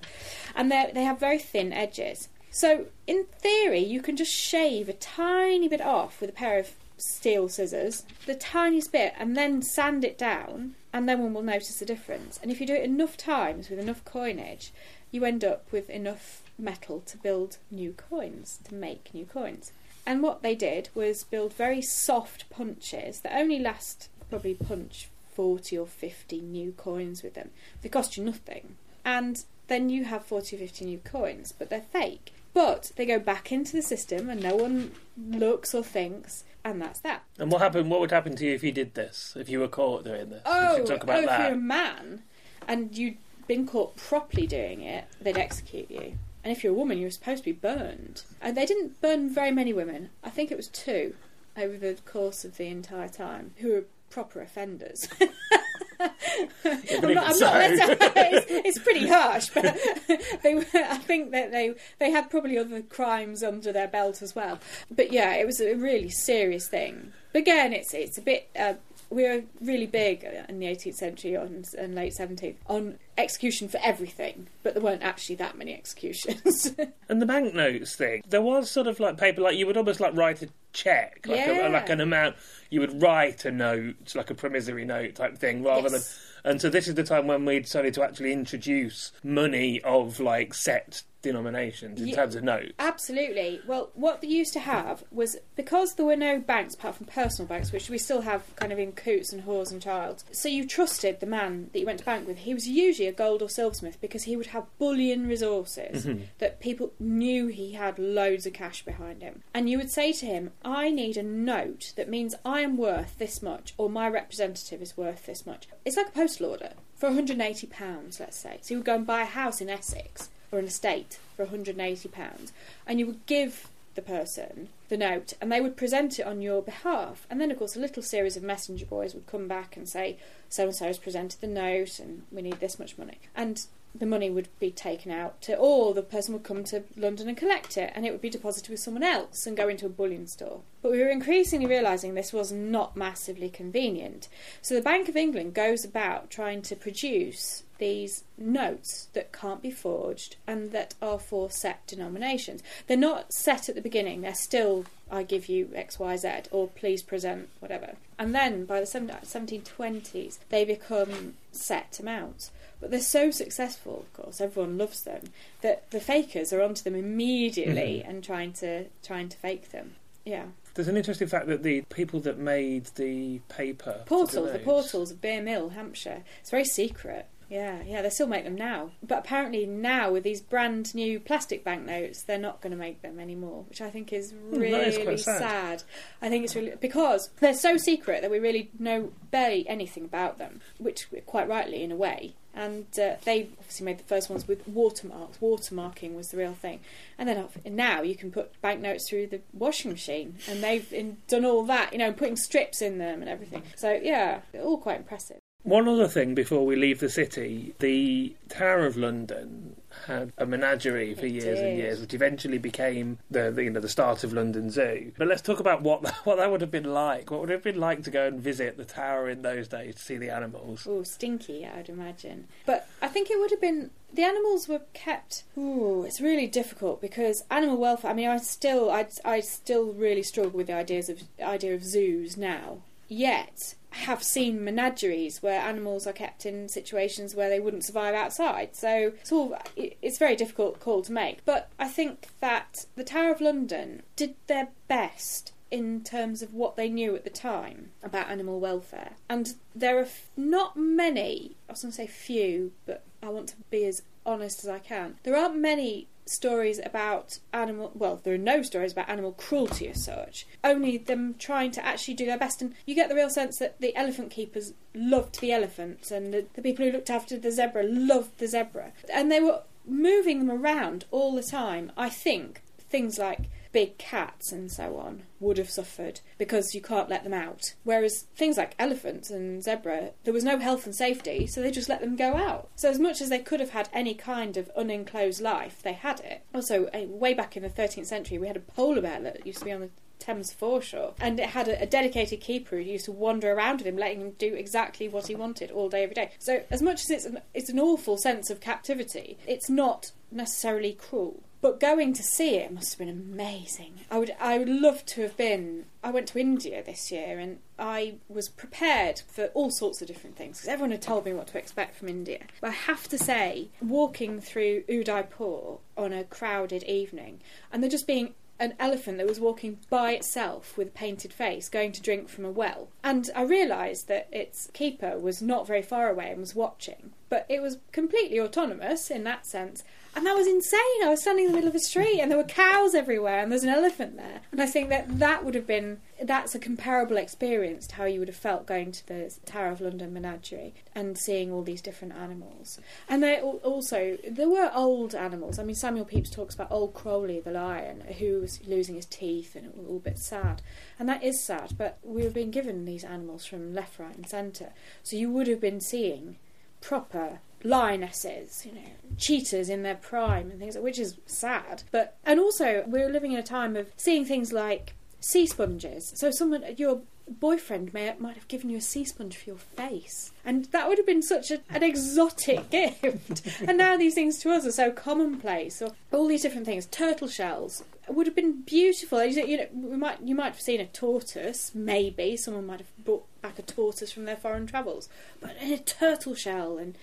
And 0.54 0.70
they 0.70 0.90
they 0.92 1.04
have 1.04 1.18
very 1.18 1.38
thin 1.38 1.72
edges. 1.72 2.28
So, 2.58 2.86
in 3.06 3.26
theory, 3.38 3.80
you 3.80 4.00
can 4.00 4.16
just 4.16 4.32
shave 4.32 4.88
a 4.88 4.94
tiny 4.94 5.68
bit 5.68 5.82
off 5.82 6.22
with 6.22 6.30
a 6.30 6.32
pair 6.32 6.58
of 6.58 6.72
steel 6.96 7.50
scissors, 7.50 8.04
the 8.24 8.34
tiniest 8.34 8.92
bit, 8.92 9.12
and 9.18 9.36
then 9.36 9.60
sand 9.60 10.06
it 10.06 10.16
down, 10.16 10.74
and 10.90 11.06
then 11.06 11.20
one 11.20 11.34
will 11.34 11.42
notice 11.42 11.78
the 11.78 11.84
difference. 11.84 12.40
And 12.40 12.50
if 12.50 12.58
you 12.58 12.66
do 12.66 12.72
it 12.72 12.84
enough 12.84 13.18
times 13.18 13.68
with 13.68 13.78
enough 13.78 14.02
coinage, 14.06 14.72
you 15.10 15.26
end 15.26 15.44
up 15.44 15.70
with 15.70 15.90
enough 15.90 16.44
metal 16.58 17.00
to 17.00 17.18
build 17.18 17.58
new 17.70 17.92
coins, 17.92 18.58
to 18.64 18.74
make 18.74 19.12
new 19.12 19.26
coins. 19.26 19.72
And 20.06 20.22
what 20.22 20.40
they 20.40 20.54
did 20.54 20.88
was 20.94 21.24
build 21.24 21.52
very 21.52 21.82
soft 21.82 22.48
punches 22.48 23.20
that 23.20 23.38
only 23.38 23.58
last 23.58 24.08
probably 24.30 24.54
punch 24.54 25.10
40 25.34 25.76
or 25.76 25.86
50 25.86 26.40
new 26.40 26.72
coins 26.72 27.22
with 27.22 27.34
them. 27.34 27.50
They 27.82 27.90
cost 27.90 28.16
you 28.16 28.24
nothing. 28.24 28.76
And 29.04 29.44
then 29.66 29.90
you 29.90 30.04
have 30.04 30.24
40 30.24 30.56
or 30.56 30.58
50 30.60 30.86
new 30.86 30.98
coins, 31.04 31.52
but 31.52 31.68
they're 31.68 31.82
fake 31.82 32.32
But 32.56 32.92
they 32.96 33.04
go 33.04 33.18
back 33.18 33.52
into 33.52 33.72
the 33.72 33.82
system 33.82 34.30
and 34.30 34.42
no 34.42 34.56
one 34.56 34.92
looks 35.14 35.74
or 35.74 35.84
thinks, 35.84 36.44
and 36.64 36.80
that's 36.80 37.00
that. 37.00 37.22
And 37.38 37.52
what 37.52 37.60
happened? 37.60 37.90
What 37.90 38.00
would 38.00 38.10
happen 38.10 38.34
to 38.34 38.46
you 38.46 38.54
if 38.54 38.64
you 38.64 38.72
did 38.72 38.94
this? 38.94 39.34
If 39.38 39.50
you 39.50 39.60
were 39.60 39.68
caught 39.68 40.04
doing 40.04 40.30
this? 40.30 40.40
Oh, 40.46 40.82
talk 40.86 41.02
about 41.02 41.18
oh 41.18 41.20
if 41.20 41.26
that. 41.26 41.40
you're 41.40 41.58
a 41.58 41.60
man 41.60 42.22
and 42.66 42.96
you'd 42.96 43.18
been 43.46 43.66
caught 43.66 43.98
properly 43.98 44.46
doing 44.46 44.80
it, 44.80 45.04
they'd 45.20 45.36
execute 45.36 45.90
you. 45.90 46.16
And 46.42 46.50
if 46.50 46.64
you're 46.64 46.72
a 46.72 46.76
woman, 46.76 46.96
you 46.96 47.04
were 47.04 47.10
supposed 47.10 47.44
to 47.44 47.50
be 47.50 47.52
burned. 47.52 48.22
And 48.40 48.56
they 48.56 48.64
didn't 48.64 49.02
burn 49.02 49.28
very 49.28 49.50
many 49.50 49.74
women. 49.74 50.08
I 50.24 50.30
think 50.30 50.50
it 50.50 50.56
was 50.56 50.68
two 50.68 51.14
over 51.58 51.76
the 51.76 51.98
course 52.06 52.42
of 52.42 52.56
the 52.56 52.68
entire 52.68 53.08
time 53.08 53.50
who 53.58 53.72
were 53.72 53.84
proper 54.08 54.40
offenders. 54.40 55.08
I'm 56.00 57.14
not, 57.14 57.28
I'm 57.28 57.34
so- 57.34 57.46
not, 57.46 57.70
it's, 58.16 58.46
it's 58.50 58.78
pretty 58.78 59.06
harsh, 59.08 59.50
but 59.54 59.76
they 60.42 60.54
were, 60.54 60.64
I 60.74 60.98
think 60.98 61.30
that 61.32 61.52
they 61.52 61.74
they 61.98 62.10
had 62.10 62.30
probably 62.30 62.58
other 62.58 62.82
crimes 62.82 63.42
under 63.42 63.72
their 63.72 63.88
belt 63.88 64.22
as 64.22 64.34
well. 64.34 64.58
But 64.90 65.12
yeah, 65.12 65.34
it 65.34 65.46
was 65.46 65.60
a 65.60 65.74
really 65.74 66.10
serious 66.10 66.68
thing. 66.68 67.12
But 67.32 67.40
again, 67.42 67.72
it's 67.72 67.94
it's 67.94 68.18
a 68.18 68.22
bit. 68.22 68.48
Uh, 68.58 68.74
we 69.10 69.22
were 69.22 69.42
really 69.60 69.86
big 69.86 70.24
in 70.48 70.58
the 70.58 70.66
18th 70.66 70.94
century 70.96 71.36
on, 71.36 71.64
and 71.78 71.94
late 71.94 72.12
17th 72.18 72.56
on 72.66 72.98
execution 73.16 73.68
for 73.68 73.78
everything, 73.82 74.48
but 74.62 74.74
there 74.74 74.82
weren't 74.82 75.02
actually 75.02 75.36
that 75.36 75.56
many 75.56 75.72
executions. 75.74 76.74
And 77.08 77.22
the 77.22 77.26
banknotes 77.26 77.94
thing, 77.94 78.22
there 78.28 78.42
was 78.42 78.68
sort 78.68 78.88
of 78.88 78.98
like 78.98 79.16
paper, 79.16 79.40
like 79.40 79.56
you 79.56 79.64
would 79.66 79.76
almost 79.76 80.00
like 80.00 80.16
write 80.16 80.42
a 80.42 80.48
check, 80.72 81.24
like, 81.26 81.38
Yeah. 81.38 81.68
a, 81.68 81.70
like 81.70 81.88
an 81.88 82.00
amount. 82.00 82.34
You 82.68 82.80
would 82.80 83.00
write 83.00 83.44
a 83.44 83.52
note, 83.52 84.14
like 84.16 84.28
a 84.30 84.34
promissory 84.34 84.84
note 84.84 85.14
type 85.14 85.38
thing, 85.38 85.62
rather 85.62 85.88
Yes. 85.88 85.92
than. 85.92 86.35
And 86.46 86.60
so 86.60 86.70
this 86.70 86.86
is 86.86 86.94
the 86.94 87.02
time 87.02 87.26
when 87.26 87.44
we 87.44 87.58
decided 87.58 87.92
to 87.94 88.04
actually 88.04 88.32
introduce 88.32 89.10
money 89.24 89.82
of 89.82 90.20
like 90.20 90.54
set 90.54 91.02
denominations 91.26 92.00
in 92.00 92.08
Yeah. 92.08 92.16
terms 92.16 92.36
of 92.36 92.44
notes. 92.44 92.72
Absolutely. 92.78 93.60
Well, 93.66 93.90
what 93.94 94.20
they 94.20 94.28
used 94.28 94.52
to 94.52 94.60
have 94.60 95.02
was 95.10 95.36
because 95.56 95.94
there 95.94 96.06
were 96.06 96.16
no 96.16 96.38
banks 96.38 96.74
apart 96.74 96.94
from 96.94 97.06
personal 97.06 97.48
banks, 97.48 97.72
which 97.72 97.90
we 97.90 97.98
still 97.98 98.20
have 98.20 98.42
kind 98.54 98.72
of 98.72 98.78
in 98.78 98.92
Coutts 98.92 99.32
and 99.32 99.42
Hoare's 99.42 99.72
and 99.72 99.82
Childs. 99.82 100.24
So 100.30 100.48
you 100.48 100.66
trusted 100.66 101.18
the 101.18 101.26
man 101.26 101.70
that 101.72 101.80
you 101.80 101.86
went 101.86 101.98
to 101.98 102.04
bank 102.04 102.28
with. 102.28 102.38
He 102.38 102.54
was 102.54 102.68
usually 102.68 103.08
a 103.08 103.12
gold 103.12 103.42
or 103.42 103.48
silversmith 103.48 104.00
because 104.00 104.22
he 104.22 104.36
would 104.36 104.46
have 104.48 104.66
bullion 104.78 105.26
resources 105.26 106.06
mm-hmm. 106.06 106.24
that 106.38 106.60
people 106.60 106.92
knew 107.00 107.48
he 107.48 107.72
had 107.72 107.98
loads 107.98 108.46
of 108.46 108.52
cash 108.52 108.84
behind 108.84 109.20
him. 109.22 109.42
And 109.52 109.68
you 109.68 109.78
would 109.78 109.90
say 109.90 110.12
to 110.12 110.26
him, 110.26 110.52
I 110.64 110.90
need 110.90 111.16
a 111.16 111.22
note 111.24 111.92
that 111.96 112.08
means 112.08 112.36
I 112.44 112.60
am 112.60 112.76
worth 112.76 113.18
this 113.18 113.42
much 113.42 113.74
or 113.76 113.90
my 113.90 114.08
representative 114.08 114.80
is 114.80 114.96
worth 114.96 115.26
this 115.26 115.44
much. 115.44 115.66
It's 115.84 115.96
like 115.96 116.08
a 116.08 116.12
postal 116.12 116.35
order 116.44 116.70
for 116.94 117.10
£180, 117.10 118.20
let's 118.20 118.36
say. 118.36 118.58
So 118.62 118.74
you 118.74 118.78
would 118.78 118.86
go 118.86 118.96
and 118.96 119.06
buy 119.06 119.22
a 119.22 119.26
house 119.26 119.60
in 119.60 119.68
Essex 119.68 120.30
or 120.50 120.58
an 120.58 120.66
estate 120.66 121.18
for 121.36 121.46
£180 121.46 122.52
and 122.86 122.98
you 122.98 123.06
would 123.06 123.26
give 123.26 123.68
the 123.94 124.02
person 124.02 124.68
the 124.88 124.96
note 124.96 125.32
and 125.40 125.50
they 125.50 125.60
would 125.60 125.76
present 125.76 126.18
it 126.18 126.26
on 126.26 126.42
your 126.42 126.62
behalf 126.62 127.26
and 127.30 127.40
then 127.40 127.50
of 127.50 127.58
course 127.58 127.74
a 127.74 127.80
little 127.80 128.02
series 128.02 128.36
of 128.36 128.42
messenger 128.42 128.84
boys 128.84 129.14
would 129.14 129.26
come 129.26 129.48
back 129.48 129.76
and 129.76 129.88
say 129.88 130.16
so 130.50 130.64
and 130.64 130.74
so 130.74 130.86
has 130.86 130.98
presented 130.98 131.40
the 131.40 131.46
note 131.46 131.98
and 131.98 132.22
we 132.30 132.42
need 132.42 132.60
this 132.60 132.78
much 132.78 132.98
money 132.98 133.18
and 133.34 133.66
the 133.98 134.06
money 134.06 134.30
would 134.30 134.48
be 134.58 134.70
taken 134.70 135.10
out 135.10 135.40
to 135.42 135.56
or 135.56 135.94
the 135.94 136.02
person 136.02 136.34
would 136.34 136.42
come 136.42 136.64
to 136.64 136.82
London 136.96 137.28
and 137.28 137.36
collect 137.36 137.76
it 137.76 137.92
and 137.94 138.06
it 138.06 138.12
would 138.12 138.20
be 138.20 138.30
deposited 138.30 138.70
with 138.70 138.80
someone 138.80 139.02
else 139.02 139.46
and 139.46 139.56
go 139.56 139.68
into 139.68 139.86
a 139.86 139.90
bullion 139.90 140.26
store 140.26 140.60
but 140.82 140.92
we 140.92 140.98
were 140.98 141.08
increasingly 141.08 141.66
realizing 141.66 142.14
this 142.14 142.32
was 142.32 142.52
not 142.52 142.96
massively 142.96 143.48
convenient 143.48 144.28
so 144.62 144.74
the 144.74 144.80
Bank 144.80 145.08
of 145.08 145.16
England 145.16 145.54
goes 145.54 145.84
about 145.84 146.30
trying 146.30 146.62
to 146.62 146.76
produce 146.76 147.62
these 147.78 148.24
notes 148.38 149.08
that 149.12 149.32
can't 149.32 149.62
be 149.62 149.70
forged 149.70 150.36
and 150.46 150.72
that 150.72 150.94
are 151.02 151.18
for 151.18 151.50
set 151.50 151.86
denominations. 151.86 152.62
They're 152.86 152.96
not 152.96 153.32
set 153.32 153.68
at 153.68 153.74
the 153.74 153.80
beginning, 153.80 154.20
they're 154.20 154.34
still, 154.34 154.86
I 155.10 155.22
give 155.22 155.48
you 155.48 155.66
XYZ, 155.66 156.46
or 156.50 156.68
please 156.68 157.02
present 157.02 157.48
whatever. 157.60 157.96
And 158.18 158.34
then 158.34 158.64
by 158.64 158.80
the 158.80 158.86
1720s, 158.86 160.38
they 160.48 160.64
become 160.64 161.34
set 161.52 161.98
amounts. 162.00 162.50
But 162.80 162.90
they're 162.90 163.00
so 163.00 163.30
successful, 163.30 164.00
of 164.06 164.12
course, 164.12 164.40
everyone 164.40 164.76
loves 164.76 165.02
them, 165.02 165.22
that 165.62 165.90
the 165.90 166.00
fakers 166.00 166.52
are 166.52 166.60
onto 166.62 166.82
them 166.82 166.94
immediately 166.94 168.02
and 168.06 168.22
trying 168.22 168.52
to 168.54 168.86
trying 169.02 169.28
to 169.30 169.36
fake 169.36 169.70
them. 169.70 169.94
Yeah. 170.24 170.46
There's 170.74 170.88
an 170.88 170.96
interesting 170.96 171.28
fact 171.28 171.46
that 171.46 171.62
the 171.62 171.82
people 171.88 172.20
that 172.20 172.36
made 172.38 172.86
the 172.96 173.38
paper 173.48 174.02
Portals, 174.04 174.52
the 174.52 174.58
portals 174.58 175.10
of 175.10 175.22
Bere 175.22 175.40
Mill, 175.40 175.70
Hampshire. 175.70 176.22
It's 176.40 176.50
very 176.50 176.66
secret. 176.66 177.26
Yeah, 177.48 177.82
yeah, 177.86 178.02
they 178.02 178.10
still 178.10 178.26
make 178.26 178.42
them 178.44 178.56
now. 178.56 178.90
But 179.02 179.20
apparently 179.20 179.66
now 179.66 180.10
with 180.10 180.24
these 180.24 180.40
brand 180.40 180.92
new 180.96 181.20
plastic 181.20 181.62
banknotes, 181.62 182.24
they're 182.24 182.38
not 182.38 182.60
going 182.60 182.72
to 182.72 182.76
make 182.76 183.02
them 183.02 183.20
anymore, 183.20 183.64
which 183.68 183.80
I 183.80 183.88
think 183.88 184.12
is 184.12 184.32
Hmm, 184.32 184.54
is 184.54 184.58
really 184.60 185.04
quite 185.04 185.20
sad. 185.20 185.38
sad. 185.38 185.82
I 186.20 186.28
think 186.28 186.44
it's 186.44 186.56
really 186.56 186.74
because 186.80 187.30
they're 187.40 187.54
so 187.54 187.76
secret 187.76 188.20
that 188.22 188.30
we 188.32 188.40
really 188.40 188.70
know 188.78 189.12
barely 189.30 189.66
anything 189.68 190.04
about 190.04 190.38
them, 190.38 190.60
which 190.78 191.06
quite 191.24 191.48
rightly 191.48 191.82
in 191.84 191.92
a 191.92 191.96
way. 191.96 192.34
And 192.56 192.86
uh, 192.98 193.16
they 193.24 193.50
obviously 193.58 193.84
made 193.84 193.98
the 193.98 194.04
first 194.04 194.30
ones 194.30 194.48
with 194.48 194.66
watermarks. 194.66 195.38
Watermarking 195.38 196.14
was 196.14 196.30
the 196.30 196.38
real 196.38 196.54
thing. 196.54 196.80
And 197.18 197.28
then 197.28 197.36
uh, 197.36 197.48
now 197.66 198.02
you 198.02 198.16
can 198.16 198.30
put 198.32 198.60
banknotes 198.62 199.08
through 199.08 199.26
the 199.28 199.40
washing 199.52 199.90
machine, 199.90 200.36
and 200.48 200.64
they've 200.64 200.90
in, 200.92 201.18
done 201.28 201.44
all 201.44 201.64
that, 201.66 201.92
you 201.92 201.98
know, 201.98 202.12
putting 202.12 202.36
strips 202.36 202.80
in 202.80 202.98
them 202.98 203.20
and 203.20 203.28
everything. 203.28 203.62
So 203.76 203.92
yeah, 203.92 204.40
all 204.54 204.78
quite 204.78 204.96
impressive. 204.96 205.38
One 205.66 205.88
other 205.88 206.06
thing 206.06 206.36
before 206.36 206.64
we 206.64 206.76
leave 206.76 207.00
the 207.00 207.10
city, 207.10 207.74
the 207.80 208.36
Tower 208.48 208.86
of 208.86 208.96
London 208.96 209.74
had 210.06 210.32
a 210.38 210.46
menagerie 210.46 211.12
for 211.14 211.26
It 211.26 211.32
years 211.32 211.58
and 211.58 211.76
years, 211.76 212.00
which 212.00 212.14
eventually 212.14 212.58
became 212.58 213.18
the, 213.32 213.50
the 213.50 213.64
you 213.64 213.70
know 213.70 213.80
the 213.80 213.88
start 213.88 214.22
of 214.22 214.32
London 214.32 214.70
Zoo. 214.70 215.10
But 215.18 215.26
let's 215.26 215.42
talk 215.42 215.58
about 215.58 215.82
what 215.82 216.08
what 216.24 216.36
that 216.36 216.52
would 216.52 216.60
have 216.60 216.70
been 216.70 216.94
like. 216.94 217.32
What 217.32 217.40
would 217.40 217.50
it 217.50 217.54
have 217.54 217.64
been 217.64 217.80
like 217.80 218.04
to 218.04 218.12
go 218.12 218.28
and 218.28 218.40
visit 218.40 218.76
the 218.76 218.84
tower 218.84 219.28
in 219.28 219.42
those 219.42 219.66
days 219.66 219.96
to 219.96 220.02
see 220.02 220.16
the 220.16 220.32
animals? 220.32 220.86
Oh, 220.88 221.02
stinky, 221.02 221.66
I'd 221.66 221.88
imagine. 221.88 222.46
But 222.64 222.88
I 223.02 223.08
think 223.08 223.28
it 223.28 223.40
would 223.40 223.50
have 223.50 223.60
been 223.60 223.90
the 224.14 224.22
animals 224.22 224.68
were 224.68 224.82
kept. 224.92 225.42
Ooh, 225.58 226.04
it's 226.04 226.20
really 226.20 226.46
difficult 226.46 227.00
because 227.00 227.42
animal 227.50 227.76
welfare. 227.76 228.12
I 228.12 228.14
mean, 228.14 228.28
I 228.28 228.36
still, 228.36 228.88
I, 228.88 229.08
I 229.24 229.40
still 229.40 229.92
really 229.92 230.22
struggle 230.22 230.52
with 230.52 230.68
the 230.68 230.74
ideas 230.74 231.08
of 231.08 231.24
idea 231.42 231.74
of 231.74 231.82
zoos 231.82 232.36
now. 232.36 232.82
Yet, 233.08 233.74
have 234.04 234.22
seen 234.22 234.64
menageries 234.64 235.42
where 235.42 235.60
animals 235.60 236.06
are 236.06 236.12
kept 236.12 236.46
in 236.46 236.68
situations 236.68 237.34
where 237.34 237.48
they 237.48 237.60
wouldn't 237.60 237.84
survive 237.84 238.14
outside. 238.14 238.76
So 238.76 239.12
it's 239.20 239.32
all 239.32 239.56
it's 239.76 240.18
very 240.18 240.36
difficult 240.36 240.80
call 240.80 241.02
to 241.02 241.12
make. 241.12 241.44
But 241.44 241.70
I 241.78 241.88
think 241.88 242.28
that 242.40 242.86
the 242.94 243.04
Tower 243.04 243.32
of 243.32 243.40
London 243.40 244.02
did 244.14 244.34
their 244.46 244.68
best 244.88 245.52
in 245.70 246.02
terms 246.02 246.42
of 246.42 246.54
what 246.54 246.76
they 246.76 246.88
knew 246.88 247.16
at 247.16 247.24
the 247.24 247.30
time 247.30 247.90
about 248.02 248.30
animal 248.30 248.60
welfare. 248.60 249.12
And 249.28 249.54
there 249.74 249.98
are 249.98 250.06
not 250.36 250.76
many, 250.76 251.56
I 251.68 251.72
was 251.72 251.82
going 251.82 251.90
to 251.90 251.96
say 251.96 252.06
few, 252.06 252.72
but 252.86 253.02
I 253.22 253.28
want 253.30 253.48
to 253.48 253.56
be 253.70 253.84
as 253.84 254.02
honest 254.24 254.62
as 254.62 254.70
I 254.70 254.78
can. 254.78 255.18
There 255.24 255.36
aren't 255.36 255.56
many 255.56 256.06
stories 256.26 256.80
about 256.84 257.38
animal 257.52 257.92
well 257.94 258.20
there 258.24 258.34
are 258.34 258.38
no 258.38 258.60
stories 258.60 258.90
about 258.90 259.08
animal 259.08 259.32
cruelty 259.32 259.88
as 259.88 260.02
such 260.04 260.46
only 260.64 260.98
them 260.98 261.34
trying 261.38 261.70
to 261.70 261.84
actually 261.84 262.14
do 262.14 262.26
their 262.26 262.38
best. 262.38 262.60
And 262.60 262.74
you 262.84 262.94
get 262.94 263.08
the 263.08 263.14
real 263.14 263.30
sense 263.30 263.58
that 263.58 263.80
the 263.80 263.94
elephant 263.96 264.30
keepers 264.30 264.74
loved 264.94 265.40
the 265.40 265.52
elephants 265.52 266.10
and 266.10 266.32
the, 266.32 266.46
the 266.54 266.62
people 266.62 266.84
who 266.84 266.92
looked 266.92 267.10
after 267.10 267.38
the 267.38 267.50
zebra 267.50 267.84
loved 267.84 268.38
the 268.38 268.48
zebra. 268.48 268.92
And 269.12 269.30
they 269.30 269.40
were 269.40 269.62
moving 269.86 270.40
them 270.40 270.50
around 270.50 271.04
all 271.10 271.34
the 271.34 271.42
time. 271.42 271.92
I 271.96 272.08
think 272.08 272.62
things 272.88 273.18
like 273.18 273.48
big 273.76 273.98
cats 273.98 274.52
and 274.52 274.72
so 274.72 274.96
on 274.96 275.24
would 275.38 275.58
have 275.58 275.68
suffered 275.68 276.20
because 276.38 276.74
you 276.74 276.80
can't 276.80 277.10
let 277.10 277.24
them 277.24 277.34
out. 277.34 277.74
Whereas 277.84 278.24
things 278.34 278.56
like 278.56 278.74
elephants 278.78 279.28
and 279.28 279.62
zebra, 279.62 280.12
there 280.24 280.32
was 280.32 280.44
no 280.44 280.58
health 280.58 280.86
and 280.86 280.94
safety, 280.94 281.46
so 281.46 281.60
they 281.60 281.70
just 281.70 281.90
let 281.90 282.00
them 282.00 282.16
go 282.16 282.36
out. 282.36 282.70
So 282.74 282.88
as 282.88 282.98
much 282.98 283.20
as 283.20 283.28
they 283.28 283.38
could 283.38 283.60
have 283.60 283.72
had 283.72 283.90
any 283.92 284.14
kind 284.14 284.56
of 284.56 284.70
unenclosed 284.74 285.42
life, 285.42 285.82
they 285.82 285.92
had 285.92 286.20
it. 286.20 286.42
Also, 286.54 286.86
eh, 286.94 287.04
way 287.04 287.34
back 287.34 287.54
in 287.54 287.62
the 287.62 287.68
13th 287.68 288.06
century, 288.06 288.38
we 288.38 288.46
had 288.46 288.56
a 288.56 288.60
polar 288.60 289.02
bear 289.02 289.20
that 289.20 289.46
used 289.46 289.58
to 289.58 289.66
be 289.66 289.72
on 289.72 289.82
the 289.82 289.90
Thames 290.18 290.54
foreshore, 290.54 291.12
and 291.20 291.38
it 291.38 291.50
had 291.50 291.68
a, 291.68 291.82
a 291.82 291.86
dedicated 291.86 292.40
keeper 292.40 292.76
who 292.76 292.82
used 292.82 293.04
to 293.04 293.12
wander 293.12 293.52
around 293.52 293.80
with 293.80 293.86
him, 293.86 293.98
letting 293.98 294.22
him 294.22 294.30
do 294.38 294.54
exactly 294.54 295.06
what 295.06 295.26
he 295.26 295.34
wanted 295.34 295.70
all 295.70 295.90
day, 295.90 296.02
every 296.02 296.14
day. 296.14 296.30
So, 296.38 296.64
as 296.70 296.80
much 296.80 297.02
as 297.02 297.10
it's 297.10 297.26
an, 297.26 297.42
it's 297.52 297.68
an 297.68 297.78
awful 297.78 298.16
sense 298.16 298.48
of 298.48 298.58
captivity, 298.58 299.36
it's 299.46 299.68
not 299.68 300.12
necessarily 300.32 300.94
cruel. 300.94 301.42
But 301.60 301.80
going 301.80 302.12
to 302.14 302.22
see 302.22 302.56
it 302.56 302.72
must 302.72 302.92
have 302.92 302.98
been 302.98 303.08
amazing. 303.08 304.00
I 304.10 304.18
would, 304.18 304.34
I 304.38 304.58
would 304.58 304.68
love 304.68 305.04
to 305.06 305.22
have 305.22 305.36
been. 305.36 305.86
I 306.02 306.10
went 306.10 306.28
to 306.28 306.38
India 306.38 306.82
this 306.82 307.10
year, 307.10 307.38
and 307.38 307.58
I 307.78 308.16
was 308.28 308.48
prepared 308.48 309.22
for 309.26 309.46
all 309.46 309.70
sorts 309.70 310.00
of 310.00 310.08
different 310.08 310.36
things 310.36 310.58
because 310.58 310.68
everyone 310.68 310.92
had 310.92 311.02
told 311.02 311.24
me 311.24 311.32
what 311.32 311.48
to 311.48 311.58
expect 311.58 311.96
from 311.96 312.08
India. 312.08 312.40
But 312.60 312.68
I 312.68 312.74
have 312.74 313.08
to 313.08 313.18
say, 313.18 313.70
walking 313.80 314.40
through 314.40 314.84
Udaipur 314.88 315.78
on 315.96 316.12
a 316.12 316.24
crowded 316.24 316.84
evening, 316.84 317.40
and 317.72 317.82
there 317.82 317.90
just 317.90 318.06
being 318.06 318.34
an 318.58 318.74
elephant 318.78 319.18
that 319.18 319.26
was 319.26 319.40
walking 319.40 319.78
by 319.90 320.12
itself 320.12 320.76
with 320.76 320.88
a 320.88 320.92
painted 320.92 321.32
face 321.32 321.68
going 321.68 321.92
to 321.92 322.02
drink 322.02 322.28
from 322.28 322.44
a 322.44 322.50
well. 322.50 322.88
And 323.04 323.28
I 323.34 323.42
realised 323.42 324.08
that 324.08 324.28
its 324.32 324.70
keeper 324.72 325.18
was 325.18 325.42
not 325.42 325.66
very 325.66 325.82
far 325.82 326.08
away 326.08 326.30
and 326.30 326.40
was 326.40 326.54
watching. 326.54 327.12
But 327.28 327.46
it 327.48 327.60
was 327.60 327.78
completely 327.92 328.40
autonomous 328.40 329.10
in 329.10 329.24
that 329.24 329.46
sense. 329.46 329.82
And 330.16 330.24
that 330.24 330.34
was 330.34 330.46
insane. 330.46 331.02
I 331.04 331.10
was 331.10 331.20
standing 331.20 331.44
in 331.44 331.50
the 331.50 331.56
middle 331.56 331.68
of 331.68 331.74
a 331.74 331.78
street 331.78 332.20
and 332.20 332.30
there 332.30 332.38
were 332.38 332.44
cows 332.44 332.94
everywhere 332.94 333.40
and 333.40 333.52
there's 333.52 333.64
an 333.64 333.68
elephant 333.68 334.16
there. 334.16 334.40
And 334.50 334.62
I 334.62 334.66
think 334.66 334.88
that 334.88 335.18
that 335.18 335.44
would 335.44 335.54
have 335.54 335.66
been, 335.66 336.00
that's 336.22 336.54
a 336.54 336.58
comparable 336.58 337.18
experience 337.18 337.86
to 337.88 337.96
how 337.96 338.04
you 338.04 338.20
would 338.20 338.28
have 338.28 338.36
felt 338.36 338.64
going 338.64 338.92
to 338.92 339.06
the 339.06 339.30
Tower 339.44 339.68
of 339.68 339.82
London 339.82 340.14
Menagerie 340.14 340.72
and 340.94 341.18
seeing 341.18 341.52
all 341.52 341.62
these 341.62 341.82
different 341.82 342.14
animals. 342.14 342.80
And 343.10 343.22
they 343.22 343.40
also, 343.40 344.16
there 344.26 344.48
were 344.48 344.70
old 344.74 345.14
animals. 345.14 345.58
I 345.58 345.64
mean, 345.64 345.76
Samuel 345.76 346.06
Pepys 346.06 346.30
talks 346.30 346.54
about 346.54 346.70
old 346.70 346.94
Crowley 346.94 347.40
the 347.40 347.50
lion 347.50 348.00
who 348.18 348.40
was 348.40 348.66
losing 348.66 348.94
his 348.94 349.04
teeth 349.04 349.54
and 349.54 349.66
it 349.66 349.76
was 349.76 349.86
all 349.86 349.96
a 349.96 350.00
bit 350.00 350.18
sad. 350.18 350.62
And 350.98 351.10
that 351.10 351.22
is 351.22 351.44
sad, 351.44 351.74
but 351.76 351.98
we 352.02 352.22
were 352.22 352.30
being 352.30 352.50
given 352.50 352.86
these 352.86 353.04
animals 353.04 353.44
from 353.44 353.74
left, 353.74 353.98
right, 353.98 354.16
and 354.16 354.26
centre. 354.26 354.72
So 355.02 355.16
you 355.16 355.30
would 355.30 355.46
have 355.46 355.60
been 355.60 355.82
seeing 355.82 356.36
proper 356.80 357.40
lionesses, 357.62 358.64
you 358.64 358.72
know, 358.72 358.80
cheetahs 359.16 359.68
in 359.68 359.82
their 359.82 359.94
prime 359.94 360.50
and 360.50 360.60
things, 360.60 360.76
which 360.78 360.98
is 360.98 361.18
sad. 361.26 361.82
But 361.90 362.16
and 362.24 362.38
also 362.38 362.84
we're 362.86 363.10
living 363.10 363.32
in 363.32 363.38
a 363.38 363.42
time 363.42 363.76
of 363.76 363.90
seeing 363.96 364.24
things 364.24 364.52
like 364.52 364.94
sea 365.20 365.46
sponges. 365.46 366.12
So 366.14 366.30
someone 366.30 366.64
your 366.76 367.02
boyfriend 367.28 367.92
may 367.92 368.14
might 368.18 368.36
have 368.36 368.48
given 368.48 368.70
you 368.70 368.76
a 368.76 368.80
sea 368.80 369.04
sponge 369.04 369.36
for 369.36 369.50
your 369.50 369.58
face, 369.58 370.32
and 370.44 370.66
that 370.66 370.88
would 370.88 370.98
have 370.98 371.06
been 371.06 371.22
such 371.22 371.50
a, 371.50 371.60
an 371.70 371.82
exotic 371.82 372.70
gift. 373.02 373.42
and 373.66 373.78
now 373.78 373.96
these 373.96 374.14
things 374.14 374.38
to 374.40 374.50
us 374.50 374.66
are 374.66 374.72
so 374.72 374.92
commonplace. 374.92 375.82
Or 375.82 375.92
all 376.12 376.28
these 376.28 376.42
different 376.42 376.66
things, 376.66 376.86
turtle 376.86 377.28
shells 377.28 377.84
would 378.08 378.26
have 378.26 378.36
been 378.36 378.62
beautiful. 378.62 379.24
You 379.24 379.58
know, 379.58 379.66
we 379.72 379.96
might 379.96 380.22
you 380.22 380.34
might 380.34 380.52
have 380.52 380.60
seen 380.60 380.80
a 380.80 380.86
tortoise, 380.86 381.72
maybe 381.74 382.36
someone 382.36 382.66
might 382.66 382.80
have 382.80 383.04
brought 383.04 383.26
back 383.46 383.58
a 383.60 383.62
tortoise 383.62 384.10
from 384.10 384.24
their 384.24 384.36
foreign 384.36 384.66
travels, 384.66 385.08
but 385.40 385.56
in 385.60 385.72
a 385.72 385.78
turtle 385.78 386.34
shell 386.34 386.78
and 386.78 386.98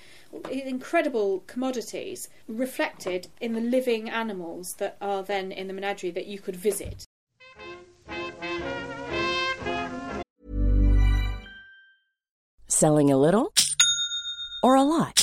incredible 0.51 1.41
commodities 1.47 2.27
reflected 2.49 3.27
in 3.39 3.53
the 3.53 3.61
living 3.61 4.09
animals 4.09 4.73
that 4.73 4.97
are 4.99 5.23
then 5.23 5.53
in 5.53 5.67
the 5.67 5.73
menagerie 5.73 6.11
that 6.11 6.25
you 6.25 6.39
could 6.39 6.57
visit. 6.57 7.05
Selling 12.67 13.09
a 13.09 13.17
little 13.17 13.53
or 14.61 14.75
a 14.75 14.83
lot? 14.83 15.22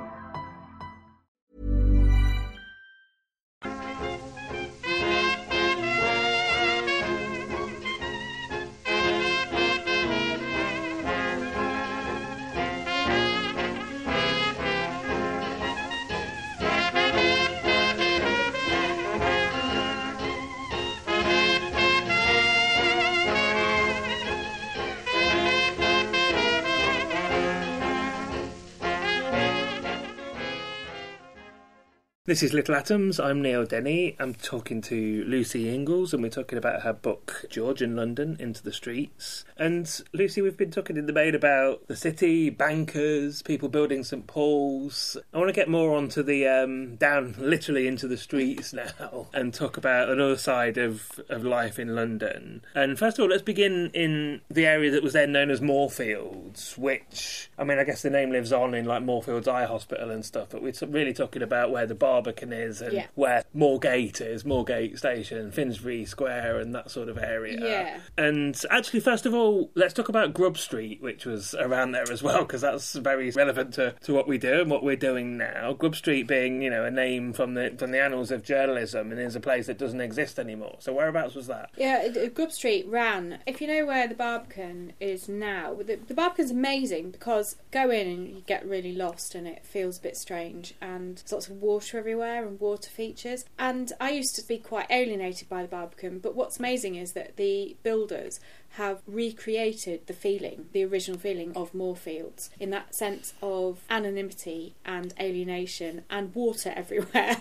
This 32.25 32.43
is 32.43 32.53
Little 32.53 32.75
Atoms. 32.75 33.19
I'm 33.19 33.41
Neil 33.41 33.65
Denny. 33.65 34.15
I'm 34.19 34.35
talking 34.35 34.79
to 34.81 35.23
Lucy 35.25 35.73
Inglis, 35.73 36.13
and 36.13 36.21
we're 36.21 36.29
talking 36.29 36.59
about 36.59 36.83
her 36.83 36.93
book, 36.93 37.45
Georgian 37.49 37.95
London 37.95 38.37
Into 38.39 38.61
the 38.61 38.71
Streets. 38.71 39.43
And 39.57 39.89
Lucy, 40.13 40.43
we've 40.43 40.55
been 40.55 40.69
talking 40.69 40.97
in 40.97 41.07
the 41.07 41.13
main 41.13 41.33
about 41.33 41.87
the 41.87 41.95
city, 41.95 42.51
bankers, 42.51 43.41
people 43.41 43.69
building 43.69 44.03
St 44.03 44.27
Paul's. 44.27 45.17
I 45.33 45.39
want 45.39 45.49
to 45.49 45.53
get 45.53 45.67
more 45.67 45.97
onto 45.97 46.21
the 46.21 46.47
um, 46.47 46.95
down 46.97 47.33
literally 47.39 47.87
into 47.87 48.07
the 48.07 48.17
streets 48.17 48.71
now 49.01 49.25
and 49.33 49.51
talk 49.51 49.77
about 49.77 50.09
another 50.09 50.37
side 50.37 50.77
of, 50.77 51.19
of 51.27 51.43
life 51.43 51.79
in 51.79 51.95
London. 51.95 52.61
And 52.75 52.99
first 52.99 53.17
of 53.17 53.23
all, 53.23 53.29
let's 53.29 53.41
begin 53.41 53.89
in 53.95 54.41
the 54.47 54.67
area 54.67 54.91
that 54.91 55.01
was 55.01 55.13
then 55.13 55.31
known 55.31 55.49
as 55.49 55.59
Moorfields, 55.59 56.77
which, 56.77 57.49
I 57.57 57.63
mean, 57.63 57.79
I 57.79 57.83
guess 57.83 58.03
the 58.03 58.11
name 58.11 58.29
lives 58.29 58.53
on 58.53 58.75
in 58.75 58.85
like 58.85 59.01
Moorfields 59.01 59.47
Eye 59.47 59.65
Hospital 59.65 60.11
and 60.11 60.23
stuff, 60.23 60.49
but 60.51 60.61
we're 60.61 60.73
really 60.87 61.13
talking 61.13 61.41
about 61.41 61.71
where 61.71 61.87
the 61.87 61.95
bar 61.95 62.10
Barbican 62.11 62.51
is 62.51 62.81
and 62.81 62.91
Yeah. 62.91 63.05
where 63.15 63.45
Moorgate 63.55 64.19
is, 64.19 64.43
Moorgate 64.43 64.97
Station, 64.97 65.49
Finsbury 65.49 66.03
Square, 66.03 66.59
and 66.59 66.75
that 66.75 66.91
sort 66.91 67.07
of 67.07 67.17
area. 67.17 67.57
Yeah. 67.61 67.99
And 68.17 68.59
actually, 68.69 68.99
first 68.99 69.25
of 69.25 69.33
all, 69.33 69.71
let's 69.75 69.93
talk 69.93 70.09
about 70.09 70.33
Grub 70.33 70.57
Street, 70.57 71.01
which 71.01 71.25
was 71.25 71.55
around 71.55 71.93
there 71.93 72.11
as 72.11 72.21
well, 72.21 72.39
because 72.39 72.59
that's 72.59 72.95
very 72.95 73.29
relevant 73.31 73.73
to, 73.75 73.95
to 74.03 74.13
what 74.13 74.27
we 74.27 74.37
do 74.37 74.59
and 74.59 74.69
what 74.69 74.83
we're 74.83 74.97
doing 74.97 75.37
now. 75.37 75.71
Grub 75.71 75.95
Street 75.95 76.27
being, 76.27 76.61
you 76.61 76.69
know, 76.69 76.83
a 76.83 76.91
name 76.91 77.31
from 77.31 77.53
the 77.53 77.73
from 77.77 77.91
the 77.91 78.01
annals 78.01 78.29
of 78.29 78.43
journalism 78.43 79.11
and 79.11 79.21
is 79.21 79.37
a 79.37 79.39
place 79.39 79.67
that 79.67 79.77
doesn't 79.77 80.01
exist 80.01 80.37
anymore. 80.37 80.75
So 80.79 80.91
whereabouts 80.91 81.33
was 81.33 81.47
that? 81.47 81.69
Yeah, 81.77 82.09
Grub 82.33 82.51
Street 82.51 82.85
ran. 82.89 83.39
If 83.45 83.61
you 83.61 83.67
know 83.67 83.85
where 83.85 84.05
the 84.09 84.15
Barbican 84.15 84.91
is 84.99 85.29
now, 85.29 85.75
the, 85.75 85.95
the 85.95 86.13
Barbican's 86.13 86.51
amazing 86.51 87.11
because 87.11 87.55
go 87.71 87.89
in 87.89 88.07
and 88.09 88.27
you 88.35 88.41
get 88.45 88.67
really 88.67 88.91
lost 88.93 89.33
and 89.33 89.47
it 89.47 89.65
feels 89.65 89.97
a 89.97 90.01
bit 90.01 90.17
strange 90.17 90.73
and 90.81 91.15
there's 91.17 91.31
lots 91.31 91.47
of 91.47 91.61
water 91.61 92.00
everywhere 92.01 92.47
and 92.47 92.59
water 92.59 92.89
features. 92.89 93.45
And 93.59 93.93
I 94.01 94.09
used 94.09 94.35
to 94.37 94.47
be 94.47 94.57
quite 94.57 94.87
alienated 94.89 95.47
by 95.47 95.61
the 95.61 95.67
Barbican, 95.67 96.17
but 96.17 96.35
what's 96.35 96.57
amazing 96.57 96.95
is 96.95 97.13
that 97.13 97.37
the 97.37 97.77
builders 97.83 98.39
have 98.75 99.01
recreated 99.05 100.07
the 100.07 100.13
feeling, 100.13 100.67
the 100.71 100.85
original 100.85 101.19
feeling 101.19 101.51
of 101.55 101.73
Moorfields, 101.73 102.49
in 102.59 102.69
that 102.69 102.95
sense 102.95 103.33
of 103.41 103.81
anonymity 103.89 104.75
and 104.85 105.13
alienation 105.19 106.03
and 106.09 106.33
water 106.33 106.71
everywhere. 106.75 107.37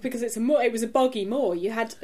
because 0.00 0.22
it's 0.22 0.36
a 0.36 0.40
moor, 0.40 0.62
it 0.62 0.72
was 0.72 0.82
a 0.82 0.88
boggy 0.88 1.24
moor. 1.24 1.54
You 1.54 1.72
had 1.72 1.94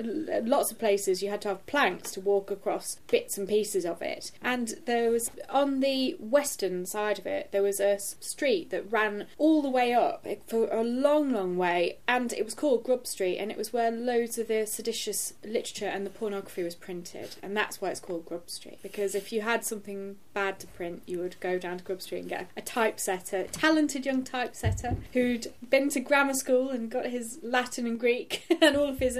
lots 0.46 0.70
of 0.70 0.78
places 0.78 1.22
you 1.22 1.30
had 1.30 1.42
to 1.42 1.48
have 1.48 1.66
planks 1.66 2.10
to 2.12 2.20
walk 2.20 2.50
across 2.50 2.98
bits 3.10 3.38
and 3.38 3.48
pieces 3.48 3.84
of 3.86 4.02
it. 4.02 4.32
And 4.42 4.74
there 4.84 5.10
was 5.10 5.30
on 5.48 5.80
the 5.80 6.16
western 6.18 6.84
side 6.84 7.18
of 7.18 7.26
it, 7.26 7.50
there 7.52 7.62
was 7.62 7.80
a 7.80 7.98
street 7.98 8.70
that 8.70 8.90
ran 8.90 9.26
all 9.38 9.62
the 9.62 9.70
way 9.70 9.94
up 9.94 10.26
for 10.46 10.68
a 10.68 10.82
long, 10.82 11.32
long 11.32 11.56
way, 11.56 11.98
and 12.06 12.32
it 12.32 12.44
was 12.44 12.54
called 12.54 12.84
Grub 12.84 13.06
Street, 13.06 13.38
and 13.38 13.50
it 13.50 13.56
was 13.56 13.72
where 13.72 13.90
loads 13.90 14.38
of 14.38 14.48
the 14.48 14.66
seditious 14.66 15.34
literature 15.44 15.86
and 15.86 16.04
the 16.04 16.10
pornography 16.10 16.62
was 16.62 16.74
printed, 16.74 17.36
and 17.42 17.56
that's 17.56 17.80
why 17.80 17.90
it's 17.90 18.00
called 18.00 18.26
Grub 18.26 18.48
Street. 18.50 18.57
Because 18.82 19.14
if 19.14 19.32
you 19.32 19.42
had 19.42 19.64
something 19.64 20.16
bad 20.34 20.58
to 20.60 20.66
print, 20.66 21.02
you 21.06 21.18
would 21.18 21.38
go 21.40 21.58
down 21.58 21.78
to 21.78 21.84
Grub 21.84 22.02
Street 22.02 22.20
and 22.20 22.28
get 22.28 22.50
a 22.56 22.62
typesetter, 22.62 23.44
talented 23.44 24.06
young 24.06 24.24
typesetter 24.24 24.96
who'd 25.12 25.52
been 25.68 25.88
to 25.90 26.00
grammar 26.00 26.34
school 26.34 26.70
and 26.70 26.90
got 26.90 27.06
his 27.06 27.38
Latin 27.42 27.86
and 27.86 27.98
Greek 27.98 28.44
and 28.62 28.76
all 28.76 28.88
of 28.88 28.98
his, 28.98 29.18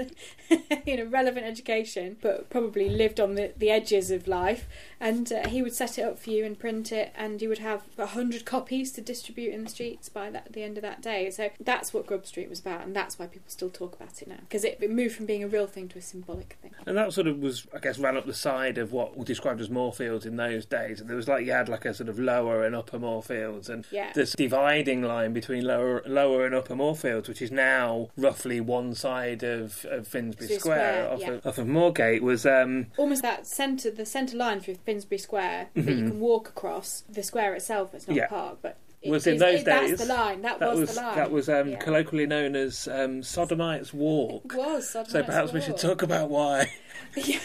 you 0.85 0.97
know, 0.97 1.05
relevant 1.05 1.45
education, 1.45 2.17
but 2.21 2.49
probably 2.49 2.89
lived 2.89 3.19
on 3.19 3.35
the, 3.35 3.53
the 3.57 3.69
edges 3.69 4.11
of 4.11 4.27
life. 4.27 4.67
And 4.99 5.31
uh, 5.31 5.47
he 5.47 5.61
would 5.61 5.73
set 5.73 5.97
it 5.97 6.01
up 6.03 6.19
for 6.19 6.29
you 6.29 6.45
and 6.45 6.57
print 6.57 6.91
it, 6.91 7.13
and 7.15 7.41
you 7.41 7.49
would 7.49 7.59
have 7.59 7.83
a 7.97 8.07
hundred 8.07 8.45
copies 8.45 8.91
to 8.93 9.01
distribute 9.01 9.53
in 9.53 9.63
the 9.63 9.69
streets 9.69 10.09
by 10.09 10.29
that, 10.29 10.53
the 10.53 10.63
end 10.63 10.77
of 10.77 10.81
that 10.81 11.01
day. 11.01 11.29
So 11.29 11.49
that's 11.59 11.93
what 11.93 12.05
Grub 12.05 12.25
Street 12.25 12.49
was 12.49 12.59
about, 12.59 12.85
and 12.85 12.95
that's 12.95 13.17
why 13.17 13.27
people 13.27 13.49
still 13.49 13.69
talk 13.69 13.95
about 13.95 14.21
it 14.21 14.27
now 14.27 14.37
because 14.41 14.63
it, 14.63 14.77
it 14.81 14.91
moved 14.91 15.15
from 15.15 15.25
being 15.25 15.43
a 15.43 15.47
real 15.47 15.67
thing 15.67 15.87
to 15.89 15.99
a 15.99 16.01
symbolic 16.01 16.57
thing. 16.61 16.71
And 16.85 16.97
that 16.97 17.13
sort 17.13 17.27
of 17.27 17.39
was, 17.39 17.67
I 17.73 17.79
guess, 17.79 17.99
ran 17.99 18.17
up 18.17 18.25
the 18.25 18.33
side 18.33 18.77
of 18.77 18.91
what 18.91 19.15
was 19.15 19.25
described 19.25 19.61
as 19.61 19.69
Moorfields 19.69 20.25
in 20.25 20.35
those 20.35 20.65
days. 20.65 20.99
And 20.99 21.09
there 21.09 21.17
was 21.17 21.27
like 21.27 21.45
you 21.45 21.51
had 21.51 21.69
like 21.69 21.85
a 21.85 21.93
sort 21.93 22.09
of 22.09 22.19
lower 22.19 22.65
and 22.65 22.75
upper 22.75 22.99
Moorfields, 22.99 23.69
and 23.69 23.85
Yeah. 23.91 24.11
this 24.13 24.33
dividing 24.33 25.01
line 25.01 25.33
between 25.33 25.65
lower, 25.65 26.03
lower 26.05 26.45
and 26.45 26.55
upper 26.55 26.75
Moorfields, 26.75 27.27
which 27.27 27.41
is 27.41 27.51
now 27.51 28.09
roughly 28.17 28.59
one 28.59 28.95
side 28.95 29.43
of, 29.43 29.85
of 29.89 30.07
Finsbury 30.07 30.49
Finsbury 30.49 30.59
Square, 30.59 31.03
Square, 31.03 31.11
off, 31.11 31.19
yeah. 31.19 31.31
of, 31.31 31.45
off 31.45 31.57
of 31.57 31.67
Moorgate, 31.67 32.21
was 32.21 32.45
um, 32.45 32.87
Almost 32.97 33.21
that 33.21 33.47
centre, 33.47 33.91
the 33.91 34.05
centre 34.05 34.37
line 34.37 34.59
through 34.59 34.75
Finsbury 34.89 35.19
Square 35.19 35.67
that 35.75 35.85
you 35.85 35.95
Mhm. 36.03 36.07
can 36.09 36.19
walk 36.19 36.49
across. 36.49 37.03
The 37.07 37.21
square 37.21 37.53
itself, 37.53 37.93
it's 37.93 38.07
not 38.07 38.17
Yeah. 38.17 38.25
a 38.25 38.29
park, 38.29 38.57
but 38.63 38.77
it 39.03 39.11
was 39.11 39.27
in 39.27 39.35
is- 39.35 39.39
those 39.39 39.59
it- 39.61 39.65
days. 39.65 39.89
That's 39.91 40.01
the 40.01 40.07
line. 40.07 40.41
That, 40.41 40.59
was, 40.59 40.95
the 40.95 40.99
line. 41.01 41.15
That 41.15 41.29
was 41.31 41.47
um, 41.47 41.69
Yeah. 41.69 41.77
colloquially 41.77 42.25
known 42.25 42.55
as 42.55 42.87
um, 42.87 43.21
Sodomites 43.21 43.93
Walk. 43.93 44.51
It 44.51 44.57
was. 44.57 44.89
So 44.89 45.03
perhaps 45.23 45.53
we 45.53 45.61
should 45.61 45.73
Walk. 45.73 45.81
talk 45.81 46.01
about 46.01 46.29
why. 46.31 46.71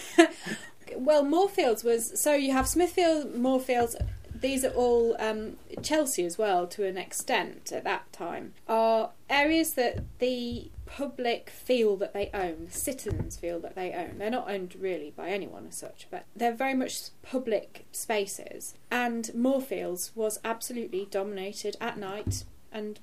Well, 0.97 1.25
Moorfields 1.25 1.83
was 1.83 2.21
so 2.21 2.35
you 2.35 2.53
have 2.53 2.69
Smithfield, 2.69 3.35
Moorfields. 3.35 3.97
These 4.45 4.63
are 4.63 4.73
all 4.73 5.17
um, 5.19 5.57
Chelsea 5.83 6.23
as 6.27 6.37
well, 6.37 6.67
to 6.67 6.85
an 6.87 6.99
extent 6.99 7.73
at 7.73 7.83
that 7.85 8.13
time, 8.13 8.53
are 8.69 9.13
areas 9.31 9.73
that 9.73 10.05
the 10.19 10.71
public 10.85 11.49
feel 11.49 11.97
that 11.97 12.13
they 12.13 12.29
own, 12.35 12.67
the 12.67 12.79
citizens 12.79 13.39
feel 13.39 13.59
that 13.61 13.75
they 13.75 13.95
own. 13.95 14.19
They're 14.19 14.29
not 14.29 14.51
owned 14.51 14.77
really 14.79 15.15
by 15.17 15.31
anyone 15.31 15.67
as 15.67 15.79
such, 15.79 16.09
but 16.11 16.27
they're 16.37 16.53
very 16.53 16.75
much 16.75 17.09
public 17.23 17.87
spaces. 17.91 18.75
And 18.91 19.35
Moorfields 19.35 20.13
was 20.15 20.39
absolutely 20.45 21.09
dominated 21.11 21.79
at 21.81 21.97
night 21.97 22.45
and 22.71 23.01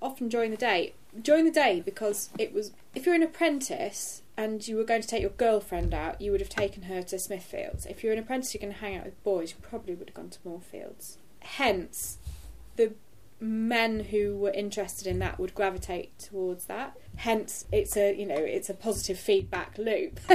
often 0.00 0.28
during 0.28 0.50
the 0.50 0.56
day. 0.56 0.94
During 1.20 1.44
the 1.44 1.50
day, 1.50 1.80
because 1.84 2.30
it 2.38 2.52
was 2.52 2.72
if 2.94 3.06
you're 3.06 3.14
an 3.14 3.22
apprentice 3.22 4.22
and 4.36 4.66
you 4.66 4.76
were 4.76 4.84
going 4.84 5.02
to 5.02 5.08
take 5.08 5.22
your 5.22 5.30
girlfriend 5.30 5.94
out, 5.94 6.20
you 6.20 6.30
would 6.30 6.40
have 6.40 6.50
taken 6.50 6.84
her 6.84 7.02
to 7.02 7.16
Smithfields. 7.16 7.86
If 7.86 8.04
you're 8.04 8.12
an 8.12 8.18
apprentice, 8.18 8.54
you're 8.54 8.60
going 8.60 8.74
to 8.74 8.80
hang 8.80 8.96
out 8.96 9.04
with 9.04 9.22
boys, 9.24 9.50
you 9.50 9.56
probably 9.62 9.94
would 9.94 10.10
have 10.10 10.14
gone 10.14 10.30
to 10.30 10.38
Moorfields. 10.44 11.18
Hence, 11.40 12.18
the 12.76 12.92
men 13.40 14.00
who 14.00 14.36
were 14.36 14.50
interested 14.50 15.06
in 15.06 15.18
that 15.18 15.38
would 15.38 15.54
gravitate 15.54 16.18
towards 16.18 16.66
that. 16.66 16.96
Hence, 17.16 17.66
it's 17.72 17.96
a 17.96 18.14
you 18.14 18.26
know 18.26 18.36
it's 18.36 18.68
a 18.68 18.74
positive 18.74 19.18
feedback 19.18 19.78
loop. 19.78 20.20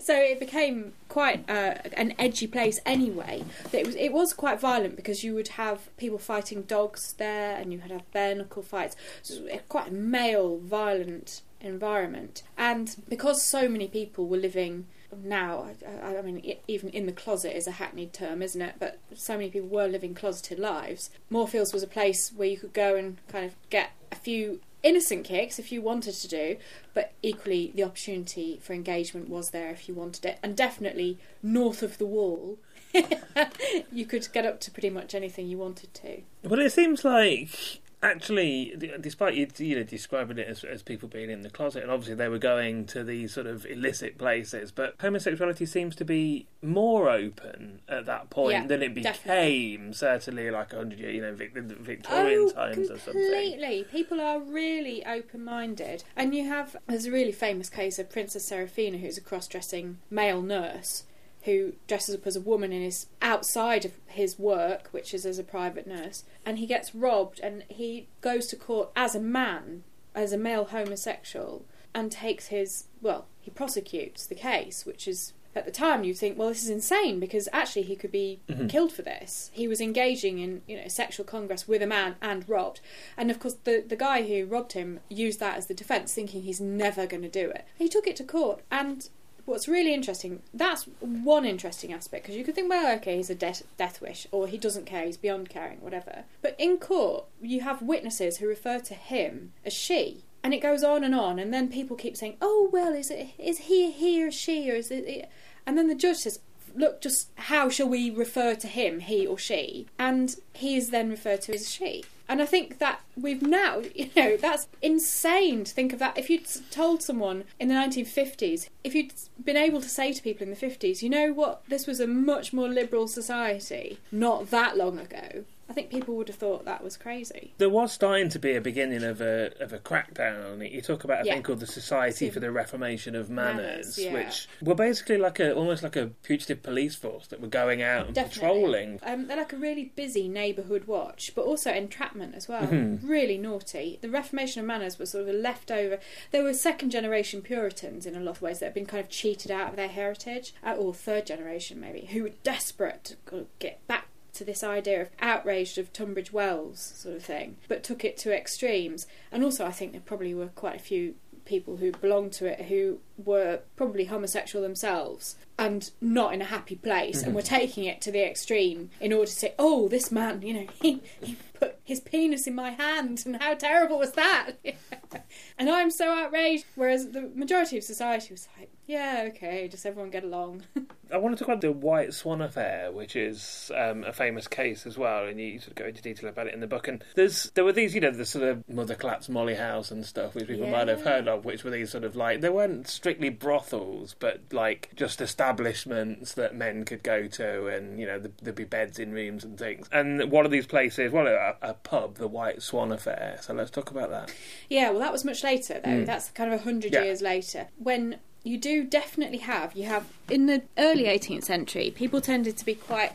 so 0.00 0.14
it 0.14 0.40
became 0.40 0.92
quite 1.08 1.48
uh, 1.48 1.74
an 1.94 2.14
edgy 2.18 2.46
place 2.46 2.80
anyway. 2.84 3.44
It 3.72 3.86
was 3.86 3.94
it 3.96 4.12
was 4.12 4.32
quite 4.32 4.60
violent 4.60 4.96
because 4.96 5.24
you 5.24 5.34
would 5.34 5.48
have 5.48 5.94
people 5.96 6.18
fighting 6.18 6.62
dogs 6.62 7.14
there, 7.14 7.56
and 7.56 7.72
you 7.72 7.80
had 7.80 7.90
have 7.90 8.10
bare 8.12 8.34
knuckle 8.34 8.62
fights. 8.62 8.96
So 9.22 9.34
it 9.34 9.52
was 9.52 9.60
quite 9.68 9.88
a 9.88 9.92
male, 9.94 10.58
violent 10.58 11.42
environment. 11.60 12.42
And 12.56 12.94
because 13.08 13.42
so 13.42 13.68
many 13.68 13.88
people 13.88 14.26
were 14.26 14.36
living 14.36 14.86
now, 15.24 15.68
I, 16.02 16.16
I 16.16 16.22
mean, 16.22 16.56
even 16.68 16.88
in 16.90 17.06
the 17.06 17.12
closet 17.12 17.56
is 17.56 17.66
a 17.66 17.72
hackneyed 17.72 18.12
term, 18.12 18.42
isn't 18.42 18.60
it? 18.60 18.76
But 18.78 18.98
so 19.14 19.34
many 19.34 19.50
people 19.50 19.68
were 19.68 19.86
living 19.86 20.14
closeted 20.14 20.58
lives. 20.58 21.10
Moorfields 21.30 21.72
was 21.72 21.82
a 21.82 21.88
place 21.88 22.32
where 22.34 22.48
you 22.48 22.56
could 22.56 22.72
go 22.72 22.96
and 22.96 23.18
kind 23.28 23.44
of 23.44 23.54
get 23.70 23.90
a 24.10 24.16
few 24.16 24.60
innocent 24.82 25.24
kicks 25.24 25.58
if 25.58 25.72
you 25.72 25.82
wanted 25.82 26.14
to 26.14 26.28
do, 26.28 26.56
but 26.94 27.12
equally 27.22 27.72
the 27.74 27.82
opportunity 27.82 28.58
for 28.62 28.72
engagement 28.72 29.28
was 29.28 29.50
there 29.50 29.70
if 29.70 29.88
you 29.88 29.94
wanted 29.94 30.24
it. 30.24 30.38
And 30.42 30.56
definitely 30.56 31.18
north 31.42 31.82
of 31.82 31.98
the 31.98 32.06
wall, 32.06 32.58
you 33.92 34.06
could 34.06 34.28
get 34.32 34.46
up 34.46 34.60
to 34.60 34.70
pretty 34.70 34.90
much 34.90 35.14
anything 35.14 35.48
you 35.48 35.58
wanted 35.58 35.92
to. 35.94 36.22
But 36.42 36.60
it 36.60 36.72
seems 36.72 37.04
like 37.04 37.80
actually, 38.02 38.74
despite 39.00 39.34
you, 39.34 39.48
you 39.58 39.76
know 39.76 39.82
describing 39.82 40.38
it 40.38 40.46
as, 40.48 40.64
as 40.64 40.82
people 40.82 41.08
being 41.08 41.30
in 41.30 41.42
the 41.42 41.50
closet, 41.50 41.82
and 41.82 41.90
obviously 41.90 42.14
they 42.14 42.28
were 42.28 42.38
going 42.38 42.86
to 42.86 43.02
these 43.02 43.32
sort 43.32 43.46
of 43.46 43.66
illicit 43.66 44.18
places, 44.18 44.72
but 44.72 44.94
homosexuality 45.00 45.66
seems 45.66 45.96
to 45.96 46.04
be 46.04 46.46
more 46.62 47.08
open 47.08 47.80
at 47.88 48.06
that 48.06 48.30
point 48.30 48.52
Yeah, 48.52 48.66
than 48.66 48.82
it 48.82 48.94
definitely. 48.94 49.76
became. 49.76 49.92
Certainly, 49.92 50.50
like 50.50 50.72
a 50.72 50.76
hundred 50.76 50.98
years, 50.98 51.14
you 51.14 51.22
know, 51.22 51.34
Vic, 51.34 51.52
Victorian 51.54 52.48
oh, 52.48 52.50
times 52.50 52.90
or 52.90 52.98
something. 52.98 53.12
completely. 53.12 53.84
People 53.90 54.20
are 54.20 54.40
really 54.40 55.04
open-minded, 55.04 56.04
and 56.16 56.34
you 56.34 56.46
have 56.48 56.76
there's 56.86 57.06
a 57.06 57.12
really 57.12 57.32
famous 57.32 57.68
case 57.68 57.98
of 57.98 58.10
Princess 58.10 58.44
Seraphina, 58.44 58.98
who's 58.98 59.18
a 59.18 59.22
cross-dressing 59.22 59.98
male 60.10 60.42
nurse 60.42 61.04
who 61.46 61.72
dresses 61.88 62.14
up 62.14 62.26
as 62.26 62.36
a 62.36 62.40
woman 62.40 62.72
and 62.72 62.84
is 62.84 63.06
outside 63.22 63.84
of 63.84 63.92
his 64.06 64.38
work, 64.38 64.88
which 64.90 65.14
is 65.14 65.24
as 65.24 65.38
a 65.38 65.44
private 65.44 65.86
nurse, 65.86 66.24
and 66.44 66.58
he 66.58 66.66
gets 66.66 66.94
robbed, 66.94 67.40
and 67.40 67.64
he 67.68 68.06
goes 68.20 68.46
to 68.48 68.56
court 68.56 68.90
as 68.94 69.14
a 69.14 69.20
man, 69.20 69.82
as 70.14 70.32
a 70.32 70.38
male 70.38 70.66
homosexual, 70.66 71.64
and 71.94 72.12
takes 72.12 72.48
his 72.48 72.84
well, 73.00 73.26
he 73.40 73.50
prosecutes 73.50 74.26
the 74.26 74.34
case, 74.34 74.84
which 74.84 75.08
is. 75.08 75.32
At 75.54 75.64
the 75.64 75.70
time, 75.72 76.04
you 76.04 76.12
think, 76.12 76.36
well, 76.36 76.48
this 76.50 76.62
is 76.62 76.68
insane 76.68 77.18
because 77.18 77.48
actually 77.50 77.84
he 77.84 77.96
could 77.96 78.12
be 78.12 78.40
Mhm. 78.46 78.68
killed 78.68 78.92
for 78.92 79.00
this. 79.00 79.50
He 79.54 79.66
was 79.66 79.80
engaging 79.80 80.38
in, 80.38 80.60
you 80.66 80.76
know, 80.76 80.86
sexual 80.88 81.24
congress 81.24 81.66
with 81.66 81.80
a 81.80 81.86
man 81.86 82.16
and 82.20 82.46
robbed, 82.46 82.80
and 83.16 83.30
of 83.30 83.38
course, 83.40 83.56
the 83.64 83.82
the 83.92 83.96
guy 83.96 84.20
who 84.28 84.44
robbed 84.44 84.72
him 84.72 85.00
used 85.08 85.40
that 85.40 85.56
as 85.56 85.66
the 85.66 85.72
defence, 85.72 86.12
thinking 86.12 86.42
he's 86.42 86.60
never 86.60 87.06
going 87.06 87.22
to 87.22 87.30
do 87.30 87.48
it. 87.48 87.64
He 87.78 87.88
took 87.88 88.06
it 88.06 88.16
to 88.16 88.24
court, 88.24 88.60
and 88.70 89.08
what's 89.46 89.68
really 89.68 89.94
interesting, 89.94 90.42
that's 90.52 90.84
one 91.00 91.44
interesting 91.44 91.92
aspect 91.92 92.24
because 92.24 92.36
you 92.36 92.44
could 92.44 92.54
think, 92.54 92.68
well, 92.68 92.94
okay, 92.96 93.16
he's 93.16 93.30
a 93.30 93.34
death, 93.34 94.00
wish, 94.02 94.26
or 94.30 94.46
he 94.46 94.58
doesn't 94.58 94.84
care, 94.84 95.06
he's 95.06 95.16
beyond 95.16 95.48
caring, 95.48 95.80
whatever. 95.80 96.24
But 96.42 96.56
in 96.58 96.76
court, 96.76 97.24
you 97.40 97.60
have 97.62 97.80
witnesses 97.80 98.38
who 98.38 98.48
refer 98.48 98.80
to 98.80 98.94
him 98.94 99.52
as 99.64 99.72
she. 99.72 100.24
And 100.42 100.52
it 100.52 100.62
goes 100.62 100.84
on 100.84 101.02
and 101.02 101.14
on, 101.14 101.38
and 101.38 101.52
then 101.52 101.68
people 101.68 101.96
keep 101.96 102.16
saying, 102.16 102.36
"Oh 102.40 102.68
well, 102.72 102.92
is 102.92 103.10
it 103.10 103.30
is 103.36 103.58
he 103.58 103.90
he 103.90 104.22
or 104.22 104.30
she 104.30 104.70
or 104.70 104.74
is 104.74 104.92
it?" 104.92 105.28
And 105.66 105.76
then 105.76 105.88
the 105.88 105.94
judge 105.96 106.18
says, 106.18 106.38
"Look, 106.72 107.00
just 107.00 107.30
how 107.34 107.68
shall 107.68 107.88
we 107.88 108.10
refer 108.10 108.54
to 108.54 108.68
him, 108.68 109.00
he 109.00 109.26
or 109.26 109.38
she?" 109.38 109.88
And 109.98 110.36
he 110.52 110.76
is 110.76 110.90
then 110.90 111.10
referred 111.10 111.42
to 111.42 111.54
as 111.54 111.68
she. 111.68 112.04
And 112.28 112.42
I 112.42 112.46
think 112.46 112.78
that 112.78 113.00
we've 113.16 113.42
now, 113.42 113.82
you 113.94 114.10
know, 114.16 114.36
that's 114.36 114.68
insane 114.82 115.64
to 115.64 115.72
think 115.72 115.92
of 115.92 115.98
that. 115.98 116.18
If 116.18 116.30
you'd 116.30 116.46
told 116.70 117.02
someone 117.02 117.44
in 117.58 117.68
the 117.68 117.74
1950s, 117.74 118.68
if 118.84 118.94
you'd 118.94 119.12
been 119.42 119.56
able 119.56 119.80
to 119.80 119.88
say 119.88 120.12
to 120.12 120.22
people 120.22 120.44
in 120.44 120.50
the 120.50 120.56
50s, 120.56 121.02
you 121.02 121.10
know 121.10 121.32
what, 121.32 121.62
this 121.68 121.86
was 121.86 122.00
a 122.00 122.06
much 122.06 122.52
more 122.52 122.68
liberal 122.68 123.08
society 123.08 123.98
not 124.10 124.50
that 124.50 124.76
long 124.76 124.98
ago, 124.98 125.44
I 125.68 125.72
think 125.72 125.90
people 125.90 126.14
would 126.16 126.28
have 126.28 126.36
thought 126.36 126.64
that 126.64 126.82
was 126.84 126.96
crazy. 126.96 127.52
There 127.58 127.68
was 127.68 127.92
starting 127.92 128.28
to 128.30 128.38
be 128.38 128.54
a 128.54 128.60
beginning 128.60 129.02
of 129.02 129.20
a 129.20 129.52
of 129.60 129.72
a 129.72 129.78
crackdown 129.78 130.52
on 130.52 130.62
it. 130.62 130.70
You 130.72 130.80
talk 130.80 131.02
about 131.04 131.22
a 131.22 131.26
Yeah. 131.26 131.34
thing 131.34 131.42
called 131.42 131.60
the 131.60 131.66
Society 131.66 132.30
for 132.30 132.38
the 132.40 132.50
Reformation 132.52 133.14
of 133.16 133.28
Manners, 133.30 133.56
Manners, 133.56 133.98
yeah. 133.98 134.12
which 134.12 134.48
were 134.62 134.74
basically 134.76 135.16
like 135.18 135.40
a 135.40 135.52
almost 135.54 135.82
like 135.82 135.96
a 135.96 136.10
fugitive 136.22 136.62
police 136.62 136.94
force 136.94 137.26
that 137.28 137.40
were 137.40 137.48
going 137.48 137.82
out 137.82 138.06
and 138.06 138.14
Definitely. 138.14 138.40
patrolling. 138.40 139.00
Um, 139.02 139.26
they're 139.26 139.36
like 139.38 139.52
a 139.52 139.56
really 139.56 139.92
busy 139.96 140.28
neighbourhood 140.28 140.84
watch, 140.86 141.32
but 141.34 141.42
also 141.44 141.72
entrapment 141.72 142.34
as 142.34 142.46
well. 142.48 142.62
Mhm. 142.66 143.00
Really 143.02 143.36
naughty. 143.38 143.98
The 144.00 144.08
Reformation 144.08 144.60
of 144.60 144.66
manners 144.66 144.98
was 144.98 145.10
sort 145.10 145.22
of 145.28 145.34
a 145.34 145.38
leftover. 145.38 145.98
There 146.30 146.42
were 146.44 146.54
second 146.54 146.90
generation 146.90 147.42
Puritans 147.42 148.06
in 148.06 148.14
a 148.14 148.20
lot 148.20 148.36
of 148.36 148.42
ways 148.42 148.60
that 148.60 148.66
had 148.66 148.74
been 148.74 148.86
kind 148.86 149.02
of 149.02 149.08
cheated 149.10 149.50
out 149.50 149.70
of 149.70 149.76
their 149.76 149.88
heritage, 149.88 150.54
uh, 150.64 150.74
or 150.74 150.94
third 150.94 151.26
generation 151.26 151.80
maybe, 151.80 152.06
who 152.12 152.22
were 152.22 152.32
desperate 152.44 153.16
to 153.26 153.46
get 153.58 153.84
back 153.86 154.05
to 154.36 154.44
this 154.44 154.62
idea 154.62 155.02
of 155.02 155.10
outraged 155.20 155.78
of 155.78 155.92
Tunbridge 155.92 156.32
Wells 156.32 156.80
sort 156.96 157.16
of 157.16 157.24
thing, 157.24 157.56
but 157.68 157.82
took 157.82 158.04
it 158.04 158.16
to 158.18 158.36
extremes. 158.36 159.06
And 159.32 159.42
also, 159.42 159.66
I 159.66 159.72
think 159.72 159.92
there 159.92 160.00
probably 160.00 160.34
were 160.34 160.48
quite 160.48 160.76
a 160.76 160.82
few 160.82 161.14
people 161.44 161.76
who 161.76 161.92
belonged 161.92 162.32
to 162.32 162.46
it 162.46 162.66
who 162.66 162.98
were 163.16 163.60
probably 163.76 164.06
homosexual 164.06 164.62
themselves 164.62 165.36
and 165.58 165.90
not 166.00 166.34
in 166.34 166.42
a 166.42 166.46
happy 166.46 166.76
place 166.76 167.22
and 167.22 167.34
were 167.34 167.42
taking 167.42 167.84
it 167.84 168.00
to 168.02 168.12
the 168.12 168.24
extreme 168.28 168.90
in 169.00 169.12
order 169.12 169.26
to 169.26 169.36
say, 169.36 169.54
oh, 169.58 169.88
this 169.88 170.12
man, 170.12 170.42
you 170.42 170.52
know, 170.52 170.66
he, 170.82 171.00
he 171.22 171.36
put 171.54 171.78
his 171.84 172.00
penis 172.00 172.46
in 172.46 172.54
my 172.54 172.70
hand 172.70 173.22
and 173.24 173.36
how 173.36 173.54
terrible 173.54 173.98
was 173.98 174.12
that? 174.12 174.52
and 175.58 175.70
I'm 175.70 175.90
so 175.90 176.10
outraged. 176.10 176.64
Whereas 176.74 177.10
the 177.10 177.30
majority 177.34 177.78
of 177.78 177.84
society 177.84 178.34
was 178.34 178.48
like, 178.58 178.70
yeah, 178.86 179.24
okay, 179.28 179.66
just 179.68 179.84
everyone 179.84 180.10
get 180.10 180.22
along. 180.22 180.62
I 181.12 181.18
want 181.18 181.36
to 181.36 181.44
talk 181.44 181.48
about 181.48 181.60
the 181.60 181.72
White 181.72 182.14
Swan 182.14 182.40
affair, 182.40 182.90
which 182.90 183.14
is 183.14 183.70
um, 183.76 184.02
a 184.04 184.12
famous 184.12 184.48
case 184.48 184.86
as 184.86 184.98
well, 184.98 185.26
and 185.26 185.40
you 185.40 185.58
sort 185.58 185.70
of 185.70 185.74
go 185.76 185.84
into 185.86 186.02
detail 186.02 186.28
about 186.28 186.48
it 186.48 186.54
in 186.54 186.60
the 186.60 186.66
book. 186.66 186.88
And 186.88 187.02
there's 187.14 187.50
there 187.54 187.64
were 187.64 187.72
these, 187.72 187.94
you 187.94 188.00
know, 188.00 188.10
the 188.10 188.24
sort 188.24 188.44
of 188.44 188.68
Mother 188.68 188.96
Claps, 188.96 189.28
Molly 189.28 189.54
House, 189.54 189.92
and 189.92 190.04
stuff, 190.04 190.34
which 190.34 190.48
people 190.48 190.66
might 190.66 190.88
have 190.88 191.02
heard 191.02 191.28
of, 191.28 191.44
which 191.44 191.62
were 191.62 191.70
these 191.70 191.90
sort 191.90 192.02
of 192.02 192.16
like 192.16 192.40
they 192.40 192.48
weren't 192.48 192.88
strictly 192.88 193.28
brothels, 193.28 194.16
but 194.18 194.40
like 194.50 194.90
just 194.96 195.20
establishments 195.46 196.34
that 196.34 196.54
men 196.54 196.84
could 196.84 197.02
go 197.02 197.26
to, 197.28 197.66
and 197.68 197.98
you 197.98 198.06
know, 198.06 198.18
th- 198.18 198.32
there'd 198.42 198.56
be 198.56 198.64
beds 198.64 198.98
in 198.98 199.12
rooms 199.12 199.44
and 199.44 199.58
things. 199.58 199.88
And 199.92 200.30
one 200.30 200.44
of 200.44 200.50
these 200.50 200.66
places, 200.66 201.12
well, 201.12 201.26
a, 201.26 201.56
a 201.62 201.74
pub, 201.74 202.16
the 202.16 202.28
White 202.28 202.62
Swan 202.62 202.92
affair. 202.92 203.38
So 203.42 203.54
let's 203.54 203.70
talk 203.70 203.90
about 203.90 204.10
that. 204.10 204.32
Yeah, 204.68 204.90
well, 204.90 205.00
that 205.00 205.12
was 205.12 205.24
much 205.24 205.42
later, 205.44 205.80
though. 205.84 205.98
Hmm. 206.00 206.04
That's 206.04 206.30
kind 206.30 206.52
of 206.52 206.60
a 206.60 206.64
hundred 206.64 206.92
Yeah. 206.92 207.04
years 207.04 207.22
later. 207.22 207.68
When 207.78 208.16
you 208.42 208.58
do 208.58 208.84
definitely 208.84 209.38
have, 209.38 209.74
you 209.76 209.84
have 209.86 210.04
in 210.30 210.46
the 210.46 210.62
early 210.78 211.04
18th 211.04 211.44
century, 211.44 211.90
people 211.90 212.20
tended 212.20 212.56
to 212.58 212.64
be 212.64 212.74
quite. 212.74 213.12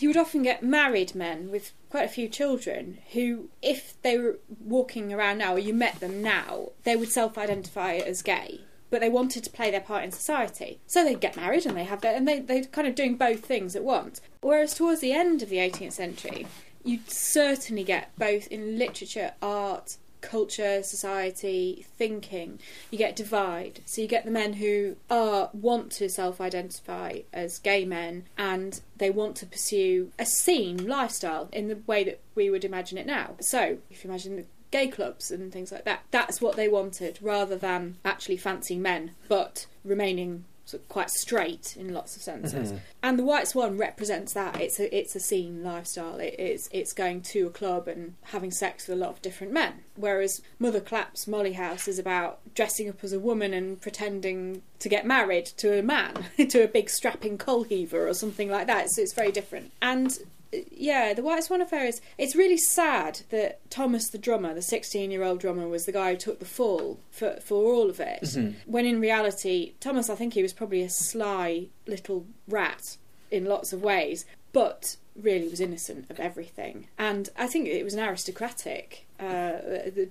You 0.00 0.08
would 0.10 0.16
often 0.18 0.42
get 0.42 0.62
married 0.62 1.14
men 1.14 1.50
with 1.50 1.72
quite 1.88 2.04
a 2.04 2.08
few 2.08 2.28
children 2.28 2.98
who, 3.12 3.48
if 3.62 4.00
they 4.02 4.18
were 4.18 4.38
walking 4.62 5.12
around 5.12 5.38
now 5.38 5.54
or 5.54 5.58
you 5.58 5.72
met 5.72 6.00
them 6.00 6.22
now, 6.22 6.70
they 6.84 6.94
would 6.96 7.08
self 7.10 7.38
identify 7.38 7.94
as 7.94 8.20
gay. 8.22 8.60
But 8.90 9.00
they 9.00 9.08
wanted 9.08 9.44
to 9.44 9.50
play 9.50 9.70
their 9.70 9.80
part 9.80 10.04
in 10.04 10.12
society. 10.12 10.78
So 10.86 11.04
they'd 11.04 11.20
get 11.20 11.36
married 11.36 11.66
and 11.66 11.76
they 11.76 11.84
have 11.84 12.00
their. 12.00 12.14
and 12.14 12.26
they, 12.26 12.40
they're 12.40 12.64
kind 12.64 12.86
of 12.86 12.94
doing 12.94 13.16
both 13.16 13.44
things 13.44 13.74
at 13.74 13.84
once. 13.84 14.20
Whereas 14.40 14.74
towards 14.74 15.00
the 15.00 15.12
end 15.12 15.42
of 15.42 15.48
the 15.48 15.56
18th 15.56 15.92
century, 15.92 16.46
you 16.84 17.00
certainly 17.08 17.82
get 17.82 18.16
both 18.16 18.46
in 18.46 18.78
literature, 18.78 19.32
art, 19.42 19.96
culture, 20.20 20.82
society, 20.82 21.86
thinking. 21.96 22.58
You 22.90 22.98
get 22.98 23.16
divide. 23.16 23.80
So 23.86 24.00
you 24.02 24.08
get 24.08 24.24
the 24.24 24.30
men 24.30 24.54
who 24.54 24.96
are 25.10 25.50
want 25.52 25.92
to 25.92 26.08
self-identify 26.08 27.20
as 27.32 27.58
gay 27.58 27.84
men 27.84 28.24
and 28.36 28.80
they 28.96 29.10
want 29.10 29.36
to 29.36 29.46
pursue 29.46 30.10
a 30.18 30.26
scene 30.26 30.86
lifestyle 30.86 31.48
in 31.52 31.68
the 31.68 31.78
way 31.86 32.04
that 32.04 32.20
we 32.34 32.50
would 32.50 32.64
imagine 32.64 32.98
it 32.98 33.06
now. 33.06 33.36
So 33.40 33.78
if 33.90 34.04
you 34.04 34.10
imagine 34.10 34.46
gay 34.70 34.88
clubs 34.88 35.30
and 35.30 35.52
things 35.52 35.72
like 35.72 35.84
that, 35.84 36.02
that's 36.10 36.40
what 36.40 36.56
they 36.56 36.68
wanted 36.68 37.18
rather 37.20 37.56
than 37.56 37.96
actually 38.04 38.36
fancying 38.36 38.82
men, 38.82 39.12
but 39.28 39.66
remaining 39.84 40.44
sort 40.66 40.82
of 40.82 40.88
quite 40.88 41.10
straight 41.10 41.76
in 41.76 41.94
lots 41.94 42.16
of 42.16 42.22
senses. 42.22 42.70
Mm-hmm. 42.70 42.78
And 43.02 43.18
the 43.18 43.24
White 43.24 43.46
Swan 43.46 43.78
represents 43.78 44.32
that. 44.32 44.60
It's 44.60 44.80
a 44.80 44.94
it's 44.96 45.14
a 45.14 45.20
scene 45.20 45.62
lifestyle. 45.62 46.18
It, 46.18 46.34
it's 46.38 46.68
it's 46.72 46.92
going 46.92 47.22
to 47.22 47.46
a 47.46 47.50
club 47.50 47.86
and 47.88 48.14
having 48.24 48.50
sex 48.50 48.88
with 48.88 48.98
a 48.98 49.00
lot 49.00 49.10
of 49.10 49.22
different 49.22 49.52
men. 49.52 49.84
Whereas 49.94 50.42
Mother 50.58 50.80
Clap's 50.80 51.28
Molly 51.28 51.52
House 51.52 51.86
is 51.86 51.98
about 51.98 52.40
dressing 52.54 52.88
up 52.88 53.02
as 53.04 53.12
a 53.12 53.20
woman 53.20 53.54
and 53.54 53.80
pretending 53.80 54.62
to 54.80 54.88
get 54.88 55.06
married 55.06 55.46
to 55.46 55.78
a 55.78 55.82
man, 55.82 56.26
to 56.48 56.64
a 56.64 56.68
big 56.68 56.90
strapping 56.90 57.38
coal 57.38 57.62
heaver 57.62 58.06
or 58.08 58.14
something 58.14 58.50
like 58.50 58.66
that. 58.66 58.90
So 58.90 59.02
it's 59.02 59.14
very 59.14 59.32
different. 59.32 59.72
And 59.80 60.18
yeah, 60.70 61.14
the 61.14 61.22
White 61.22 61.44
Swan 61.44 61.60
affair 61.60 61.86
is. 61.86 62.00
It's 62.18 62.36
really 62.36 62.56
sad 62.56 63.20
that 63.30 63.68
Thomas, 63.70 64.08
the 64.08 64.18
drummer, 64.18 64.54
the 64.54 64.62
16 64.62 65.10
year 65.10 65.22
old 65.22 65.40
drummer, 65.40 65.68
was 65.68 65.86
the 65.86 65.92
guy 65.92 66.12
who 66.12 66.16
took 66.16 66.38
the 66.38 66.44
fall 66.44 67.00
for, 67.10 67.38
for 67.40 67.64
all 67.64 67.90
of 67.90 68.00
it. 68.00 68.22
Mm-hmm. 68.22 68.70
When 68.70 68.86
in 68.86 69.00
reality, 69.00 69.74
Thomas, 69.80 70.10
I 70.10 70.14
think 70.14 70.34
he 70.34 70.42
was 70.42 70.52
probably 70.52 70.82
a 70.82 70.90
sly 70.90 71.68
little 71.86 72.26
rat 72.48 72.96
in 73.30 73.44
lots 73.44 73.72
of 73.72 73.82
ways, 73.82 74.24
but 74.52 74.96
really 75.20 75.48
was 75.48 75.60
innocent 75.60 76.10
of 76.10 76.20
everything. 76.20 76.88
And 76.98 77.28
I 77.36 77.46
think 77.46 77.68
it 77.68 77.84
was 77.84 77.94
an 77.94 78.00
aristocratic 78.00 79.06
uh, 79.18 79.52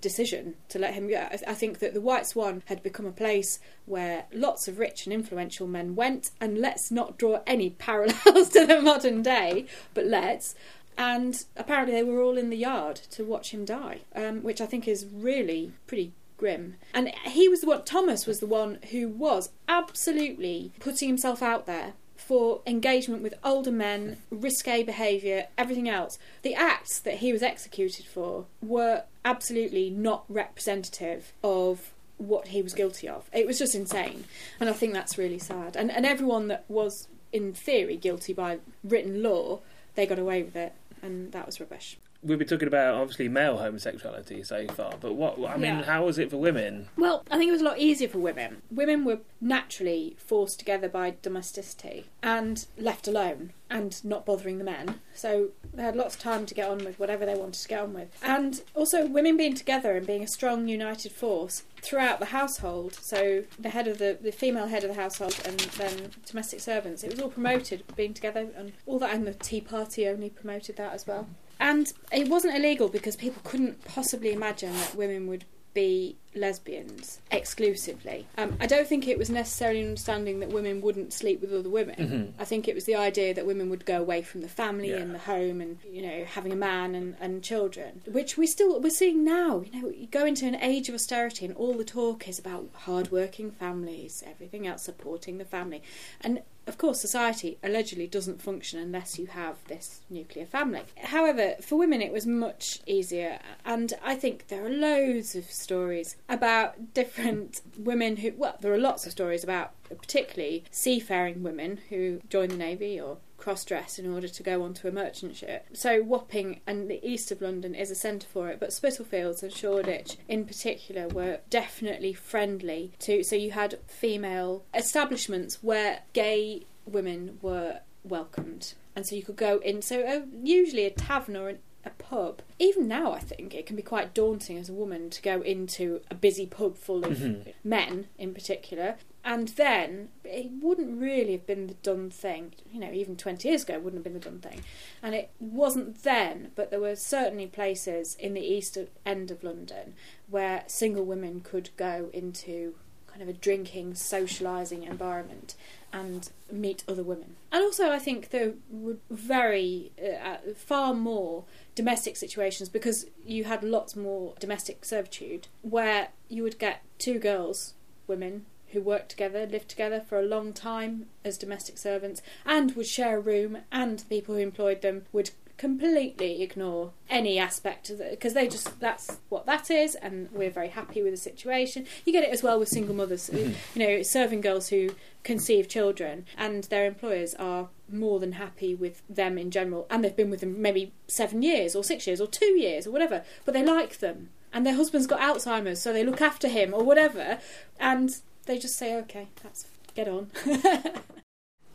decision 0.01 0.55
to 0.69 0.79
let 0.79 0.93
him 0.93 1.07
go. 1.07 1.27
I, 1.31 1.53
think 1.53 1.79
that 1.79 1.93
the 1.93 2.01
White 2.01 2.27
Swan 2.27 2.63
had 2.65 2.81
become 2.81 3.05
a 3.05 3.11
place 3.11 3.59
where 3.85 4.25
lots 4.33 4.67
of 4.67 4.79
rich 4.79 5.05
and 5.05 5.13
influential 5.13 5.67
men 5.67 5.95
went, 5.95 6.31
and 6.41 6.57
let's 6.57 6.91
not 6.91 7.17
draw 7.17 7.41
any 7.45 7.69
parallels 7.79 8.49
to 8.49 8.65
the 8.65 8.81
modern 8.81 9.21
day, 9.21 9.65
but 9.93 10.05
let's. 10.05 10.55
And 10.97 11.43
apparently, 11.57 11.93
they 11.93 12.03
were 12.03 12.21
all 12.21 12.37
in 12.37 12.49
the 12.49 12.57
yard 12.57 12.95
to 13.11 13.25
watch 13.25 13.51
him 13.51 13.65
die, 13.65 13.99
um, 14.15 14.43
which 14.43 14.61
I 14.61 14.65
think 14.65 14.87
is 14.87 15.05
really 15.05 15.73
pretty 15.87 16.13
grim. 16.37 16.75
And 16.93 17.09
he 17.25 17.49
was 17.49 17.61
the 17.61 17.67
one, 17.67 17.83
Thomas 17.83 18.25
was 18.25 18.39
the 18.39 18.47
one 18.47 18.79
who 18.91 19.07
was 19.07 19.49
absolutely 19.67 20.71
putting 20.79 21.09
himself 21.09 21.41
out 21.41 21.65
there 21.65 21.93
for 22.27 22.61
engagement 22.65 23.21
with 23.21 23.35
older 23.43 23.71
men, 23.71 24.17
risque 24.31 24.83
behaviour, 24.83 25.47
everything 25.57 25.87
else. 25.87 26.17
The 26.41 26.55
acts 26.55 26.99
that 26.99 27.15
he 27.15 27.31
was 27.31 27.43
executed 27.43 28.05
for 28.05 28.45
were 28.61 29.03
absolutely 29.23 29.89
not 29.89 30.25
representative 30.27 31.33
of 31.43 31.93
what 32.17 32.47
he 32.47 32.61
was 32.61 32.73
guilty 32.73 33.07
of. 33.07 33.29
It 33.31 33.45
was 33.45 33.59
just 33.59 33.75
insane. 33.75 34.23
And 34.59 34.69
I 34.69 34.73
think 34.73 34.93
that's 34.93 35.17
really 35.17 35.39
sad. 35.39 35.75
And 35.75 35.91
and 35.91 36.05
everyone 36.05 36.47
that 36.47 36.65
was 36.67 37.07
in 37.31 37.53
theory 37.53 37.97
guilty 37.97 38.33
by 38.33 38.59
written 38.83 39.21
law, 39.21 39.59
they 39.95 40.05
got 40.05 40.19
away 40.19 40.41
with 40.41 40.55
it 40.55 40.73
and 41.01 41.31
that 41.31 41.45
was 41.45 41.59
rubbish. 41.59 41.97
We've 42.25 42.39
been 42.39 42.47
talking 42.47 42.67
about 42.67 42.95
obviously 42.95 43.29
male 43.29 43.57
homosexuality 43.59 44.41
so 44.43 44.65
far, 44.69 44.95
but 44.99 45.13
what 45.13 45.37
I 45.47 45.57
mean, 45.57 45.63
Yeah. 45.77 45.83
how 45.83 46.05
was 46.05 46.17
it 46.17 46.31
for 46.31 46.37
women? 46.37 46.87
Well, 46.97 47.23
I 47.29 47.37
think 47.37 47.49
it 47.49 47.51
was 47.51 47.61
a 47.61 47.65
lot 47.65 47.77
easier 47.77 48.07
for 48.07 48.17
women. 48.17 48.63
Women 48.71 49.05
were 49.05 49.19
naturally 49.39 50.15
forced 50.17 50.57
together 50.57 50.89
by 50.89 51.13
domesticity 51.21 52.05
and 52.23 52.65
left 52.79 53.07
alone 53.07 53.53
and 53.69 54.03
not 54.03 54.25
bothering 54.25 54.57
the 54.57 54.63
men. 54.63 55.01
So 55.13 55.49
they 55.71 55.83
had 55.83 55.95
lots 55.95 56.15
of 56.15 56.21
time 56.21 56.47
to 56.47 56.55
get 56.55 56.67
on 56.67 56.83
with 56.83 56.97
whatever 56.99 57.27
they 57.27 57.35
wanted 57.35 57.61
to 57.61 57.67
get 57.67 57.81
on 57.81 57.93
with. 57.93 58.09
And 58.23 58.61
also, 58.73 59.05
women 59.05 59.37
being 59.37 59.53
together 59.53 59.95
and 59.95 60.07
being 60.07 60.23
a 60.23 60.27
strong, 60.27 60.67
united 60.67 61.11
force 61.11 61.63
throughout 61.81 62.19
the 62.19 62.27
household. 62.27 62.95
So 62.95 63.43
the 63.59 63.69
head 63.69 63.87
of 63.87 63.99
the, 63.99 64.17
the 64.19 64.31
female 64.31 64.67
head 64.67 64.83
of 64.83 64.89
the 64.95 64.99
household 64.99 65.39
and 65.45 65.59
then 65.59 66.11
domestic 66.25 66.59
servants. 66.59 67.03
It 67.03 67.11
was 67.11 67.19
all 67.19 67.29
promoted, 67.29 67.83
being 67.95 68.15
together 68.15 68.47
and 68.55 68.71
all 68.87 68.97
that. 68.99 69.13
And 69.13 69.27
the 69.27 69.33
Tea 69.35 69.61
Party 69.61 70.07
only 70.07 70.31
promoted 70.31 70.77
that 70.77 70.93
as 70.93 71.05
well. 71.05 71.27
And 71.59 71.91
it 72.11 72.27
wasn't 72.27 72.55
illegal 72.55 72.89
because 72.89 73.15
people 73.15 73.41
couldn't 73.43 73.83
possibly 73.85 74.33
imagine 74.33 74.73
that 74.73 74.95
women 74.95 75.27
would 75.27 75.45
be 75.73 76.17
lesbians 76.35 77.19
exclusively. 77.31 78.27
Um, 78.37 78.57
I 78.59 78.67
don't 78.67 78.87
think 78.87 79.07
it 79.07 79.17
was 79.17 79.29
necessarily 79.29 79.81
an 79.81 79.87
understanding 79.89 80.39
that 80.41 80.49
women 80.49 80.81
wouldn't 80.81 81.13
sleep 81.13 81.41
with 81.41 81.53
other 81.53 81.69
women. 81.69 82.33
I 82.39 82.45
think 82.45 82.67
it 82.67 82.75
was 82.75 82.85
the 82.85 82.95
idea 82.95 83.33
that 83.33 83.45
women 83.45 83.69
would 83.69 83.85
go 83.85 83.99
away 83.99 84.21
from 84.21 84.41
the 84.41 84.47
family 84.49 84.89
Yeah. 84.89 84.97
and 84.97 85.15
the 85.15 85.19
home 85.19 85.61
and 85.61 85.77
you 85.89 86.01
know 86.01 86.25
having 86.25 86.51
a 86.51 86.55
man 86.55 86.95
and, 86.95 87.15
and 87.19 87.43
children, 87.43 88.01
which 88.05 88.37
we 88.37 88.45
still 88.47 88.79
we're 88.79 88.89
seeing 88.89 89.23
now. 89.23 89.63
You 89.71 89.81
know, 89.81 89.89
you 89.89 90.07
go 90.07 90.25
into 90.25 90.45
an 90.45 90.55
age 90.55 90.89
of 90.89 90.95
austerity 90.95 91.45
and 91.45 91.55
all 91.55 91.73
the 91.73 91.83
talk 91.85 92.27
is 92.27 92.37
about 92.39 92.69
hard-working 92.73 93.51
families, 93.51 94.23
everything 94.27 94.67
else 94.67 94.83
supporting 94.83 95.37
the 95.37 95.45
family, 95.45 95.81
and 96.21 96.41
of 96.67 96.79
course, 96.79 96.99
society 96.99 97.59
allegedly 97.61 98.07
doesn't 98.07 98.41
function 98.41 98.79
unless 98.79 99.19
you 99.19 99.27
have 99.27 99.57
this 99.67 100.01
nuclear 100.09 100.47
family. 100.47 100.81
However, 100.97 101.53
for 101.61 101.75
women, 101.77 102.01
it 102.01 102.11
was 102.11 102.25
much 102.25 102.79
easier, 102.87 103.37
and 103.63 103.93
I 104.03 104.15
think 104.15 104.47
there 104.47 104.65
are 104.65 104.69
loads 104.71 105.35
of 105.35 105.45
stories 105.51 106.15
about 106.27 106.93
different 106.93 107.61
women 107.77 108.17
who, 108.17 108.33
well, 108.35 108.57
there 108.59 108.73
are 108.73 108.79
lots 108.79 109.05
of 109.05 109.11
stories 109.11 109.43
about 109.43 109.73
particularly 109.89 110.63
seafaring 110.71 111.43
women 111.43 111.79
who 111.89 112.21
join 112.29 112.49
the 112.49 112.57
navy 112.57 112.99
or 112.99 113.17
cross 113.37 113.63
dress 113.63 113.99
in 113.99 114.11
order 114.11 114.27
to 114.27 114.41
go 114.41 114.63
onto 114.63 114.87
a 114.87 114.91
merchant 114.91 115.35
ship. 115.35 115.67
So 115.73 116.01
Wapping 116.01 116.61
and 116.65 116.89
the 116.89 117.05
east 117.07 117.31
of 117.31 117.41
London 117.41 117.75
is 117.75 117.91
a 117.91 117.95
centre 117.95 118.27
for 118.27 118.49
it, 118.49 118.59
but 118.59 118.73
Spitalfields 118.73 119.43
and 119.43 119.53
Shoreditch 119.53 120.17
in 120.27 120.45
particular 120.45 121.07
were 121.07 121.39
definitely 121.49 122.13
friendly 122.13 122.93
to. 122.99 123.23
So 123.23 123.35
you 123.35 123.51
had 123.51 123.77
female 123.87 124.63
establishments 124.73 125.59
where 125.61 125.99
gay 126.13 126.65
women 126.85 127.37
were 127.41 127.81
welcomed, 128.03 128.73
and 128.95 129.05
so 129.05 129.15
you 129.15 129.23
could 129.23 129.35
go 129.35 129.59
in. 129.59 129.81
So 129.81 130.01
uh, 130.01 130.21
usually 130.41 130.85
a 130.85 130.91
tavern 130.91 131.35
or 131.35 131.49
an, 131.49 131.59
a 131.85 131.91
pub. 131.91 132.41
Even 132.59 132.87
now, 132.87 133.13
I 133.13 133.19
think 133.19 133.53
it 133.53 133.65
can 133.65 133.75
be 133.75 133.81
quite 133.81 134.13
daunting 134.13 134.57
as 134.57 134.69
a 134.69 134.73
woman 134.73 135.09
to 135.11 135.21
go 135.21 135.41
into 135.41 136.01
a 136.09 136.15
busy 136.15 136.45
pub 136.45 136.77
full 136.77 137.05
of 137.05 137.47
men, 137.63 138.07
in 138.17 138.33
particular. 138.33 138.95
And 139.23 139.47
then 139.49 140.09
it 140.23 140.51
wouldn't 140.61 140.99
really 140.99 141.31
have 141.31 141.47
been 141.47 141.67
the 141.67 141.73
done 141.75 142.11
thing. 142.11 142.53
You 142.71 142.79
know, 142.79 142.91
even 142.91 143.15
20 143.15 143.47
years 143.47 143.63
ago, 143.63 143.73
it 143.73 143.81
wouldn't 143.81 143.99
have 143.99 144.03
been 144.03 144.19
the 144.21 144.29
done 144.29 144.39
thing. 144.39 144.63
And 145.01 145.15
it 145.15 145.31
wasn't 145.39 146.03
then, 146.03 146.51
but 146.55 146.69
there 146.69 146.79
were 146.79 146.95
certainly 146.95 147.47
places 147.47 148.15
in 148.19 148.35
the 148.35 148.45
east 148.45 148.77
end 149.05 149.31
of 149.31 149.43
London 149.43 149.95
where 150.29 150.63
single 150.67 151.05
women 151.05 151.41
could 151.41 151.69
go 151.75 152.09
into 152.13 152.75
kind 153.07 153.21
of 153.21 153.29
a 153.29 153.39
drinking, 153.39 153.93
socialising 153.93 154.85
environment 154.85 155.55
and 155.93 156.29
meet 156.51 156.83
other 156.87 157.03
women. 157.03 157.37
And 157.49 157.63
also, 157.63 157.89
I 157.89 157.97
think 157.97 158.29
there 158.29 158.53
were 158.69 158.97
very, 159.09 159.93
uh, 159.97 160.37
far 160.53 160.93
more 160.93 161.45
domestic 161.75 162.15
situations 162.15 162.69
because 162.69 163.05
you 163.23 163.43
had 163.43 163.63
lots 163.63 163.95
more 163.95 164.33
domestic 164.39 164.85
servitude 164.85 165.47
where 165.61 166.09
you 166.29 166.41
would 166.41 166.57
get 166.57 166.81
two 166.97 167.19
girls, 167.19 167.73
women, 168.07 168.45
who 168.69 168.81
worked 168.81 169.09
together, 169.09 169.45
lived 169.45 169.69
together 169.69 170.01
for 170.01 170.19
a 170.19 170.25
long 170.25 170.51
time 170.51 171.05
as 171.23 171.37
domestic 171.37 171.77
servants, 171.77 172.21
and 172.45 172.75
would 172.75 172.87
share 172.87 173.17
a 173.17 173.21
room, 173.21 173.59
and 173.71 173.99
the 173.99 174.05
people 174.05 174.35
who 174.35 174.41
employed 174.41 174.81
them 174.81 175.05
would 175.13 175.31
completely 175.57 176.41
ignore 176.41 176.91
any 177.09 177.39
aspect 177.39 177.89
of 177.89 178.01
it 178.01 178.11
because 178.11 178.33
they 178.33 178.47
just 178.47 178.79
that's 178.79 179.19
what 179.29 179.45
that 179.45 179.71
is 179.71 179.95
and 179.95 180.29
we're 180.31 180.49
very 180.49 180.67
happy 180.69 181.01
with 181.01 181.13
the 181.13 181.17
situation 181.17 181.85
you 182.05 182.11
get 182.11 182.23
it 182.23 182.29
as 182.29 182.43
well 182.43 182.59
with 182.59 182.67
single 182.67 182.93
mothers 182.93 183.29
mm-hmm. 183.29 183.53
you 183.79 183.87
know 183.87 184.01
serving 184.03 184.41
girls 184.41 184.69
who 184.69 184.89
conceive 185.23 185.69
children 185.69 186.25
and 186.37 186.65
their 186.65 186.85
employers 186.85 187.33
are 187.35 187.69
more 187.89 188.19
than 188.19 188.33
happy 188.33 188.75
with 188.75 189.01
them 189.09 189.37
in 189.37 189.49
general 189.49 189.87
and 189.89 190.03
they've 190.03 190.15
been 190.15 190.29
with 190.29 190.41
them 190.41 190.61
maybe 190.61 190.91
seven 191.07 191.41
years 191.41 191.75
or 191.75 191.83
six 191.83 192.05
years 192.05 192.19
or 192.19 192.27
two 192.27 192.59
years 192.59 192.85
or 192.85 192.91
whatever 192.91 193.23
but 193.45 193.53
they 193.53 193.63
like 193.63 193.99
them 193.99 194.29
and 194.51 194.65
their 194.65 194.75
husband's 194.75 195.07
got 195.07 195.21
alzheimer's 195.21 195.81
so 195.81 195.93
they 195.93 196.03
look 196.03 196.21
after 196.21 196.49
him 196.49 196.73
or 196.73 196.83
whatever 196.83 197.39
and 197.79 198.17
they 198.45 198.57
just 198.57 198.75
say 198.77 198.95
okay 198.95 199.27
that's 199.41 199.67
get 199.93 200.07
on 200.07 200.29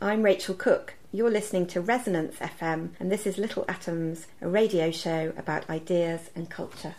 I'm 0.03 0.23
Rachel 0.23 0.55
Cook. 0.55 0.95
You're 1.13 1.29
listening 1.29 1.67
to 1.67 1.81
Resonance 1.81 2.37
FM, 2.37 2.91
and 2.97 3.11
this 3.11 3.27
is 3.27 3.37
Little 3.37 3.65
Atoms, 3.67 4.27
a 4.39 4.47
radio 4.47 4.91
show 4.91 5.33
about 5.35 5.69
ideas 5.69 6.29
and 6.35 6.49
culture. 6.49 6.95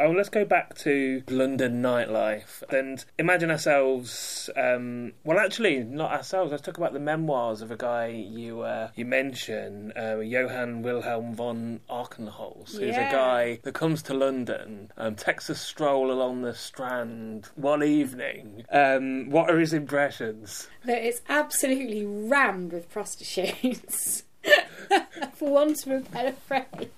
Oh, 0.00 0.10
let's 0.10 0.30
go 0.30 0.44
back 0.44 0.74
to 0.78 1.22
London 1.28 1.80
nightlife 1.80 2.62
and 2.70 3.04
imagine 3.20 3.52
ourselves. 3.52 4.50
Um, 4.56 5.12
well, 5.22 5.38
actually, 5.38 5.84
not 5.84 6.10
ourselves. 6.10 6.50
Let's 6.50 6.64
talk 6.64 6.76
about 6.76 6.92
the 6.92 6.98
memoirs 6.98 7.62
of 7.62 7.70
a 7.70 7.76
guy 7.76 8.06
you 8.08 8.62
uh, 8.62 8.88
you 8.96 9.04
mention, 9.04 9.92
uh, 9.96 10.16
Johann 10.18 10.82
Wilhelm 10.82 11.34
von 11.36 11.80
Archenholz, 11.88 12.72
who's 12.72 12.80
Yeah. 12.96 13.08
a 13.08 13.12
guy 13.12 13.60
that 13.62 13.74
comes 13.74 14.02
to 14.04 14.14
London, 14.14 14.90
um, 14.96 15.14
takes 15.14 15.48
a 15.48 15.54
stroll 15.54 16.10
along 16.10 16.42
the 16.42 16.54
Strand 16.54 17.50
one 17.54 17.84
evening. 17.84 18.64
Um, 18.72 19.30
what 19.30 19.50
are 19.50 19.58
his 19.60 19.72
impressions? 19.72 20.68
that 20.84 21.04
it's 21.06 21.20
absolutely 21.28 22.04
rammed 22.04 22.72
with 22.72 22.90
prostitutes, 22.90 24.24
for 25.34 25.48
want 25.52 25.86
of 25.86 25.92
a 25.92 26.00
better 26.10 26.32
phrase. 26.32 26.88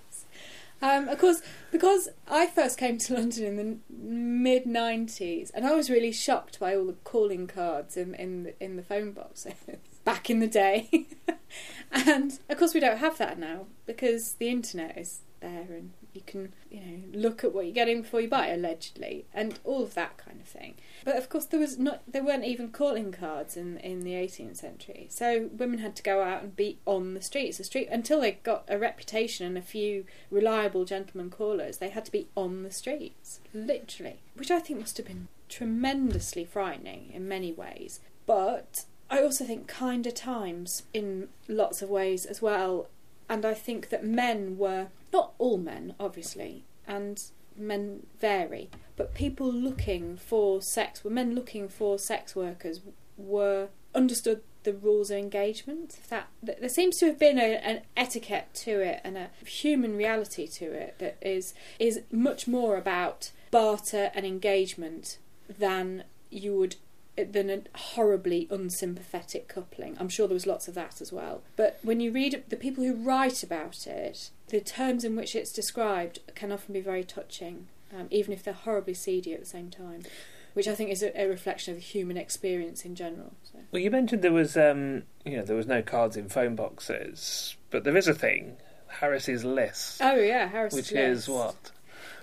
Um, 0.84 1.08
of 1.08 1.18
course, 1.18 1.40
because 1.72 2.10
I 2.28 2.46
first 2.46 2.76
came 2.76 2.98
to 2.98 3.14
London 3.18 3.44
in 3.44 3.56
the 3.56 3.78
mid 3.90 4.64
'90s, 4.64 5.50
and 5.54 5.66
I 5.66 5.74
was 5.74 5.88
really 5.88 6.12
shocked 6.12 6.60
by 6.60 6.76
all 6.76 6.84
the 6.84 6.92
calling 7.04 7.46
cards 7.46 7.96
in 7.96 8.14
in 8.14 8.42
the, 8.42 8.62
in 8.62 8.76
the 8.76 8.82
phone 8.82 9.12
boxes 9.12 9.54
back 10.04 10.28
in 10.28 10.40
the 10.40 10.46
day. 10.46 11.06
and 11.90 12.38
of 12.50 12.58
course, 12.58 12.74
we 12.74 12.80
don't 12.80 12.98
have 12.98 13.16
that 13.16 13.38
now 13.38 13.64
because 13.86 14.34
the 14.34 14.48
internet 14.48 14.98
is 14.98 15.20
there, 15.40 15.66
and 15.70 15.92
you 16.14 16.22
can 16.26 16.52
you 16.70 16.80
know 16.80 16.98
look 17.12 17.44
at 17.44 17.54
what 17.54 17.64
you're 17.64 17.74
getting 17.74 18.02
before 18.02 18.20
you 18.20 18.28
buy, 18.28 18.48
allegedly, 18.48 19.26
and 19.34 19.58
all 19.64 19.82
of 19.82 19.94
that 19.94 20.16
kind 20.16 20.40
of 20.40 20.46
thing. 20.46 20.74
But 21.04 21.16
of 21.16 21.28
course, 21.28 21.46
there 21.46 21.60
was 21.60 21.78
not 21.78 22.02
there 22.06 22.24
weren't 22.24 22.44
even 22.44 22.70
calling 22.70 23.12
cards 23.12 23.56
in 23.56 23.78
in 23.78 24.00
the 24.00 24.12
18th 24.12 24.56
century, 24.56 25.06
so 25.10 25.50
women 25.52 25.78
had 25.78 25.96
to 25.96 26.02
go 26.02 26.22
out 26.22 26.42
and 26.42 26.56
be 26.56 26.78
on 26.86 27.14
the 27.14 27.22
streets. 27.22 27.58
The 27.58 27.64
street 27.64 27.88
until 27.90 28.20
they 28.20 28.32
got 28.32 28.64
a 28.68 28.78
reputation 28.78 29.46
and 29.46 29.58
a 29.58 29.62
few 29.62 30.04
reliable 30.30 30.84
gentleman 30.84 31.30
callers, 31.30 31.78
they 31.78 31.90
had 31.90 32.04
to 32.06 32.12
be 32.12 32.28
on 32.36 32.62
the 32.62 32.72
streets, 32.72 33.40
literally, 33.52 34.20
which 34.34 34.50
I 34.50 34.60
think 34.60 34.80
must 34.80 34.96
have 34.96 35.06
been 35.06 35.28
tremendously 35.48 36.44
frightening 36.44 37.10
in 37.12 37.28
many 37.28 37.52
ways. 37.52 38.00
But 38.26 38.84
I 39.10 39.22
also 39.22 39.44
think 39.44 39.68
kinder 39.68 40.10
times 40.10 40.84
in 40.92 41.28
lots 41.48 41.82
of 41.82 41.88
ways 41.88 42.26
as 42.26 42.42
well. 42.42 42.88
And 43.28 43.44
I 43.44 43.54
think 43.54 43.88
that 43.90 44.04
men 44.04 44.58
were, 44.58 44.88
not 45.14 45.32
all 45.38 45.56
men, 45.56 45.94
obviously, 45.98 46.64
and 46.86 47.22
men 47.56 48.04
vary, 48.20 48.68
but 48.96 49.14
people 49.14 49.50
looking 49.50 50.16
for 50.16 50.60
sex, 50.60 51.04
men 51.04 51.36
looking 51.36 51.68
for 51.68 51.98
sex 51.98 52.34
workers, 52.34 52.80
were 53.16 53.68
understood 53.94 54.42
the 54.64 54.72
rules 54.72 55.10
of 55.10 55.18
engagement. 55.18 56.00
That, 56.10 56.26
that 56.42 56.58
there 56.58 56.68
seems 56.68 56.98
to 56.98 57.06
have 57.06 57.18
been 57.18 57.38
a, 57.38 57.54
an 57.64 57.82
etiquette 57.96 58.48
to 58.64 58.80
it 58.80 59.00
and 59.04 59.16
a 59.16 59.30
human 59.46 59.96
reality 59.96 60.48
to 60.48 60.64
it 60.72 60.96
that 60.98 61.16
is 61.22 61.54
is 61.78 62.00
much 62.10 62.48
more 62.48 62.76
about 62.76 63.30
barter 63.52 64.10
and 64.14 64.26
engagement 64.26 65.18
than 65.48 66.04
you 66.28 66.56
would 66.56 66.76
than 67.16 67.50
a 67.50 67.62
horribly 67.76 68.48
unsympathetic 68.50 69.48
coupling. 69.48 69.96
I'm 70.00 70.08
sure 70.08 70.26
there 70.26 70.34
was 70.34 70.46
lots 70.46 70.68
of 70.68 70.74
that 70.74 71.00
as 71.00 71.12
well. 71.12 71.42
But 71.56 71.78
when 71.82 72.00
you 72.00 72.10
read 72.10 72.42
the 72.48 72.56
people 72.56 72.84
who 72.84 72.94
write 72.94 73.42
about 73.42 73.86
it, 73.86 74.30
the 74.48 74.60
terms 74.60 75.04
in 75.04 75.14
which 75.16 75.34
it's 75.36 75.52
described 75.52 76.20
can 76.34 76.50
often 76.50 76.72
be 76.72 76.80
very 76.80 77.04
touching, 77.04 77.68
um, 77.96 78.08
even 78.10 78.32
if 78.32 78.42
they're 78.42 78.54
horribly 78.54 78.94
seedy 78.94 79.32
at 79.32 79.40
the 79.40 79.46
same 79.46 79.70
time. 79.70 80.02
Which 80.54 80.68
I 80.68 80.74
think 80.76 80.90
is 80.90 81.02
a, 81.02 81.20
a 81.20 81.26
reflection 81.26 81.72
of 81.74 81.80
the 81.80 81.84
human 81.84 82.16
experience 82.16 82.84
in 82.84 82.94
general. 82.94 83.32
So. 83.42 83.58
Well, 83.72 83.82
you 83.82 83.90
mentioned 83.90 84.22
there 84.22 84.32
was, 84.32 84.56
um, 84.56 85.02
you 85.24 85.36
know, 85.36 85.42
there 85.42 85.56
was 85.56 85.66
no 85.66 85.82
cards 85.82 86.16
in 86.16 86.28
phone 86.28 86.54
boxes, 86.54 87.56
but 87.70 87.82
there 87.82 87.96
is 87.96 88.06
a 88.06 88.14
thing, 88.14 88.56
Harris's 88.86 89.44
list, 89.44 90.00
Oh 90.00 90.14
yeah, 90.14 90.46
Harris. 90.48 90.72
which 90.72 90.92
List. 90.92 90.94
Which 90.94 91.00
is 91.00 91.28
what? 91.28 91.70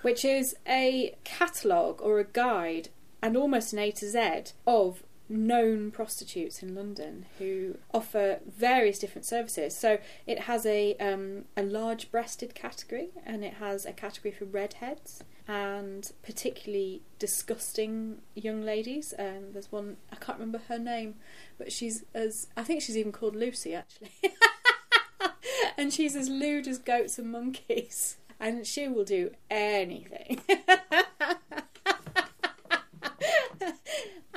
which 0.02 0.26
is 0.26 0.56
a 0.68 1.14
catalogue 1.24 2.02
or 2.02 2.20
a 2.20 2.24
guide 2.24 2.90
and 3.22 3.38
almost 3.38 3.74
an 3.74 3.80
A 3.80 3.92
to 3.92 4.10
Z 4.10 4.54
of 4.66 5.04
known 5.32 5.92
prostitutes 5.92 6.62
in 6.62 6.76
London 6.76 7.26
who 7.40 7.78
offer 7.94 8.40
various 8.46 9.00
different 9.00 9.26
services. 9.26 9.76
So 9.76 9.98
it 10.28 10.42
has 10.42 10.66
a 10.66 10.96
um, 10.98 11.46
a 11.56 11.64
large 11.64 12.12
breasted 12.12 12.54
category 12.54 13.10
and 13.26 13.44
it 13.44 13.56
has 13.56 13.86
a 13.86 13.94
category 13.94 14.34
for 14.34 14.46
redheads 14.46 15.24
and 15.48 16.12
particularly 16.22 17.02
disgusting 17.18 18.20
young 18.36 18.62
ladies. 18.62 19.14
Um, 19.18 19.54
there's 19.54 19.72
one 19.72 19.98
I 20.12 20.18
can't 20.18 20.38
remember 20.38 20.62
her 20.68 20.78
name, 20.78 21.16
but 21.58 21.72
she's 21.72 22.04
as 22.14 22.48
I 22.58 22.64
think 22.64 22.82
she's 22.82 22.98
even 22.98 23.12
called 23.12 23.36
Lucy 23.36 23.74
actually. 23.74 24.12
and 25.78 25.94
she's 25.94 26.16
as 26.16 26.30
lewd 26.30 26.68
as 26.68 26.78
goats 26.78 27.18
and 27.18 27.32
monkeys. 27.32 28.18
And 28.40 28.66
she 28.66 28.88
will 28.88 29.06
do 29.06 29.32
anything. 29.52 30.42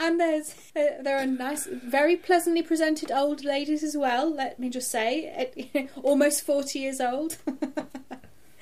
and 0.05 0.21
there's 0.21 0.55
uh, 0.77 1.03
there 1.03 1.19
are 1.19 1.27
nice, 1.27 1.67
very 1.67 2.17
pleasantly 2.17 2.63
presented 2.63 3.11
old 3.11 3.45
ladies 3.45 3.83
as 3.83 3.97
well. 3.97 4.33
Let 4.33 4.59
me 4.59 4.69
just 4.69 4.91
say, 4.91 5.89
almost 6.03 6.45
forty 6.45 6.81
years 6.81 7.01
old. 7.01 7.39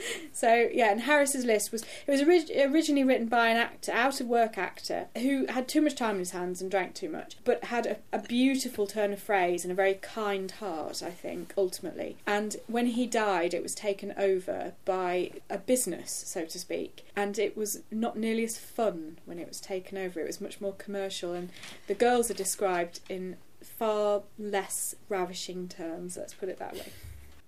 So 0.32 0.68
yeah, 0.72 0.90
and 0.90 1.02
Harris's 1.02 1.44
list 1.44 1.70
was 1.70 1.82
it 2.06 2.10
was 2.10 2.22
orig- 2.22 2.50
originally 2.56 3.04
written 3.04 3.28
by 3.28 3.50
an 3.50 3.58
actor, 3.58 3.92
out 3.92 4.20
of 4.20 4.26
work 4.26 4.58
actor, 4.58 5.06
who 5.18 5.46
had 5.46 5.68
too 5.68 5.80
much 5.80 5.94
time 5.94 6.16
in 6.16 6.20
his 6.20 6.30
hands 6.30 6.60
and 6.60 6.70
drank 6.70 6.94
too 6.94 7.08
much, 7.08 7.36
but 7.44 7.64
had 7.64 7.86
a, 7.86 7.96
a 8.12 8.18
beautiful 8.18 8.86
turn 8.86 9.12
of 9.12 9.20
phrase 9.20 9.64
and 9.64 9.70
a 9.70 9.74
very 9.74 9.94
kind 9.94 10.50
heart, 10.50 11.02
I 11.02 11.10
think, 11.10 11.52
ultimately. 11.56 12.16
And 12.26 12.56
when 12.66 12.86
he 12.86 13.06
died, 13.06 13.54
it 13.54 13.62
was 13.62 13.74
taken 13.74 14.14
over 14.16 14.72
by 14.84 15.32
a 15.48 15.58
business, 15.58 16.10
so 16.10 16.44
to 16.46 16.58
speak, 16.58 17.04
and 17.14 17.38
it 17.38 17.56
was 17.56 17.82
not 17.90 18.16
nearly 18.16 18.44
as 18.44 18.58
fun 18.58 19.18
when 19.26 19.38
it 19.38 19.46
was 19.46 19.60
taken 19.60 19.98
over. 19.98 20.18
It 20.18 20.26
was 20.26 20.40
much 20.40 20.60
more 20.60 20.72
commercial, 20.72 21.34
and 21.34 21.50
the 21.86 21.94
girls 21.94 22.30
are 22.30 22.34
described 22.34 23.00
in 23.08 23.36
far 23.62 24.22
less 24.38 24.94
ravishing 25.08 25.68
terms. 25.68 26.16
Let's 26.16 26.34
put 26.34 26.48
it 26.48 26.58
that 26.58 26.74
way. 26.74 26.92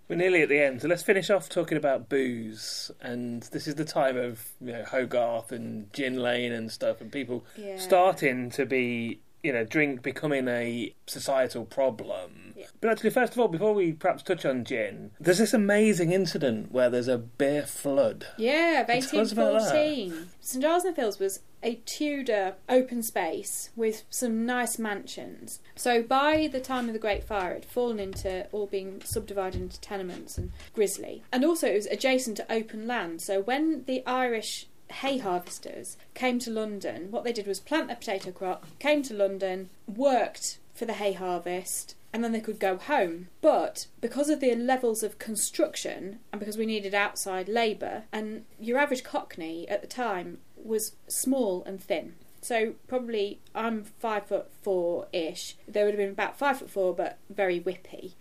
We're 0.09 0.17
nearly 0.17 0.43
at 0.43 0.51
the 0.51 0.61
end, 0.61 0.83
so 0.83 0.89
let's 0.89 1.03
finish 1.03 1.31
off 1.31 1.49
talking 1.49 1.79
about 1.79 2.11
booze. 2.11 2.91
And 3.01 3.43
this 3.45 3.67
is 3.67 3.77
the 3.77 3.87
time 3.87 4.17
of 4.19 4.51
you 4.61 4.73
know 4.73 4.85
Hogarth 4.85 5.51
and 5.51 5.91
Gin 5.95 6.19
Lane 6.19 6.53
and 6.53 6.71
stuff, 6.71 7.01
and 7.01 7.11
people 7.11 7.45
Yeah. 7.57 7.79
starting 7.79 8.51
to 8.51 8.67
be 8.67 9.21
you 9.43 9.53
know 9.53 9.65
drink 9.65 10.03
becoming 10.03 10.47
a 10.47 10.95
societal 11.07 11.65
problem. 11.65 12.44
Yeah. 12.55 12.67
But 12.81 12.91
actually, 12.91 13.11
first 13.11 13.33
of 13.33 13.39
all, 13.39 13.49
before 13.49 13.75
we 13.75 13.93
perhaps 13.93 14.23
touch 14.23 14.45
on 14.45 14.65
gin, 14.65 15.11
there's 15.19 15.39
this 15.39 15.55
amazing 15.55 16.13
incident 16.13 16.73
where 16.73 16.91
there's 16.91 17.09
a 17.09 17.19
beer 17.19 17.63
flood. 17.63 18.27
Yeah, 18.37 18.81
of 18.83 18.87
Tell 18.87 18.97
us 18.97 19.13
1814. 19.13 20.29
St 20.41 20.63
Giles 20.63 20.85
and 20.85 20.95
the 20.95 21.01
Fields 21.01 21.19
was 21.19 21.41
a 21.63 21.77
Tudor 21.87 22.55
open 22.69 23.03
space 23.03 23.71
with 23.75 24.05
some 24.11 24.45
nice 24.45 24.79
mansions. 24.79 25.61
So 25.75 26.03
by 26.03 26.49
the 26.53 26.61
time 26.61 26.89
of 26.89 26.93
the 26.93 26.99
Great 26.99 27.25
Fire, 27.25 27.53
it 27.53 27.65
had 27.65 27.65
fallen 27.65 27.99
into 27.99 28.47
all 28.53 28.67
being 28.67 29.01
subdivided 29.03 29.61
into 29.61 29.81
tenements 29.81 30.37
and 30.37 30.53
grisly. 30.75 31.23
And 31.33 31.45
also 31.45 31.69
it 31.69 31.77
was 31.77 31.87
adjacent 31.87 32.37
to 32.37 32.53
open 32.53 32.87
land. 32.87 33.23
So 33.23 33.41
when 33.41 33.85
the 33.85 34.07
Irish 34.07 34.67
hay 34.91 35.19
harvesters 35.19 35.97
came 36.13 36.39
to 36.41 36.51
London, 36.51 37.11
what 37.11 37.25
they 37.25 37.33
did 37.33 37.47
was 37.47 37.61
plant 37.61 37.89
their 37.89 37.97
potato 37.97 38.31
crop, 38.31 38.67
came 38.79 39.03
to 39.03 39.15
London, 39.15 39.71
worked 39.87 40.59
for 40.75 40.85
the 40.85 40.95
hay 40.95 41.13
harvest, 41.13 41.97
and 42.15 42.23
then 42.23 42.31
they 42.31 42.41
could 42.41 42.61
go 42.61 42.77
home. 42.77 43.27
But 43.43 43.89
because 44.01 44.31
of 44.31 44.39
the 44.39 44.55
levels 44.55 45.03
of 45.03 45.19
construction 45.19 46.21
and 46.33 46.39
because 46.39 46.57
we 46.57 46.65
needed 46.65 46.95
outside 46.95 47.49
labour, 47.49 48.05
and 48.13 48.45
your 48.59 48.79
average 48.79 49.03
cockney 49.03 49.69
at 49.69 49.83
the 49.83 49.89
time 49.89 50.39
was 50.57 50.93
small 51.09 51.65
and 51.65 51.83
thin. 51.83 52.15
So 52.41 52.75
probably 52.87 53.41
I'm 53.55 53.83
five 53.83 54.27
foot 54.27 54.51
four 54.63 55.09
ish. 55.13 55.57
They 55.67 55.83
would 55.83 55.95
have 55.95 55.99
been 55.99 56.11
about 56.11 56.39
five 56.39 56.61
foot 56.61 56.71
four, 56.71 56.95
but 56.95 57.19
very 57.29 57.59
whippy. 57.59 58.13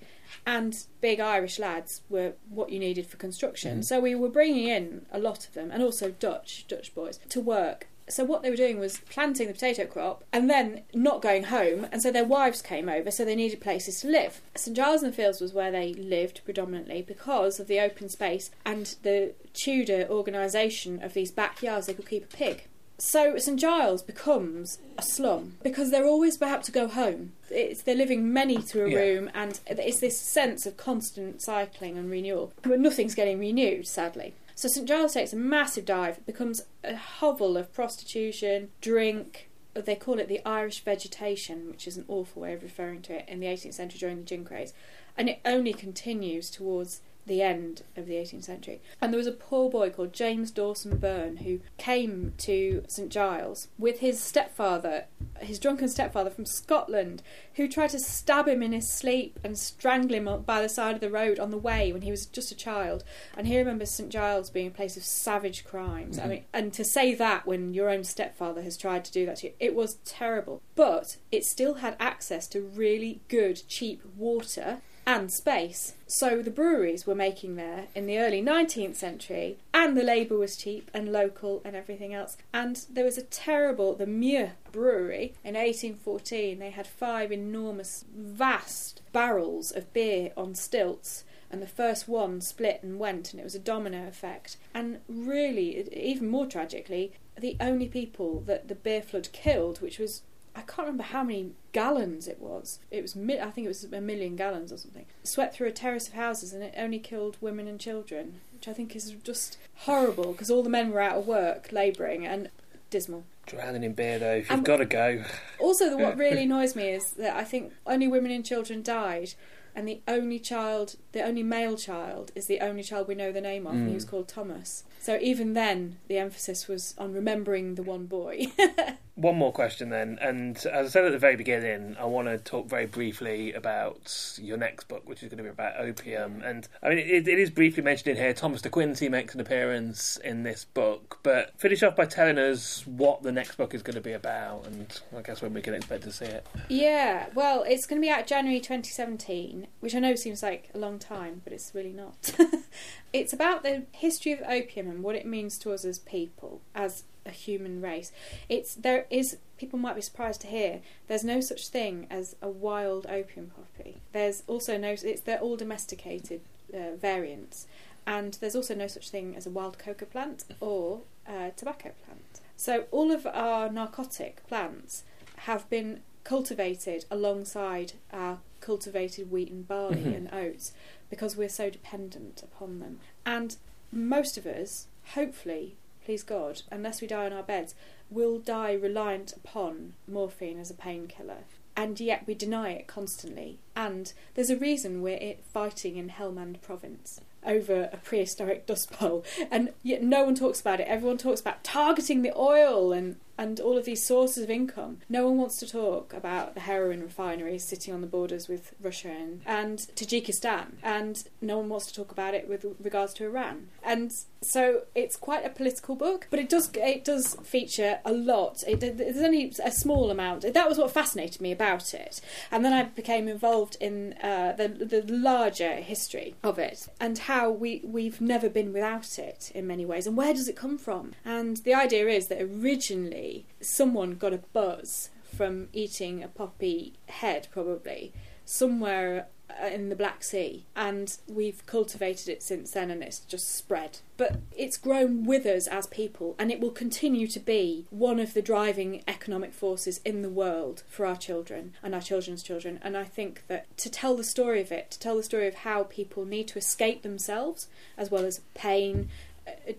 And 0.45 0.75
big 0.99 1.19
Irish 1.19 1.59
lads 1.59 2.01
were 2.09 2.33
what 2.49 2.71
you 2.71 2.79
needed 2.79 3.05
for 3.05 3.17
construction. 3.17 3.79
Mhm. 3.81 3.85
So 3.85 3.99
we 3.99 4.15
were 4.15 4.29
bringing 4.29 4.67
in 4.67 5.05
a 5.11 5.19
lot 5.19 5.45
of 5.45 5.53
them, 5.53 5.69
and 5.71 5.83
also 5.83 6.09
Dutch 6.09 6.65
Dutch 6.67 6.95
boys 6.95 7.19
to 7.29 7.39
work. 7.39 7.87
So 8.09 8.23
what 8.25 8.41
they 8.43 8.49
were 8.49 8.55
doing 8.57 8.79
was 8.79 8.97
planting 9.09 9.47
the 9.47 9.53
potato 9.53 9.85
crop 9.85 10.23
and 10.33 10.49
then 10.49 10.81
not 10.93 11.21
going 11.21 11.43
home, 11.45 11.87
and 11.91 12.01
so 12.01 12.11
their 12.11 12.25
wives 12.25 12.61
came 12.61 12.89
over, 12.89 13.09
so 13.11 13.23
they 13.23 13.35
needed 13.35 13.61
places 13.61 14.01
to 14.01 14.07
live. 14.07 14.41
St 14.55 14.75
Giles 14.75 15.01
in 15.03 15.09
the 15.09 15.15
Fields 15.15 15.39
was 15.39 15.53
where 15.53 15.71
they 15.71 15.93
lived 15.93 16.41
predominantly 16.43 17.01
because 17.01 17.59
of 17.59 17.67
the 17.67 17.79
open 17.79 18.09
space 18.09 18.51
and 18.65 18.95
the 19.03 19.33
Tudor 19.53 20.05
organisation 20.09 21.01
of 21.01 21.13
these 21.13 21.31
backyards. 21.31 21.87
They 21.87 21.93
could 21.93 22.09
keep 22.09 22.25
a 22.25 22.35
pig. 22.35 22.67
So 22.99 23.37
St 23.37 23.59
Giles 23.59 24.01
becomes 24.03 24.77
a 24.97 25.01
slum 25.01 25.57
because 25.63 25.89
they're 25.89 26.05
always 26.05 26.35
about 26.37 26.63
to 26.63 26.71
go 26.71 26.87
home. 26.87 27.33
It's, 27.49 27.81
they're 27.81 27.95
living 27.95 28.31
many 28.31 28.57
to 28.63 28.85
a 28.85 28.89
Yeah. 28.89 28.97
room, 28.97 29.31
and 29.33 29.59
it's 29.65 29.99
this 29.99 30.17
sense 30.17 30.65
of 30.65 30.77
constant 30.77 31.41
cycling 31.41 31.97
and 31.97 32.09
renewal. 32.09 32.53
But 32.61 32.79
nothing's 32.79 33.15
getting 33.15 33.39
renewed, 33.39 33.87
sadly. 33.87 34.33
So 34.55 34.67
St 34.67 34.87
Giles 34.87 35.13
takes 35.13 35.33
a 35.33 35.37
massive 35.37 35.85
dive. 35.85 36.17
It 36.17 36.25
becomes 36.25 36.63
a 36.83 36.95
hovel 36.95 37.57
of 37.57 37.73
prostitution, 37.73 38.69
drink. 38.81 39.49
They 39.73 39.95
call 39.95 40.19
it 40.19 40.27
the 40.27 40.45
Irish 40.45 40.83
vegetation, 40.83 41.69
which 41.69 41.87
is 41.87 41.97
an 41.97 42.05
awful 42.07 42.43
way 42.43 42.53
of 42.53 42.61
referring 42.61 43.01
to 43.03 43.17
it 43.17 43.25
in 43.27 43.39
the 43.39 43.47
18th 43.47 43.73
century 43.73 43.99
during 43.99 44.17
the 44.17 44.23
gin 44.23 44.45
craze, 44.45 44.73
and 45.17 45.27
it 45.29 45.39
only 45.43 45.73
continues 45.73 46.51
towards 46.51 47.01
the 47.25 47.41
end 47.41 47.83
of 47.95 48.05
the 48.05 48.15
18th 48.15 48.43
century. 48.43 48.81
And 49.01 49.13
there 49.13 49.17
was 49.17 49.27
a 49.27 49.31
poor 49.31 49.69
boy 49.69 49.89
called 49.89 50.13
James 50.13 50.51
Dawson 50.51 50.97
Burn 50.97 51.37
who 51.37 51.59
came 51.77 52.33
to 52.39 52.83
St 52.87 53.09
Giles 53.09 53.67
with 53.77 53.99
his 53.99 54.19
stepfather, 54.19 55.05
his 55.39 55.59
drunken 55.59 55.87
stepfather 55.87 56.29
from 56.29 56.45
Scotland, 56.45 57.21
who 57.55 57.67
tried 57.67 57.91
to 57.91 57.99
stab 57.99 58.47
him 58.47 58.61
in 58.61 58.73
his 58.73 58.89
sleep 58.89 59.39
and 59.43 59.57
strangle 59.57 60.15
him 60.15 60.43
by 60.45 60.61
the 60.61 60.69
side 60.69 60.95
of 60.95 61.01
the 61.01 61.09
road 61.09 61.39
on 61.39 61.51
the 61.51 61.57
way 61.57 61.93
when 61.93 62.01
he 62.01 62.11
was 62.11 62.25
just 62.25 62.51
a 62.51 62.55
child. 62.55 63.03
And 63.37 63.47
he 63.47 63.57
remembers 63.57 63.91
St 63.91 64.09
Giles 64.09 64.49
being 64.49 64.67
a 64.67 64.71
place 64.71 64.97
of 64.97 65.03
savage 65.03 65.63
crimes. 65.63 66.19
I 66.19 66.23
Mhm. 66.25 66.29
mean, 66.29 66.45
and 66.53 66.73
to 66.73 66.83
say 66.83 67.13
that 67.15 67.45
when 67.45 67.73
your 67.73 67.89
own 67.89 68.03
stepfather 68.03 68.61
has 68.61 68.77
tried 68.77 69.05
to 69.05 69.11
do 69.11 69.25
that 69.25 69.37
to 69.37 69.47
you, 69.47 69.53
it 69.59 69.75
was 69.75 69.97
terrible. 70.03 70.61
But 70.75 71.17
it 71.31 71.45
still 71.45 71.75
had 71.75 71.95
access 71.99 72.47
to 72.47 72.61
really 72.61 73.21
good, 73.29 73.61
cheap 73.67 74.01
water 74.17 74.81
and 75.05 75.31
space. 75.31 75.93
So 76.07 76.41
the 76.41 76.51
breweries 76.51 77.05
were 77.05 77.15
making 77.15 77.55
there 77.55 77.87
in 77.95 78.05
the 78.05 78.19
early 78.19 78.41
19th 78.41 78.95
century, 78.95 79.57
and 79.73 79.97
the 79.97 80.03
labour 80.03 80.37
was 80.37 80.55
cheap 80.55 80.89
and 80.93 81.11
local 81.11 81.61
and 81.65 81.75
everything 81.75 82.13
else. 82.13 82.37
And 82.53 82.85
there 82.89 83.05
was 83.05 83.17
a 83.17 83.23
terrible, 83.23 83.95
the 83.95 84.07
Meux 84.07 84.51
Brewery 84.71 85.33
in 85.43 85.55
1814. 85.55 86.59
They 86.59 86.69
had 86.69 86.87
five 86.87 87.31
enormous, 87.31 88.05
vast 88.15 89.01
barrels 89.11 89.71
of 89.71 89.91
beer 89.93 90.31
on 90.37 90.55
stilts. 90.55 91.23
And 91.51 91.61
the 91.61 91.67
first 91.67 92.07
one 92.07 92.41
split 92.41 92.79
and 92.81 92.97
went, 92.97 93.31
and 93.31 93.39
it 93.39 93.43
was 93.43 93.53
a 93.53 93.59
domino 93.59 94.07
effect. 94.07 94.57
And 94.73 95.01
really, 95.07 95.87
even 95.93 96.27
more 96.27 96.47
tragically, 96.47 97.13
the 97.39 97.57
only 97.59 97.87
people 97.87 98.41
that 98.47 98.67
the 98.69 98.75
beer 98.75 99.01
flood 99.03 99.29
killed, 99.31 99.79
which 99.79 99.99
was 99.99 100.23
I 100.55 100.61
can't 100.61 100.79
remember 100.79 101.03
how 101.03 101.23
many 101.23 101.51
gallons 101.71 102.27
it 102.27 102.39
was. 102.39 102.79
It 102.91 103.01
was, 103.01 103.15
mi- 103.15 103.39
I 103.39 103.49
think 103.49 103.65
it 103.65 103.69
was 103.69 103.83
a 103.85 104.01
million 104.01 104.35
gallons 104.35 104.71
or 104.71 104.77
something. 104.77 105.05
Swept 105.23 105.55
through 105.55 105.67
a 105.67 105.71
terrace 105.71 106.07
of 106.07 106.13
houses, 106.13 106.53
and 106.53 106.61
it 106.63 106.73
only 106.77 106.99
killed 106.99 107.37
women 107.41 107.67
and 107.67 107.79
children, 107.79 108.41
which 108.53 108.67
I 108.67 108.73
think 108.73 108.95
is 108.95 109.11
just 109.23 109.57
horrible 109.77 110.31
because 110.31 110.51
all 110.51 110.61
the 110.63 110.69
men 110.69 110.91
were 110.91 111.01
out 111.01 111.17
of 111.17 111.27
work, 111.27 111.71
labouring, 111.71 112.25
and 112.27 112.49
dismal. 112.91 113.23
Drowning 113.47 113.83
in 113.83 113.93
beer, 113.93 114.19
though. 114.19 114.35
If 114.35 114.49
you've 114.51 114.63
got 114.63 114.77
to 114.77 114.85
go. 114.85 115.23
Also, 115.59 115.89
the, 115.89 115.97
what 115.97 116.17
really 116.17 116.43
annoys 116.49 116.75
me 116.75 116.89
is 116.89 117.11
that 117.13 117.35
I 117.35 117.43
think 117.43 117.73
only 117.87 118.07
women 118.07 118.31
and 118.31 118.45
children 118.45 118.83
died, 118.83 119.33
and 119.75 119.87
the 119.87 120.01
only 120.07 120.37
child, 120.37 120.95
the 121.13 121.23
only 121.23 121.41
male 121.43 121.75
child, 121.75 122.31
is 122.35 122.45
the 122.45 122.59
only 122.59 122.83
child 122.83 123.07
we 123.07 123.15
know 123.15 123.31
the 123.31 123.41
name 123.41 123.65
of, 123.65 123.73
and 123.73 123.87
he 123.87 123.91
Mm. 123.93 123.95
was 123.95 124.05
called 124.05 124.27
Thomas. 124.27 124.83
So 125.01 125.17
even 125.19 125.53
then, 125.53 125.97
the 126.07 126.19
emphasis 126.19 126.67
was 126.67 126.93
on 126.99 127.11
remembering 127.11 127.73
the 127.75 127.81
one 127.83 128.05
boy. 128.05 128.45
One 129.15 129.35
more 129.35 129.51
question 129.51 129.89
then, 129.89 130.17
and 130.21 130.57
as 130.65 130.87
I 130.87 130.89
said 130.89 131.05
at 131.05 131.11
the 131.11 131.19
very 131.19 131.35
beginning, 131.35 131.95
I 131.99 132.05
want 132.05 132.27
to 132.29 132.39
talk 132.39 132.67
very 132.67 132.87
briefly 132.87 133.53
about 133.53 134.39
your 134.41 134.57
next 134.57 134.87
book, 134.87 135.07
which 135.07 135.21
is 135.21 135.29
going 135.29 135.37
to 135.37 135.43
be 135.43 135.49
about 135.49 135.79
opium. 135.79 136.41
And 136.43 136.67
I 136.81 136.89
mean, 136.89 136.97
it, 136.97 137.27
it 137.27 137.37
is 137.37 137.51
briefly 137.51 137.83
mentioned 137.83 138.17
in 138.17 138.23
here. 138.23 138.33
Thomas 138.33 138.63
de 138.63 138.69
Quincey 138.69 139.09
makes 139.09 139.35
an 139.35 139.39
appearance 139.39 140.17
in 140.17 140.41
this 140.41 140.65
book, 140.65 141.19
but 141.21 141.53
finish 141.59 141.83
off 141.83 141.95
by 141.95 142.05
telling 142.05 142.39
us 142.39 142.87
what 142.87 143.21
the 143.21 143.31
next 143.31 143.55
book 143.55 143.75
is 143.75 143.83
going 143.83 143.93
to 143.93 144.01
be 144.01 144.13
about, 144.13 144.65
and 144.65 144.99
I 145.15 145.21
guess 145.21 145.43
when 145.43 145.53
we 145.53 145.61
can 145.61 145.75
expect 145.75 146.03
to 146.05 146.11
see 146.11 146.25
it. 146.25 146.47
Yeah, 146.67 147.27
well, 147.35 147.63
it's 147.67 147.85
going 147.85 148.01
to 148.01 148.05
be 148.05 148.11
out 148.11 148.25
January 148.25 148.59
2017, 148.59 149.67
which 149.79 149.93
I 149.93 149.99
know 149.99 150.15
seems 150.15 150.41
like 150.41 150.71
a 150.73 150.79
long 150.79 150.97
time, 150.97 151.41
but 151.43 151.53
it's 151.53 151.75
really 151.75 151.93
not. 151.93 152.33
it's 153.13 153.31
about 153.31 153.61
the 153.61 153.83
history 153.91 154.31
of 154.31 154.41
opium 154.41 154.89
and 154.89 155.03
what 155.03 155.15
it 155.15 155.27
means 155.27 155.59
to 155.59 155.71
us 155.71 155.85
as 155.85 155.99
people, 155.99 156.61
as 156.73 157.03
a 157.25 157.31
human 157.31 157.81
race. 157.81 158.11
It's 158.49 158.75
there 158.75 159.05
is 159.09 159.37
people 159.57 159.79
might 159.79 159.95
be 159.95 160.01
surprised 160.01 160.41
to 160.41 160.47
hear 160.47 160.81
there's 161.07 161.23
no 161.23 161.39
such 161.41 161.67
thing 161.67 162.07
as 162.09 162.35
a 162.41 162.49
wild 162.49 163.05
opium 163.07 163.51
poppy. 163.55 164.01
There's 164.11 164.43
also 164.47 164.77
no 164.77 164.95
it's 165.01 165.21
they're 165.21 165.39
all 165.39 165.55
domesticated 165.55 166.41
uh, 166.73 166.95
variants, 166.95 167.67
and 168.05 168.33
there's 168.35 168.55
also 168.55 168.75
no 168.75 168.87
such 168.87 169.09
thing 169.09 169.35
as 169.35 169.45
a 169.45 169.49
wild 169.49 169.77
coca 169.79 170.05
plant 170.05 170.45
or 170.59 171.01
a 171.27 171.51
tobacco 171.55 171.91
plant. 172.05 172.41
So 172.55 172.85
all 172.91 173.11
of 173.11 173.25
our 173.25 173.69
narcotic 173.69 174.45
plants 174.47 175.03
have 175.37 175.69
been 175.69 176.01
cultivated 176.23 177.05
alongside 177.11 177.93
our 178.11 178.39
cultivated 178.61 179.29
wheat 179.29 179.49
and 179.51 179.67
barley 179.67 180.03
Mhm. 180.03 180.15
and 180.15 180.33
oats 180.33 180.71
because 181.09 181.35
we're 181.35 181.49
so 181.49 181.69
dependent 181.69 182.41
upon 182.41 182.79
them. 182.79 182.99
And 183.25 183.57
most 183.91 184.37
of 184.37 184.45
us, 184.45 184.87
hopefully, 185.15 185.75
please 186.03 186.23
God, 186.23 186.61
unless 186.71 187.01
we 187.01 187.07
die 187.07 187.25
on 187.25 187.33
our 187.33 187.43
beds, 187.43 187.75
will 188.09 188.39
die 188.39 188.73
reliant 188.73 189.33
upon 189.33 189.93
morphine 190.07 190.59
as 190.59 190.69
a 190.69 190.75
painkiller. 190.75 191.45
And 191.75 191.99
yet 191.99 192.27
we 192.27 192.35
deny 192.35 192.71
it 192.71 192.87
constantly. 192.87 193.59
And 193.75 194.13
there's 194.35 194.51
a 194.51 194.57
reason 194.57 195.01
we're 195.01 195.35
fighting 195.51 195.97
in 195.97 196.09
Helmand 196.09 196.61
province 196.61 197.19
over 197.45 197.89
a 197.91 197.97
prehistoric 197.97 198.65
dust 198.65 198.97
bowl. 198.99 199.25
And 199.49 199.73
yet 199.81 200.03
no 200.03 200.23
one 200.23 200.35
talks 200.35 200.61
about 200.61 200.79
it. 200.79 200.87
Everyone 200.87 201.17
talks 201.17 201.41
about 201.41 201.63
targeting 201.63 202.21
the 202.21 202.37
oil 202.37 202.93
and, 202.93 203.15
and 203.37 203.59
all 203.59 203.77
of 203.77 203.85
these 203.85 204.05
sources 204.05 204.43
of 204.43 204.49
income. 204.49 204.99
No 205.09 205.25
one 205.25 205.37
wants 205.37 205.59
to 205.59 205.67
talk 205.67 206.13
about 206.13 206.53
the 206.53 206.61
heroin 206.61 207.01
refineries 207.01 207.67
sitting 207.67 207.93
on 207.93 208.01
the 208.01 208.07
borders 208.07 208.47
with 208.47 208.73
Russia 208.81 209.09
and, 209.09 209.41
and 209.45 209.79
Tajikistan. 209.95 210.73
And 210.83 211.23
no 211.41 211.57
one 211.57 211.69
wants 211.69 211.87
to 211.87 211.93
talk 211.93 212.11
about 212.11 212.33
it 212.33 212.47
with 212.47 212.65
regards 212.79 213.13
to 213.15 213.25
Iran. 213.25 213.69
And 213.83 214.11
so 214.43 214.83
it's 214.93 215.15
quite 215.15 215.45
a 215.45 215.49
political 215.49 215.95
book, 215.95 216.27
but 216.29 216.39
it 216.39 216.49
does 216.49 216.69
it 216.75 217.05
does 217.05 217.35
feature 217.43 217.99
a 218.05 218.11
lot. 218.11 218.63
It, 218.67 218.79
there's 218.79 219.17
only 219.17 219.53
a 219.63 219.71
small 219.71 220.11
amount. 220.11 220.53
That 220.53 220.69
was 220.69 220.77
what 220.77 220.91
fascinated 220.91 221.41
me 221.41 221.51
about 221.51 221.93
it, 221.93 222.21
and 222.51 222.63
then 222.63 222.73
I 222.73 222.83
became 222.83 223.27
involved 223.27 223.77
in 223.79 224.13
uh, 224.21 224.53
the 224.57 224.67
the 224.67 225.03
larger 225.07 225.75
history 225.75 226.35
of 226.43 226.59
it 226.59 226.87
and 226.99 227.17
how 227.17 227.49
we 227.49 227.81
we've 227.83 228.19
never 228.19 228.49
been 228.49 228.73
without 228.73 229.17
it 229.17 229.51
in 229.55 229.67
many 229.67 229.85
ways, 229.85 230.07
and 230.07 230.17
where 230.17 230.33
does 230.33 230.47
it 230.47 230.55
come 230.55 230.77
from? 230.77 231.13
And 231.23 231.57
the 231.57 231.73
idea 231.73 232.07
is 232.07 232.27
that 232.27 232.41
originally 232.41 233.22
someone 233.61 234.15
got 234.15 234.33
a 234.33 234.43
buzz 234.53 235.09
from 235.35 235.67
eating 235.73 236.23
a 236.23 236.27
poppy 236.27 236.93
head, 237.07 237.47
probably 237.51 238.13
somewhere 238.45 239.27
uh, 239.61 239.67
in 239.67 239.89
the 239.89 239.95
Black 239.95 240.23
Sea, 240.23 240.65
and 240.75 241.17
we've 241.27 241.65
cultivated 241.65 242.27
it 242.29 242.41
since 242.41 242.71
then, 242.71 242.89
and 242.89 243.03
it's 243.03 243.19
just 243.19 243.53
spread. 243.55 243.99
But 244.17 244.39
it's 244.55 244.77
grown 244.77 245.25
with 245.25 245.45
us 245.45 245.67
as 245.67 245.87
people, 245.87 246.35
and 246.39 246.51
it 246.51 246.59
will 246.59 246.71
continue 246.71 247.27
to 247.27 247.39
be 247.39 247.85
one 247.89 248.19
of 248.19 248.33
the 248.33 248.41
driving 248.41 249.03
economic 249.07 249.53
forces 249.53 249.99
in 250.05 250.21
the 250.21 250.29
world 250.29 250.83
for 250.87 251.05
our 251.05 251.17
children 251.17 251.73
and 251.83 251.93
our 251.93 252.01
children's 252.01 252.43
children. 252.43 252.79
And 252.81 252.95
I 252.97 253.03
think 253.03 253.43
that 253.47 253.75
to 253.77 253.89
tell 253.89 254.15
the 254.15 254.23
story 254.23 254.61
of 254.61 254.71
it, 254.71 254.91
to 254.91 254.99
tell 254.99 255.17
the 255.17 255.23
story 255.23 255.47
of 255.47 255.55
how 255.55 255.83
people 255.83 256.25
need 256.25 256.47
to 256.49 256.59
escape 256.59 257.01
themselves, 257.01 257.67
as 257.97 258.09
well 258.09 258.25
as 258.25 258.41
pain, 258.53 259.09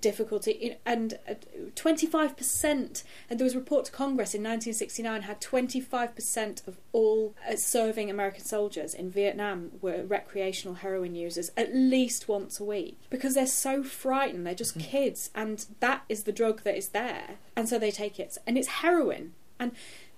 difficulty. 0.00 0.76
And 0.84 1.14
uh, 1.28 1.34
25% 1.74 3.04
and 3.30 3.38
there 3.38 3.44
was 3.44 3.54
a 3.54 3.58
report 3.58 3.86
to 3.86 3.92
congress 3.92 4.34
in 4.34 4.42
1969 4.42 5.22
had 5.22 5.40
25% 5.40 6.66
of 6.66 6.78
all 6.92 7.34
uh, 7.48 7.56
serving 7.56 8.10
american 8.10 8.44
soldiers 8.44 8.94
in 8.94 9.10
vietnam 9.10 9.70
were 9.80 10.04
recreational 10.04 10.76
heroin 10.76 11.14
users 11.14 11.50
at 11.56 11.74
least 11.74 12.28
once 12.28 12.60
a 12.60 12.64
week 12.64 12.98
because 13.10 13.34
they're 13.34 13.46
so 13.46 13.82
frightened. 13.82 14.46
They're 14.46 14.54
just 14.54 14.78
kids 14.78 15.30
and 15.34 15.64
that 15.80 16.04
is 16.08 16.24
the 16.24 16.32
drug 16.32 16.62
that 16.62 16.76
is 16.76 16.90
there 16.90 17.38
and 17.56 17.68
so 17.68 17.78
they 17.78 17.90
take 17.90 18.18
it. 18.18 18.36
And 18.46 18.58
it's 18.58 18.68
heroin. 18.68 19.34
And 19.58 19.72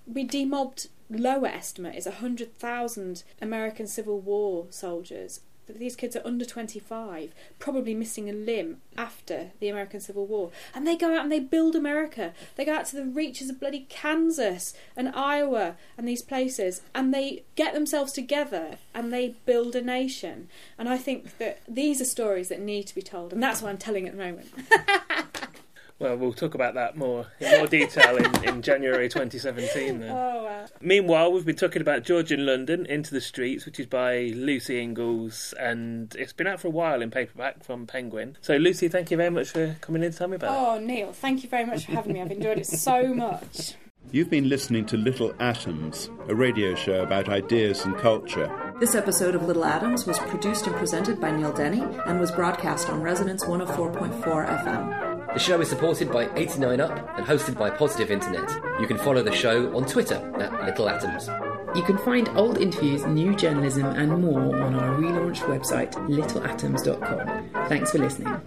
we 0.05 0.23
demobbed 0.23 0.89
lower 1.09 1.47
estimate 1.47 1.95
is 1.95 2.05
100,000 2.05 3.23
American 3.41 3.87
Civil 3.87 4.19
War 4.19 4.67
soldiers 4.69 5.41
that 5.67 5.79
these 5.79 5.95
kids 5.95 6.15
are 6.15 6.25
under 6.25 6.45
25, 6.45 7.33
probably 7.59 7.93
missing 7.93 8.29
a 8.29 8.33
limb 8.33 8.77
after 8.97 9.51
the 9.59 9.69
American 9.69 9.99
Civil 9.99 10.25
War. 10.25 10.51
And 10.73 10.87
they 10.87 10.95
go 10.95 11.13
out 11.13 11.23
and 11.23 11.31
they 11.31 11.39
build 11.39 11.75
America. 11.75 12.33
They 12.55 12.65
go 12.65 12.73
out 12.73 12.85
to 12.87 12.95
the 12.95 13.05
reaches 13.05 13.49
of 13.49 13.59
bloody 13.59 13.85
Kansas 13.89 14.73
and 14.95 15.09
Iowa 15.09 15.75
and 15.97 16.07
these 16.07 16.21
places 16.23 16.81
and 16.95 17.13
they 17.13 17.43
get 17.55 17.73
themselves 17.73 18.11
together 18.11 18.77
and 18.93 19.13
they 19.13 19.35
build 19.45 19.75
a 19.75 19.81
nation. 19.81 20.49
And 20.77 20.89
I 20.89 20.97
think 20.97 21.37
that 21.37 21.59
these 21.67 22.01
are 22.01 22.05
stories 22.05 22.49
that 22.49 22.61
need 22.61 22.87
to 22.87 22.95
be 22.95 23.01
told. 23.01 23.33
And 23.33 23.41
that's 23.41 23.61
what 23.61 23.69
I'm 23.69 23.77
telling 23.77 24.07
at 24.07 24.15
the 24.15 24.23
moment. 24.23 24.47
Well, 25.99 26.15
we'll 26.15 26.33
talk 26.33 26.53
about 26.53 26.75
that 26.75 26.95
more 26.95 27.25
in 27.39 27.57
more 27.57 27.67
detail 27.67 28.17
in, 28.17 28.43
in 28.43 28.61
January 28.61 29.09
2017. 29.09 29.99
Then. 29.99 30.11
Oh, 30.11 30.43
wow. 30.43 30.65
Meanwhile, 30.79 31.31
we've 31.31 31.45
been 31.45 31.55
talking 31.55 31.81
about 31.81 32.03
Georgian 32.03 32.45
London, 32.45 32.85
Into 32.85 33.11
the 33.11 33.21
Streets, 33.21 33.65
which 33.65 33.79
is 33.79 33.87
by 33.87 34.31
Lucy 34.35 34.79
Inglis, 34.79 35.53
and 35.53 36.13
it's 36.15 36.33
been 36.33 36.45
out 36.45 36.59
for 36.59 36.67
a 36.67 36.71
while 36.71 37.01
in 37.01 37.09
paperback 37.09 37.63
from 37.63 37.87
Penguin. 37.87 38.37
So, 38.41 38.57
Lucy, 38.57 38.87
thank 38.89 39.09
you 39.09 39.17
very 39.17 39.31
much 39.31 39.49
for 39.49 39.75
coming 39.81 40.03
in 40.03 40.11
to 40.11 40.17
tell 40.17 40.27
me 40.27 40.35
about 40.35 40.51
it. 40.51 40.57
Oh, 40.57 40.85
Neil, 40.85 41.13
thank 41.13 41.43
you 41.43 41.49
very 41.49 41.65
much 41.65 41.85
for 41.85 41.93
having 41.93 42.13
me. 42.13 42.21
I've 42.21 42.31
enjoyed 42.31 42.59
it 42.59 42.67
so 42.67 43.13
much. 43.15 43.73
You've 44.11 44.29
been 44.29 44.47
listening 44.47 44.85
to 44.85 44.97
Little 44.97 45.33
Atoms, 45.39 46.09
a 46.29 46.35
radio 46.35 46.75
show 46.75 47.01
about 47.01 47.27
ideas 47.27 47.83
and 47.83 47.97
culture. 47.97 48.49
This 48.79 48.95
episode 48.95 49.35
of 49.35 49.43
Little 49.43 49.65
Atoms 49.65 50.05
was 50.05 50.17
produced 50.19 50.65
and 50.67 50.75
presented 50.77 51.19
by 51.19 51.31
Neil 51.31 51.51
Denny 51.51 51.81
and 52.05 52.19
was 52.19 52.31
broadcast 52.31 52.87
on 52.87 53.01
Resonance 53.01 53.43
104.4 53.43 54.23
FM. 54.23 55.06
The 55.37 55.43
show 55.43 55.61
is 55.61 55.69
supported 55.69 56.11
by 56.11 56.25
89UP 56.29 57.15
and 57.15 57.23
hosted 57.23 57.59
by 57.59 57.69
Positive 57.69 58.09
Internet. 58.09 58.49
You 58.81 58.87
can 58.87 58.97
follow 58.97 59.21
the 59.21 59.31
show 59.31 59.71
on 59.77 59.85
Twitter 59.85 60.15
at 60.39 60.65
Little 60.65 60.89
Atoms. 60.89 61.29
You 61.77 61.83
can 61.83 61.99
find 61.99 62.27
old 62.29 62.57
interviews, 62.57 63.05
new 63.05 63.35
journalism, 63.35 63.85
and 63.85 64.19
more 64.19 64.59
on 64.63 64.73
our 64.73 64.97
relaunched 64.97 65.41
website, 65.41 65.93
littleatoms.com. 66.07 67.67
Thanks 67.69 67.91
for 67.91 67.99
listening. 67.99 68.41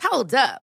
Hold 0.00 0.34
up. 0.34 0.63